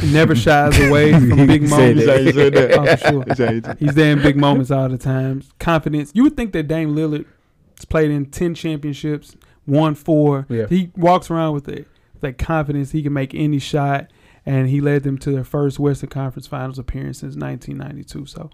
[0.00, 2.02] He never shies away from big moments.
[2.02, 2.72] He said that.
[2.78, 3.76] Oh, for sure.
[3.78, 5.42] He's there in big moments all the time.
[5.58, 6.12] Confidence.
[6.14, 7.26] You would think that Dame Lillard
[7.76, 10.46] has played in ten championships, won four.
[10.48, 10.66] Yeah.
[10.68, 11.86] He walks around with that
[12.20, 12.90] that confidence.
[12.92, 14.10] He can make any shot,
[14.44, 18.26] and he led them to their first Western Conference Finals appearance since 1992.
[18.26, 18.50] So,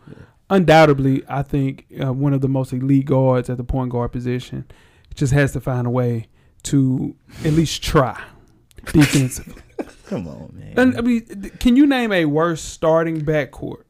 [0.51, 4.67] undoubtedly, I think uh, one of the most elite guards at the point guard position.
[5.15, 6.27] Just has to find a way
[6.65, 7.15] to
[7.45, 8.21] at least try
[8.87, 9.63] defensively.
[10.07, 10.75] Come on, man.
[10.77, 13.85] And I mean, can you name a worse starting backcourt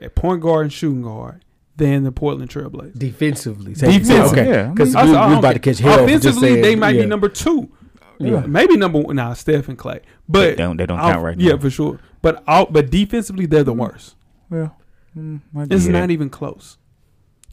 [0.00, 1.44] at point guard and shooting guard
[1.76, 2.98] than the Portland Trailblazers?
[2.98, 3.74] Defensively.
[3.74, 4.20] Defensively.
[4.40, 4.48] Okay.
[4.48, 5.98] Yeah, I mean- Because I- we, we I about to catch hell.
[5.98, 7.02] for Offensively, saying- they might yeah.
[7.02, 7.70] be number two.
[8.18, 8.40] Yeah.
[8.46, 9.16] Maybe number one.
[9.16, 10.00] Nah, Steph and Klay.
[10.26, 11.58] But they don't, they don't count right yeah, now.
[11.58, 12.00] for sure.
[12.22, 14.14] But out, but defensively, they're the worst.
[14.48, 14.74] Well,
[15.16, 16.78] mm, It's not even close.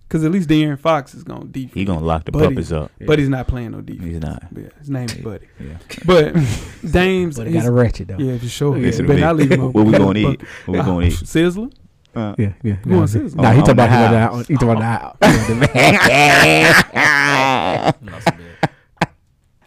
[0.08, 1.74] Because at least De'Aaron Fox is gonna defense.
[1.74, 2.48] He gonna lock the Buddy.
[2.50, 2.92] puppies up.
[3.06, 4.06] but he's not playing no defense.
[4.10, 4.44] He's not.
[4.56, 5.48] Yeah, his name is Buddy.
[5.60, 5.78] Yeah.
[6.06, 6.34] But
[6.92, 8.18] Dame's, But it he's- got a ratchet though.
[8.20, 8.76] yeah, for sure.
[8.78, 9.22] Yeah, Yeah, Listen to better me.
[9.26, 9.62] not leave him.
[9.64, 10.42] a- What we gonna eat?
[10.66, 11.14] What we gonna eat?
[11.14, 11.72] Sizzler?
[12.16, 12.74] Uh, Yeah, yeah.
[12.76, 13.22] Who wants yeah.
[13.24, 13.36] his?
[13.36, 14.48] Nah, he On- talking on the about house.
[14.48, 16.84] he talking about the house.
[18.02, 18.40] No, it's bad.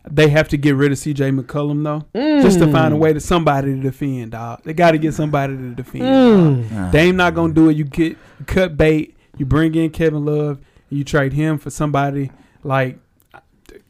[0.09, 2.05] They have to get rid of CJ McCollum though,
[2.41, 4.30] just to find a way to somebody to defend.
[4.30, 6.05] Dog, they got to get somebody to defend.
[6.05, 6.70] Mm.
[6.70, 6.93] dog.
[6.93, 7.76] Dame not gonna do it.
[7.76, 9.15] You get you cut bait.
[9.37, 10.59] You bring in Kevin Love.
[10.91, 12.30] And you trade him for somebody
[12.62, 12.99] like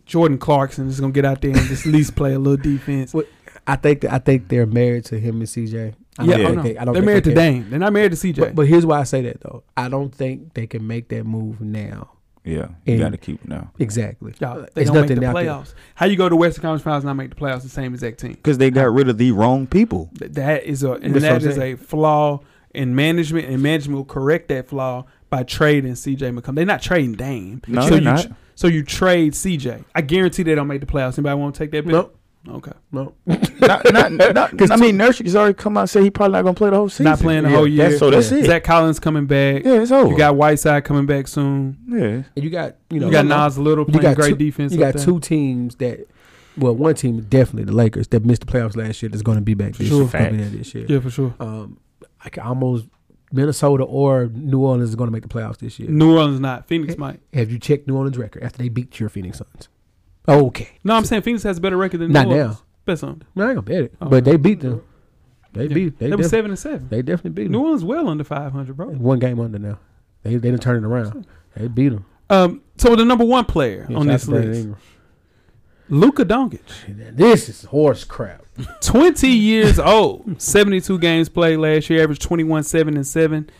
[0.06, 0.88] Jordan Clarkson.
[0.88, 3.12] Is gonna get out there and just at least play a little defense.
[3.14, 3.28] What-
[3.68, 5.94] I think that, I think they're married to him and CJ.
[6.18, 6.62] I yeah, don't oh, think no.
[6.62, 7.52] they- I don't they're think married they to can.
[7.54, 7.70] Dame.
[7.70, 8.36] They're not married to CJ.
[8.38, 9.64] But, but here's why I say that though.
[9.76, 12.10] I don't think they can make that move now.
[12.44, 14.32] Yeah, you And- got to keep now Exactly.
[14.40, 15.52] Y'all, they it's don't make the nothing there.
[15.54, 15.74] playoffs.
[15.96, 17.62] How you go to Western Conference Finals and not make the playoffs?
[17.62, 18.34] The same exact team.
[18.34, 20.10] because they got rid of the wrong people.
[20.16, 21.74] Th- That is a and That's what that I'm is saying.
[21.74, 22.40] a flaw
[22.72, 26.54] in management, and management will correct that flaw by trading CJ McCollum.
[26.56, 27.62] They're not trading Dame.
[27.66, 28.22] No, so they're you not.
[28.22, 29.84] tr- so you trade CJ.
[29.94, 31.18] I guarantee they don't make the playoffs.
[31.18, 31.92] Anybody want to take that bet?
[31.92, 32.10] No,
[32.48, 32.72] Okay.
[32.92, 33.12] no.
[33.26, 36.54] not, not, not, I mean, Nurkic's already come out and said he probably not gonna
[36.54, 37.06] play the whole season.
[37.06, 37.88] Not playing the Yeah, whole year.
[37.88, 38.44] That's, so that's it.
[38.46, 39.64] Zach Collins coming back.
[39.64, 40.10] yeah, it's over.
[40.10, 41.76] You got Whiteside coming back soon.
[41.88, 41.98] yeah.
[42.36, 44.72] And you got you know You, got Nas Little You got great two- defense.
[44.72, 45.04] You got there.
[45.04, 46.06] two teams that,
[46.56, 49.08] well, one team definitely the Lakers that missed the playoffs last year.
[49.10, 50.02] That's going to be back this Sure.
[50.02, 50.06] year.
[50.12, 50.50] gonna be Facts.
[50.50, 50.86] there this year.
[50.88, 51.34] Yeah, for sure.
[51.40, 51.78] Um,
[52.24, 52.86] I can almost
[53.32, 55.90] Minnesota or New Orleans is going to make the playoffs this year.
[55.90, 56.68] New Orleans not.
[56.68, 57.20] Phoenix might.
[57.34, 59.68] Have you checked New Orleans' record after they beat your Phoenix Suns?
[60.28, 62.58] Okay, No, I'm saying Phoenix has a better record than Not New now.
[62.84, 63.22] Bet some.
[63.34, 64.30] no, I ain't gonna bet it, Oh, but okay.
[64.32, 64.82] they beat them.
[65.52, 65.74] They Yeah.
[65.74, 65.98] beat.
[65.98, 66.88] They, They, were seven and seven.
[66.88, 67.60] they definitely beat New.
[67.60, 68.86] Orleans well under 500, bro.
[68.90, 69.78] One game under now.
[70.22, 71.26] They they didn't turn it around.
[71.56, 72.04] They beat them.
[72.30, 74.68] Um, so the number one player on this list,
[75.88, 76.60] Luka Doncic,
[77.16, 78.44] This is horse crap.
[78.80, 83.50] 20 years old, 72 games played last year, averaged 21, seven and seven.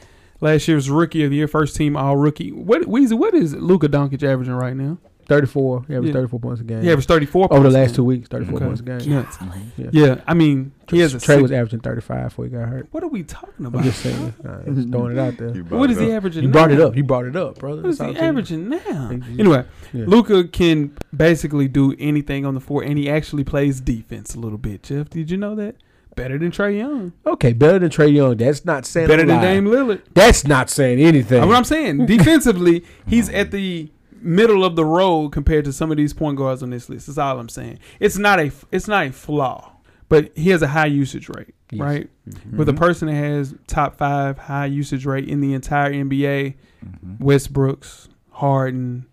[0.41, 2.53] Last year's rookie of the year, first team all rookie.
[2.53, 4.99] What Weezy, what is Luka Doncic averaging right now?
[5.29, 5.85] Thirty-four.
[5.89, 6.13] He averaged Yeah.
[6.13, 6.83] thirty-four points a game.
[6.83, 7.95] He averaged 34 over the points a last game.
[7.97, 8.29] two weeks.
[8.29, 8.65] Thirty-four Okay.
[8.67, 9.11] points a game.
[9.11, 9.39] Nuts.
[9.77, 9.87] Yeah.
[9.93, 12.87] Yeah, I mean, he has a Trey six- was averaging thirty-five before he got hurt.
[12.93, 13.83] What are we talking I'm about?
[13.85, 14.35] just saying.
[14.47, 15.51] Uh, just throwing it out there.
[15.65, 16.45] What is he averaging?
[16.45, 16.97] You brought it up.
[16.97, 17.83] You brought it up, brother.
[17.83, 19.11] What is That's he all I'm averaging now?
[19.39, 20.05] Anyway, Yeah.
[20.07, 24.59] Luka can basically do anything on the floor, and he actually plays defense a little
[24.59, 24.83] bit.
[24.85, 25.75] Jeff, did you know that?
[26.15, 27.13] Better than Trae Young.
[27.27, 28.37] Okay, better than Trae Young.
[28.39, 29.43] That's not saying Better a than lie.
[29.43, 30.01] Dame Lillard.
[30.15, 31.41] That's not saying anything.
[31.41, 32.07] That's what I'm saying.
[32.07, 33.91] Defensively, he's at the
[34.21, 37.07] middle of the road compared to some of these point guards on this list.
[37.07, 37.79] That's all I'm saying.
[38.01, 39.73] It's not a it's not a flaw,
[40.09, 41.81] but he has a high usage rate, Yes.
[41.81, 42.11] right?
[42.29, 42.57] Mhm.
[42.57, 46.55] With a person that has top five high usage rate in the entire NBA,
[46.85, 47.19] Mhm.
[47.19, 49.07] Westbrooks, Harden,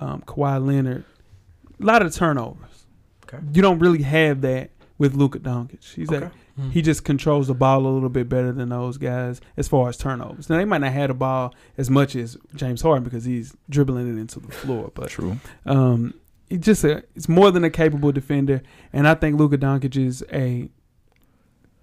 [0.00, 1.04] um, Kawhi Leonard,
[1.80, 2.86] a lot of turnovers.
[3.24, 3.38] Okay.
[3.52, 5.94] You don't really have that with Luka Doncic.
[5.94, 6.28] He's Okay.
[6.58, 9.88] A, he just controls the ball a little bit better than those guys as far
[9.88, 10.48] as turnovers.
[10.50, 14.08] Now they might not have the ball as much as James Harden because he's dribbling
[14.16, 15.38] it into the floor, but True.
[15.66, 16.14] um,
[16.48, 20.24] he's just a it's more than a capable defender, and I think Luka Doncic is
[20.32, 20.68] a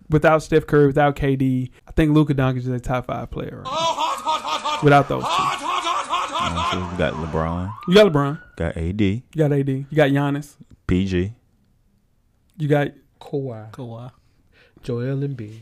[0.09, 3.63] without Steph Curry, without KD, I think Luka Doncic is a top five player.
[3.65, 4.79] Right now.
[4.83, 8.41] Without those two, know, so we got LeBron, You got LeBron.
[8.57, 9.69] got AD, You got AD.
[9.69, 10.55] You got Giannis.
[10.87, 11.33] PG.
[12.57, 12.89] You got.
[13.21, 14.11] Kawhi, Kawhi.
[14.83, 15.59] Joel Embiid.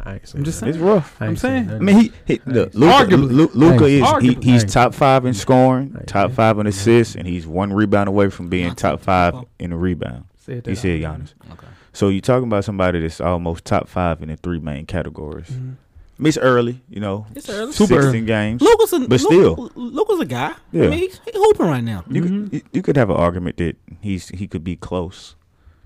[0.00, 0.70] I ain't I'm just saying.
[0.74, 1.16] It's rough.
[1.20, 1.66] I ain't I'm saying.
[1.66, 1.80] nothing.
[1.80, 3.30] I mean, he, he look, Luka, Arguably.
[3.32, 7.46] Lu- Luka is he, he's top five in scoring, top five in assists, and he's
[7.46, 9.44] one rebound away from being top top five five.
[9.58, 10.24] in the rebound.
[10.38, 11.32] Said You said Giannis.
[11.52, 11.66] Okay.
[11.92, 15.48] So you're talking about somebody that's almost top five in the three main categories.
[15.48, 15.76] Mhm.
[16.18, 17.72] I mean, it's early, you know, It's early.
[17.72, 18.20] Super 16 early.
[18.22, 18.62] games.
[18.62, 19.70] Luka's a, But still.
[19.74, 20.54] Luka's a guy.
[20.72, 20.84] Yeah.
[20.84, 22.04] I mean, he's, he's hooping right now.
[22.10, 22.44] You, Mhm.
[22.50, 25.34] could, you, you could have an argument that he's he could be close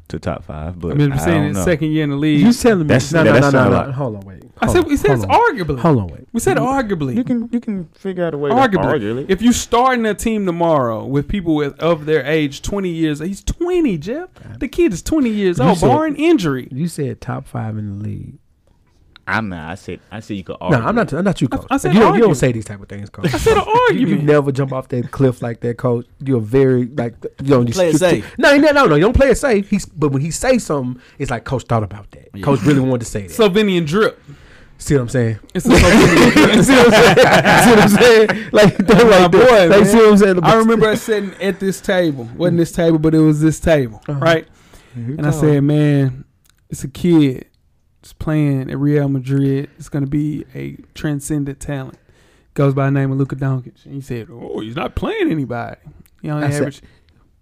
[0.08, 1.64] to top five, but I mean, I I'm saying don't his know.
[1.64, 2.40] second year in the league.
[2.40, 2.84] You telling me?
[2.86, 3.92] That's- no, yeah, no, that no, no, sound no.
[3.92, 4.42] Hold on, wait.
[4.60, 5.56] I said on, we said it's hold on.
[5.56, 5.78] arguably.
[5.78, 6.26] Hold on, wait.
[6.32, 7.14] We said arguably.
[7.14, 8.50] You can you can figure out a way.
[8.50, 9.26] arguably.
[9.26, 9.32] To.
[9.32, 13.42] If you starting a team tomorrow with people with of their age, 20 years, he's
[13.44, 14.30] 20, Jeff.
[14.58, 16.68] The kid is 20 years You old, said- barring injury.
[16.72, 18.38] You said top five in the league.
[19.30, 19.70] I'm not.
[19.70, 20.68] I said I said you could No.
[20.68, 21.12] I'm not.
[21.12, 21.66] I'm not you, I- coach.
[21.70, 23.32] I said you, don't, you don't say these type of things, coach.
[23.34, 23.64] I said an
[23.98, 26.06] You, you never jump off that cliff like that, coach.
[26.24, 27.60] You're very like you know.
[27.60, 28.34] you Play it you- safe.
[28.38, 28.94] No, no, no, no.
[28.94, 29.68] You don't play it safe.
[29.68, 32.28] He's but when he say something, it's like coach thought about that.
[32.34, 32.42] Yeah.
[32.42, 33.36] Coach really wanted to say that.
[33.36, 34.18] Slovenian drip.
[34.80, 35.38] See what I'm saying?
[35.54, 35.92] It's a see what
[36.56, 36.62] I'm saying?
[36.62, 38.28] see what I'm saying?
[38.52, 39.40] Like that, My like boy.
[39.40, 39.84] Like, man.
[39.86, 40.44] see what I'm saying?
[40.44, 42.28] I remember us sitting at this table.
[42.36, 44.20] wasn't this table, but it was this table, Uh-huh.
[44.20, 44.46] right?
[44.94, 46.24] And I said, man,
[46.70, 47.46] it's a kid.
[48.00, 49.70] It's playing at Real Madrid.
[49.78, 51.98] It's going to be a transcendent talent.
[52.54, 53.84] Goes by the name of Luka Doncic.
[53.84, 55.76] And he said, oh, he's not playing anybody.
[56.22, 56.82] You know, I said- average.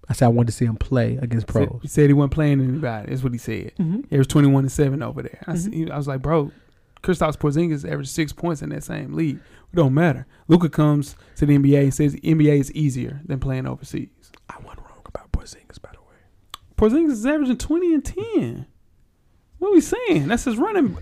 [0.09, 1.81] I said I wanted to see him play against said- pros.
[1.83, 3.11] he said he wasn't playing anybody.
[3.11, 3.73] That's what he said.
[3.79, 4.03] Mm-hmm.
[4.09, 5.43] He was 21 and 7 over there.
[5.49, 5.59] I, Mhm.
[5.87, 6.53] said, I was like, bro,
[7.03, 9.37] Kristaps Porzingis averaged six points in that same league.
[9.73, 10.27] It don't matter.
[10.49, 14.09] Luka comes to the NBA and says the NBA is easier than playing overseas.
[14.49, 16.17] I wasn't wrong about Porzingis, by the way.
[16.77, 18.67] Porzingis is averaging 20 and 10.
[19.67, 20.29] What are we saying?
[20.29, 20.97] That's his running.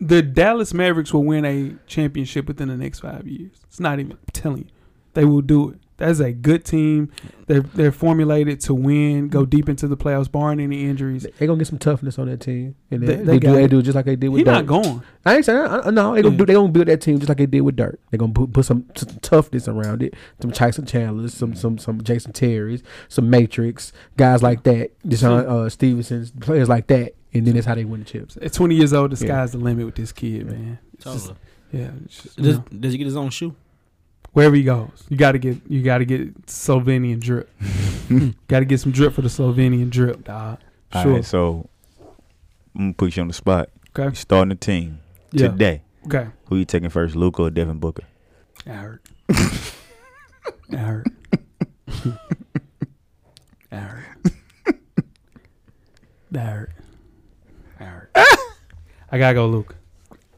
[0.00, 3.60] The Dallas Mavericks will win a championship within the next five years.
[3.64, 4.70] It's not even I'm telling you.
[5.12, 5.80] They will do it.
[6.00, 7.10] That's a good team.
[7.46, 11.26] They're they're formulated to win, go deep into the playoffs, barring any injuries.
[11.38, 13.68] They're gonna get some toughness on that team, and They- they, they they, do they
[13.68, 14.54] do just like they did with He's Dirk.
[14.54, 15.02] not going.
[15.26, 16.14] I ain't saying I, I, no.
[16.14, 16.38] They gonna Yeah.
[16.38, 16.46] do.
[16.46, 18.00] They gonna build that team just like they did with Dirk.
[18.10, 20.14] They gonna put, put some, some toughness around it.
[20.40, 24.90] Some Tyson Chandlers, some some some Jason Terrys, some Matrix guys like that.
[25.06, 28.38] DeShawn uh, Stevenson's players like that, and then that's how they win the chips.
[28.40, 29.32] At 20 years old, the Yeah.
[29.32, 30.78] sky's the limit with this kid, man.
[30.94, 31.32] It's just-
[31.72, 31.90] yeah.
[32.04, 33.54] it's just, you Does, know, does he get his own shoe?
[34.32, 37.50] Wherever he goes, you got to get you got to get Slovenian drip.
[38.48, 40.58] got to get some drip for the Slovenian drip, dog.
[40.92, 41.12] Sure.
[41.14, 41.68] right, so
[42.74, 43.70] I'm gonna put you on the spot.
[43.90, 44.04] Okay.
[44.04, 45.00] You're starting the team
[45.32, 45.48] Yeah.
[45.48, 45.82] today.
[46.06, 46.28] Okay.
[46.46, 48.04] Who you taking first, Luka or Devin Booker?
[48.64, 49.02] That hurt.
[50.68, 51.06] that hurt.
[53.70, 54.04] that hurt.
[56.30, 56.72] That hurt.
[57.78, 58.10] That hurt.
[59.12, 59.74] I gotta go, Luke.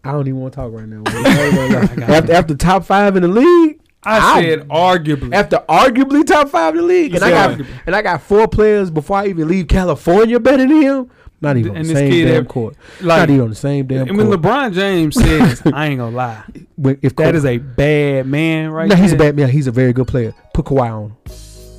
[0.05, 1.03] I don't even want to talk right now.
[1.07, 1.83] I ain't gonna lie.
[1.83, 5.33] I got after after top five in the league, I I- said arguably.
[5.35, 7.67] after arguably top five in the league, You and I got arguably.
[7.87, 11.11] and I got four players before I even leave California better than him.
[11.41, 12.77] Not even on the same kid damn court.
[13.01, 14.41] like, Not even on the same damn and when court.
[14.43, 16.43] LeBron James says, I ain't gonna lie,
[16.77, 19.49] When- if that Kawhi- is a bad man right no, he's a bad man.
[19.49, 20.35] He's a very good player.
[20.55, 21.17] Put Kawhi on.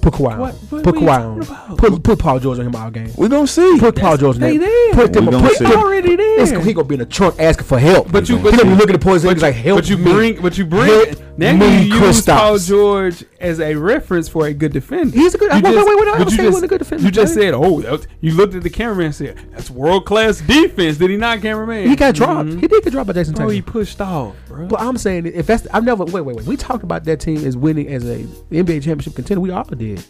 [0.01, 0.39] Put Kawhi on.
[0.39, 1.77] What, what, Put what you Kawhi on.
[1.77, 3.09] Put put Paul George on him all game.
[3.17, 3.77] We gonna see.
[3.79, 4.61] Put Paul George on they him.
[4.61, 4.93] there.
[4.95, 5.27] Put them.
[5.27, 5.63] We gonna Put see.
[5.63, 5.79] them.
[5.79, 6.41] already there.
[6.41, 8.11] It's, he gonna be in the trunk asking for help.
[8.11, 9.33] But you- he but gonna be you- looking at the poison.
[9.33, 10.11] He's like, help but you me.
[10.11, 11.15] bring, but you bring.
[11.35, 15.17] Now me, you use Paul George as a reference for a good defender.
[15.17, 15.51] He's a good.
[15.51, 16.77] You wait, wait, just- wait, wait, I but don't you say he wasn't a good
[16.77, 17.03] defender.
[17.05, 20.05] You just said, "Oh, that was- you looked at the cameraman and said that's world
[20.05, 21.89] class defense." Did he not, cameraman?
[21.89, 22.49] he got dropped.
[22.49, 22.61] Mhm.
[22.61, 23.55] He did get dropped by Jason Bro, Tatum.
[23.55, 24.67] he pushed off, bro.
[24.67, 27.43] But I'm saying if that's I've never wait wait wait we talked about that team
[27.45, 28.19] as winning as a
[28.51, 29.41] NBA championship contender.
[29.41, 30.03] We all did.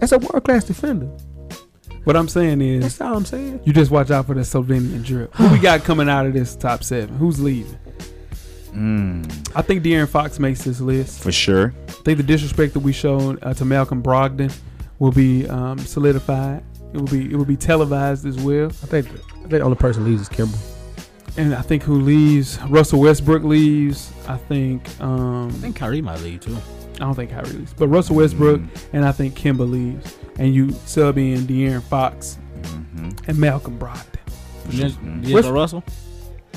[0.00, 1.08] That's a world class defender.
[2.04, 3.60] what I'm saying is, That's all I'm saying.
[3.64, 5.34] you just watch out for the Slovenian drip.
[5.34, 7.16] Who we got coming out of this top seven?
[7.16, 7.76] Who's leaving?
[8.78, 11.20] Mm, I think De'Aaron Fox makes this list.
[11.22, 11.74] for sure.
[11.88, 14.54] I think the disrespect that we showed uh, to Malcolm Brogdon
[15.00, 16.62] will be um, solidified.
[16.92, 18.66] It will be it will be televised as well.
[18.66, 20.56] I think I think the only person leaves is Kemba.
[21.36, 22.58] And I think who leaves?
[22.68, 24.12] Russell Westbrook leaves.
[24.26, 26.56] I think um, I think Kyrie might leave too.
[26.96, 30.52] I don't think Kyrie leaves, but Russell Westbrook Mm, and I think Kemba leaves, and
[30.54, 33.28] you sub in De'Aaron Fox mhm.
[33.28, 34.04] and Malcolm Brogdon.
[34.70, 35.22] D'Ang- Mm.
[35.22, 35.84] D'Angelo Russell.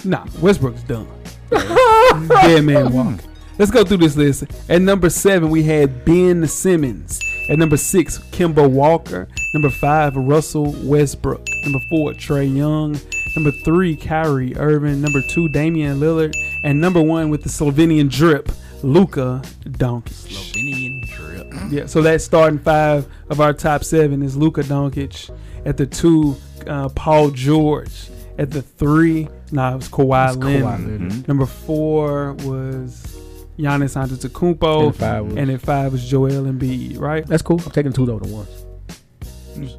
[0.03, 1.07] Nah, Westbrook's done.
[1.51, 3.19] Dead man walk.
[3.57, 4.45] Let's go through this list.
[4.69, 7.19] At number seven, we had Ben Simmons.
[7.49, 9.27] At number six, Kemba Walker.
[9.53, 11.45] Number five, Russell Westbrook.
[11.63, 12.99] Number four, Trae Young.
[13.35, 15.01] Number three, Kyrie Irving.
[15.01, 16.33] Number two, Damian Lillard.
[16.63, 18.51] And number one with the Slovenian drip,
[18.83, 20.29] Luka Doncic.
[20.29, 21.71] Slovenian drip.
[21.71, 25.29] Yeah, so that starting five of our top seven is Luka Doncic.
[25.65, 28.09] At the two, uh, Paul George.
[28.37, 30.61] At the three, nah, it was Kawhi It's Leonard.
[30.63, 31.01] Kawhi Leonard.
[31.11, 31.27] Mhm.
[31.27, 33.17] Number four was
[33.59, 36.99] Giannis And Antetokounmpo, five was- and at five was Joel Embiid.
[36.99, 37.25] Right?
[37.27, 37.61] That's cool.
[37.65, 38.47] I'm taking two over the ones.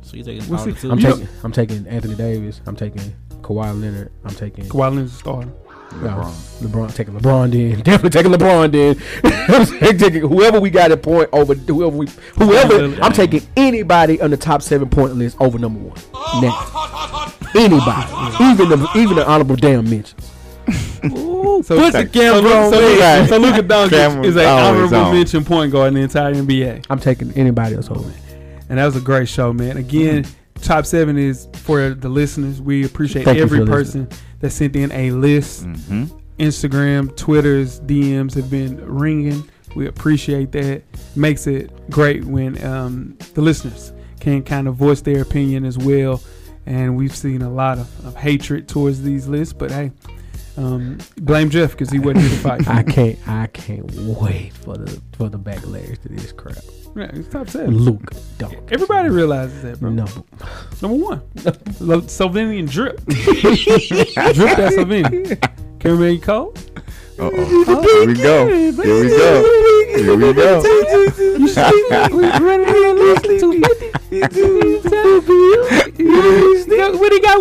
[0.03, 0.71] So you taking We'll all see.
[0.73, 0.91] the two?
[0.93, 2.61] I'm You know- taking I'm taking Anthony Davis.
[2.67, 4.11] I'm taking Kawhi Leonard.
[4.25, 5.49] I'm taking Kawhi Leonard's a starter.
[5.93, 6.33] LeBron.
[6.63, 6.95] LeBron.
[6.95, 7.51] Taking LeBron.
[7.51, 8.73] Then definitely taking LeBron.
[8.73, 8.97] Then
[9.93, 12.07] I'm taking whoever we got at point over whoever we
[12.39, 12.95] whoever.
[13.03, 15.99] I'm taking anybody on the top seven point list over number one.
[16.43, 16.51] Now,
[17.55, 18.13] anybody,
[18.45, 20.31] even the even the honorable damn mentions.
[21.65, 22.87] So, Put the camera so, on so, me.
[22.87, 25.15] Luka- so Luka Doncic Camera is an honorable on.
[25.15, 26.87] mention point guard in the entire NBA.
[26.91, 28.11] I'm taking anybody else over.
[28.69, 29.77] And that was a great show, man.
[29.77, 30.25] Again,
[30.61, 32.61] top seven is for the listeners.
[32.61, 34.09] We appreciate Thank every for person
[34.41, 35.67] that sent in a list.
[35.67, 36.05] Mm-hmm.
[36.39, 39.49] Instagram, Twitter's DMs have been ringing.
[39.77, 40.83] We appreciate that.
[41.15, 46.21] Makes it great when um, the listeners can kind of voice their opinion as well.
[46.67, 49.91] And we've seen a lot of, of hatred towards these lists, but hey,
[50.57, 52.69] um, blame Jeff because he wasn't here to fight.
[52.69, 53.19] I can't.
[53.27, 56.59] I can't wait for the for the backlash to this crap.
[56.95, 57.77] yeah, it's top seven.
[57.77, 58.71] Luke Dunk.
[58.71, 59.91] Everybody realizes that, bro.
[59.91, 60.23] Number.
[60.83, 61.23] Number one,
[61.81, 63.05] Lo- Slovenian drip.
[63.07, 63.17] drip
[64.57, 65.81] that Slovenian.
[65.81, 66.55] Cameraman Cole.
[67.19, 67.83] Uh oh.
[67.83, 68.47] Here we go.
[68.47, 69.43] Here we go.
[69.97, 70.63] Here we go.
[76.99, 77.41] What he got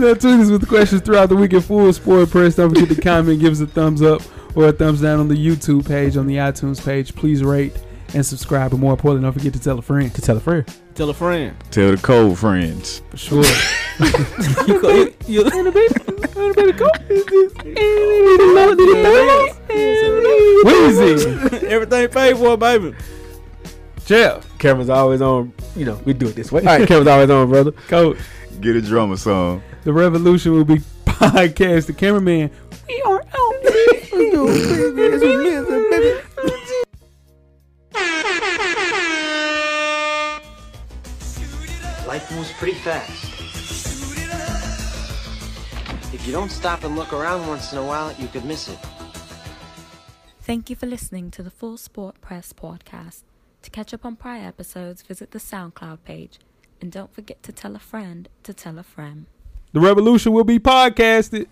[0.00, 2.56] Now tweet us with questions throughout the week at Full Sport Press.
[2.56, 4.22] Don't forget to comment, give us a thumbs up
[4.56, 7.14] or a thumbs down on the YouTube page, on the iTunes page.
[7.14, 7.72] Please rate
[8.12, 8.72] and subscribe.
[8.72, 10.12] But more importantly, don't forget to tell a friend.
[10.14, 10.64] To tell a friend.
[10.96, 11.56] Tell a friend.
[11.70, 13.02] Tell the cold friends.
[13.10, 13.44] For sure.
[14.66, 15.44] You, go- you, you,
[20.64, 21.62] Weezy.
[21.64, 22.94] everything paid for, baby.
[24.04, 24.58] Jeff.
[24.58, 25.52] Camera's always on.
[25.76, 26.62] You know, we do it this way.
[26.62, 27.72] All right, camera's always on, brother.
[27.72, 28.18] Coach.
[28.60, 29.62] Get a drummer song.
[29.84, 31.86] The revolution will be podcast.
[31.86, 32.50] The cameraman.
[32.88, 33.54] We are out.
[34.10, 34.40] Here.
[42.06, 43.26] Life moves pretty fast.
[46.12, 48.78] If you don't stop and look around once in a while, you could miss it.
[50.50, 53.22] Thank you for listening to the Full Sport Press podcast.
[53.62, 56.40] To catch up on prior episodes, visit the SoundCloud page.
[56.80, 59.26] And don't forget to tell a friend to tell a friend.
[59.72, 61.46] The revolution will be podcasted.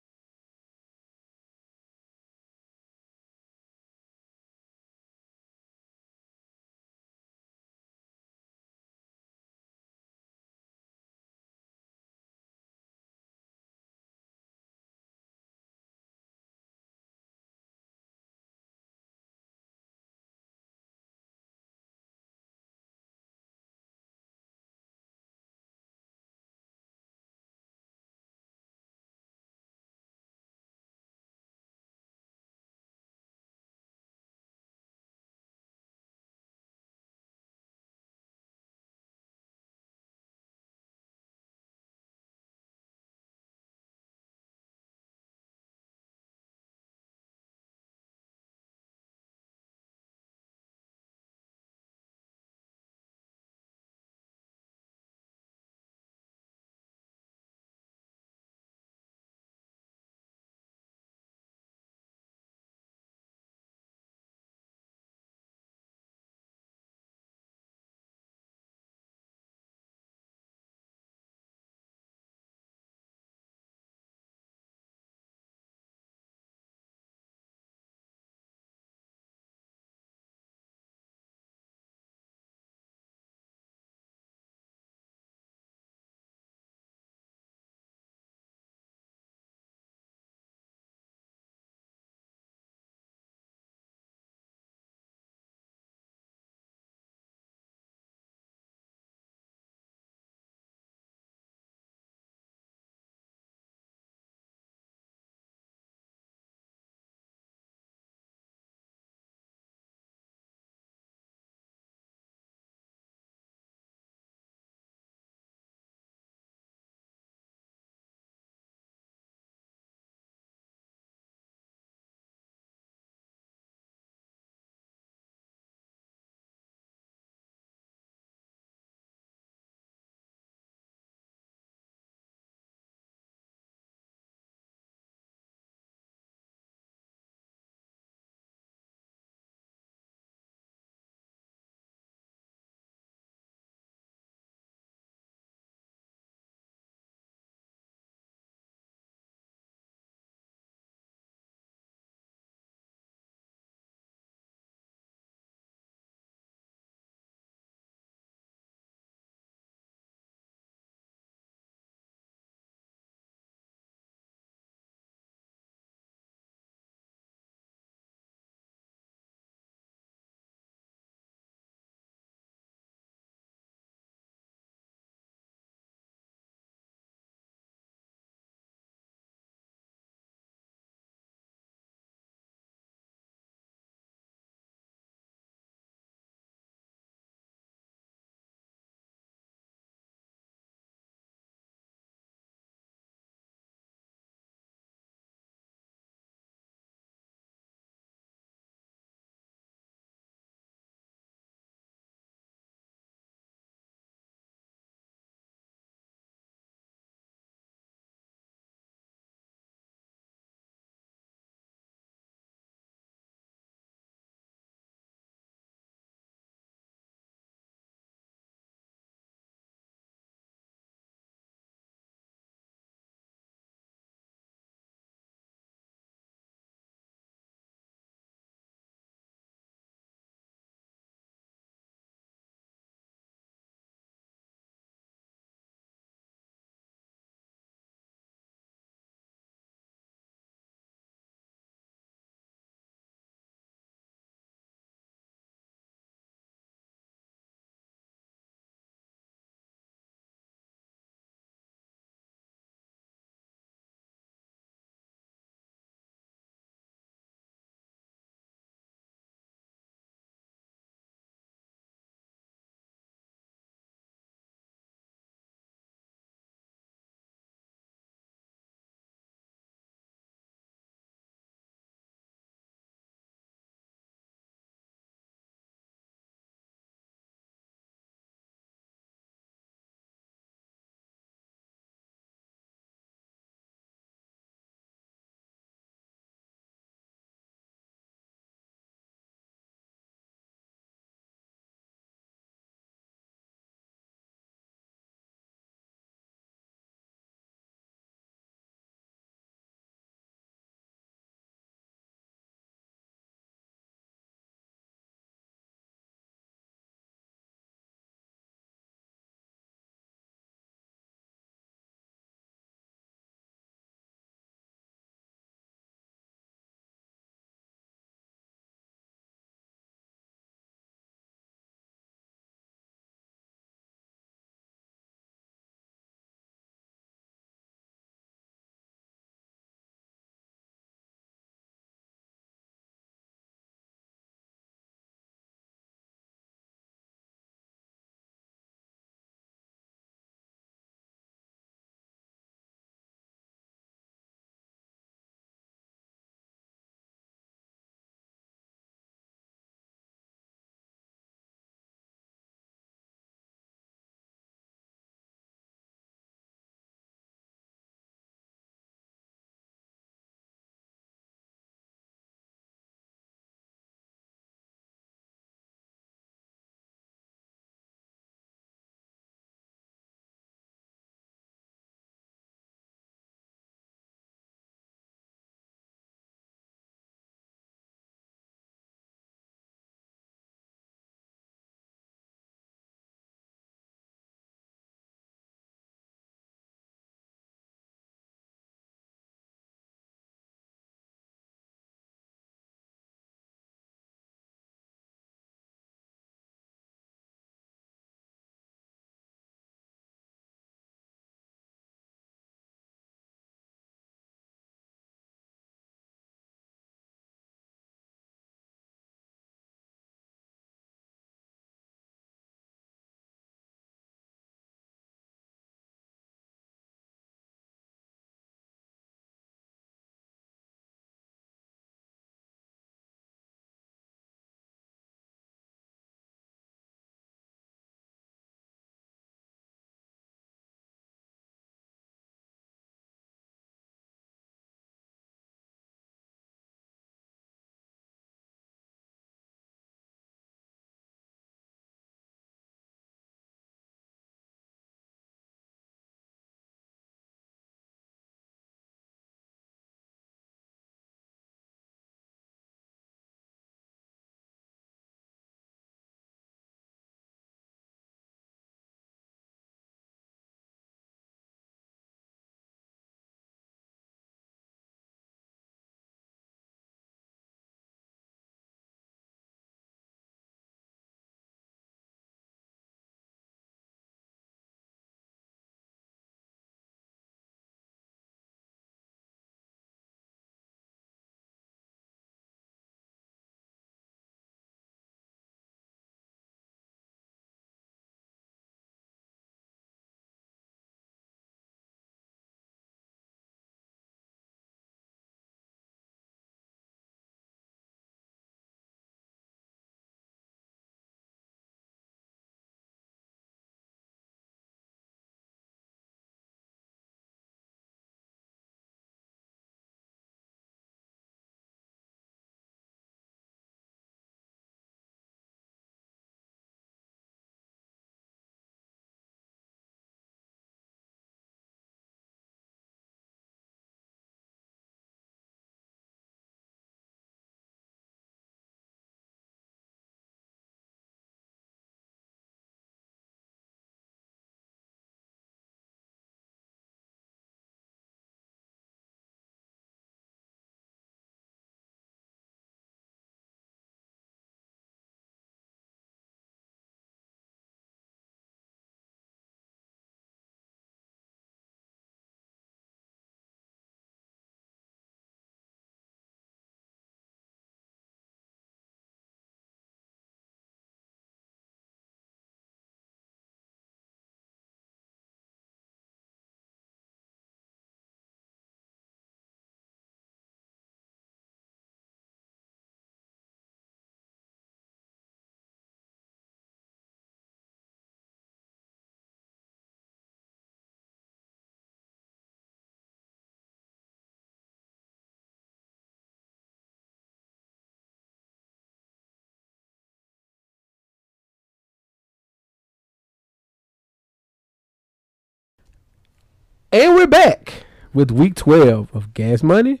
[596.98, 600.00] And we're back with week 12 of Gas Money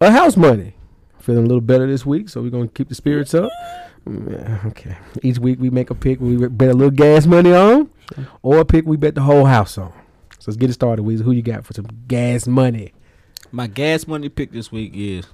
[0.00, 0.72] or House Money.
[1.18, 3.50] Feeling a little better this week, so we're going to keep the spirits up.
[4.10, 4.96] Yeah, okay.
[5.22, 7.90] Each week we make a pick we bet a little gas money on
[8.40, 9.92] or a pick we bet the whole house on.
[10.38, 11.20] So let's get it started, Weezy.
[11.24, 12.94] Who you got for some gas money?
[13.52, 15.26] My gas money pick this week is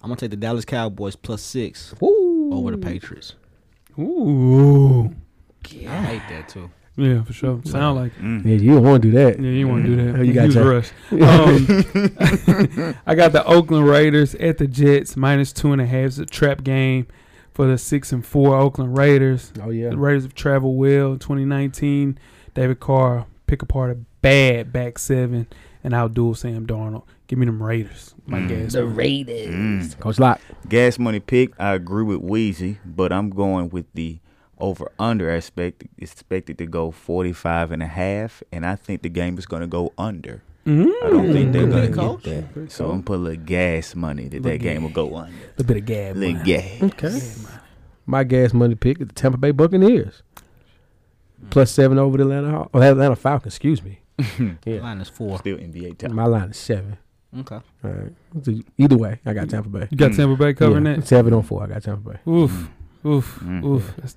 [0.00, 2.54] I'm gonna take the Dallas Cowboys plus six Woo.
[2.54, 3.34] over the Patriots.
[3.98, 5.14] Ooh.
[5.66, 6.70] I hate that too.
[6.98, 7.60] Yeah, for sure.
[7.64, 8.22] Sound like it.
[8.22, 8.44] Mm.
[8.44, 9.38] Yeah, you don't want to do that.
[9.40, 10.16] Yeah, you want to do that.
[10.16, 10.90] Who you got, Use rush.
[11.12, 16.06] Um, I got the Oakland Raiders at the Jets minus two and a half.
[16.06, 17.06] It's a trap game
[17.52, 19.52] for the six and four Oakland Raiders.
[19.62, 19.90] Oh, yeah.
[19.90, 22.18] The Raiders have traveled well in 2019.
[22.54, 25.46] David Carr pick apart a bad back seven
[25.84, 27.04] and outduel Sam Darnold.
[27.28, 28.14] Give me them Raiders.
[28.26, 28.48] My Mm.
[28.48, 28.72] guess.
[28.72, 29.48] The Raiders.
[29.94, 30.00] Mm.
[30.00, 30.40] Coach Lock.
[30.68, 31.52] Gas money pick.
[31.60, 34.18] I agree with Weezy, but I'm going with the
[34.60, 35.84] over under aspect.
[35.96, 39.62] It's expected to go 45 and a half, and I think the game is going
[39.62, 40.42] to go under.
[40.66, 40.92] Mm.
[41.02, 41.70] I don't think they're Mm.
[41.70, 42.22] going to Good coach.
[42.24, 42.72] get that.
[42.72, 45.32] So I'm gonna put a little gas money that that Little game will go under.
[45.58, 46.16] A bit of gab.
[46.16, 46.44] little money.
[46.44, 46.82] gas.
[46.82, 47.20] Okay.
[48.04, 50.22] My gas money pick is the Tampa Bay Buccaneers.
[51.50, 54.00] Plus seven over the Atlanta Haw- oh, Atlanta Falcons, excuse me.
[54.66, 54.80] Yeah.
[54.82, 55.38] Line is four.
[55.38, 56.14] Still NBA time.
[56.14, 56.98] My line is seven.
[57.38, 57.54] Okay.
[57.84, 58.12] All right.
[58.42, 59.86] So either way, I got Tampa Bay.
[59.90, 60.16] You got Mm.
[60.16, 61.06] Tampa Bay covering Yeah, that?
[61.06, 61.62] Seven on four.
[61.62, 62.18] I got Tampa Bay.
[62.30, 62.68] Oof.
[63.06, 63.40] Oof.
[63.42, 63.64] Mm.
[63.64, 63.94] Oof.
[63.96, 64.16] That's,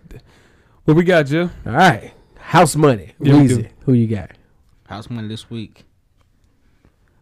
[0.86, 1.52] what we got, Jill?
[1.66, 2.14] All right.
[2.38, 3.14] House money.
[3.20, 3.70] Yeah, Weezy.
[3.86, 4.32] Who you got?
[4.88, 5.86] House money this week.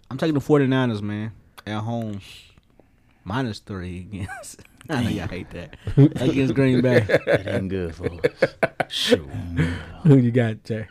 [0.09, 1.33] I'm taking the 49ers, man.
[1.67, 2.21] At home.
[3.23, 4.61] Minus three against.
[4.89, 5.75] I know y'all hate that.
[5.97, 7.05] against Green Bay.
[7.07, 8.55] It ain't good for us.
[8.87, 9.27] Shoot.
[10.03, 10.87] Who you got, Jay?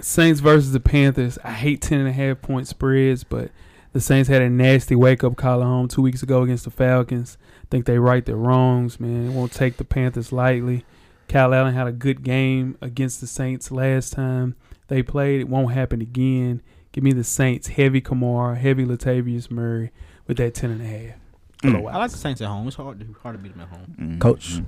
[0.00, 1.38] Saints versus the Panthers.
[1.42, 3.50] I hate ten and a half point spreads, but
[3.94, 6.70] the Saints had a nasty wake up call at home two weeks ago against the
[6.70, 7.38] Falcons.
[7.70, 9.34] Think they right their wrongs, man.
[9.34, 10.84] Won't take the Panthers lightly.
[11.28, 14.54] Kyle Allen had a good game against the Saints last time
[14.88, 15.40] they played.
[15.40, 16.62] It won't happen again.
[16.92, 19.90] Give me the Saints heavy Kamara, heavy Latavius Murray
[20.26, 21.16] with that ten and a half.
[21.62, 21.92] Mm.
[21.92, 22.66] I like the Saints at home.
[22.68, 23.94] It's hard to hard to beat them at home.
[24.00, 24.20] Mhm.
[24.20, 24.60] Coach.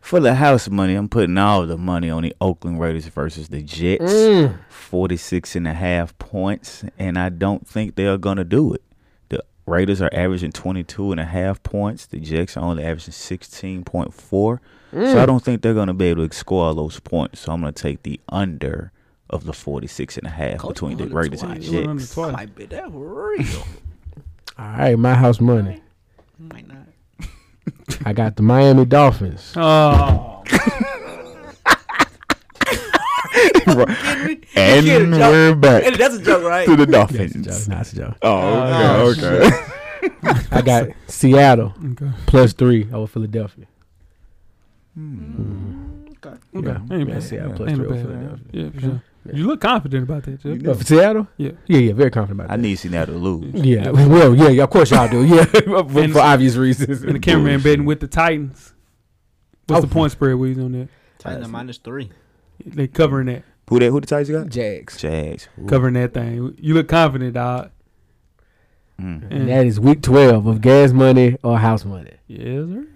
[0.00, 3.62] For the house money, I'm putting all the money on the Oakland Raiders versus the
[3.62, 4.10] Jets.
[4.10, 4.58] Mm.
[4.70, 8.82] 46 and a half points, and I don't think they're going to do it.
[9.64, 12.06] The Raiders are averaging 22 and a half points.
[12.06, 14.12] The Jets are only averaging 16.4.
[14.12, 15.26] So I mm.
[15.26, 17.40] don't think they're going to be able to score all those points.
[17.40, 18.92] So I'm going to take the under
[19.28, 22.14] of the 46 and a half Coach between the won Raiders and the He Jets.
[22.14, 22.32] twice.
[22.32, 23.46] Might be that real.
[24.58, 24.98] All right.
[24.98, 25.80] My house money.
[26.38, 26.78] Might not.
[28.04, 29.52] I got the Miami Dolphins.
[29.56, 30.42] Oh,
[34.56, 36.66] And we're back that's a joke, right?
[36.66, 37.46] to the That's a Dolphins.
[37.46, 37.64] joke.
[37.76, 38.16] That's a joke.
[38.22, 40.40] Oh, oh okay, okay.
[40.50, 42.10] I got Seattle okay.
[42.26, 43.66] plus three over Philadelphia.
[44.94, 46.06] Hmm.
[46.24, 46.36] Okay.
[46.52, 47.22] Yeah, Ain't bad.
[47.22, 47.96] Seattle plus Ain't three over.
[47.96, 48.44] Philadelphia.
[48.52, 49.02] Yeah, for sure.
[49.32, 50.70] You look confident about that, Jill.
[50.70, 51.28] Oh, for Seattle?
[51.36, 51.52] Yeah.
[51.66, 52.54] Yeah, yeah, very confident about it.
[52.54, 52.62] I that.
[52.62, 53.54] need Seattle to lose.
[53.54, 55.24] Yeah, well, yeah, yeah, of course y'all do.
[55.26, 57.02] Yeah, for, And- for obvious reasons.
[57.02, 57.64] And the cameraman Bullshit.
[57.64, 58.74] betting with the Titans.
[59.66, 59.86] What's Oh.
[59.86, 60.88] the point spread we on that?
[61.18, 62.10] Titans minus three.
[62.64, 63.90] They covering that, Who that?
[63.90, 64.48] Who the Titans got?
[64.48, 64.96] Jags.
[64.98, 65.48] Jags.
[65.60, 65.66] Ooh.
[65.66, 66.56] covering that thing.
[66.58, 67.70] You look confident, dog.
[69.00, 69.30] Mm.
[69.30, 72.14] And that is week 12 of gas money or house money.
[72.26, 72.86] Yes, sir.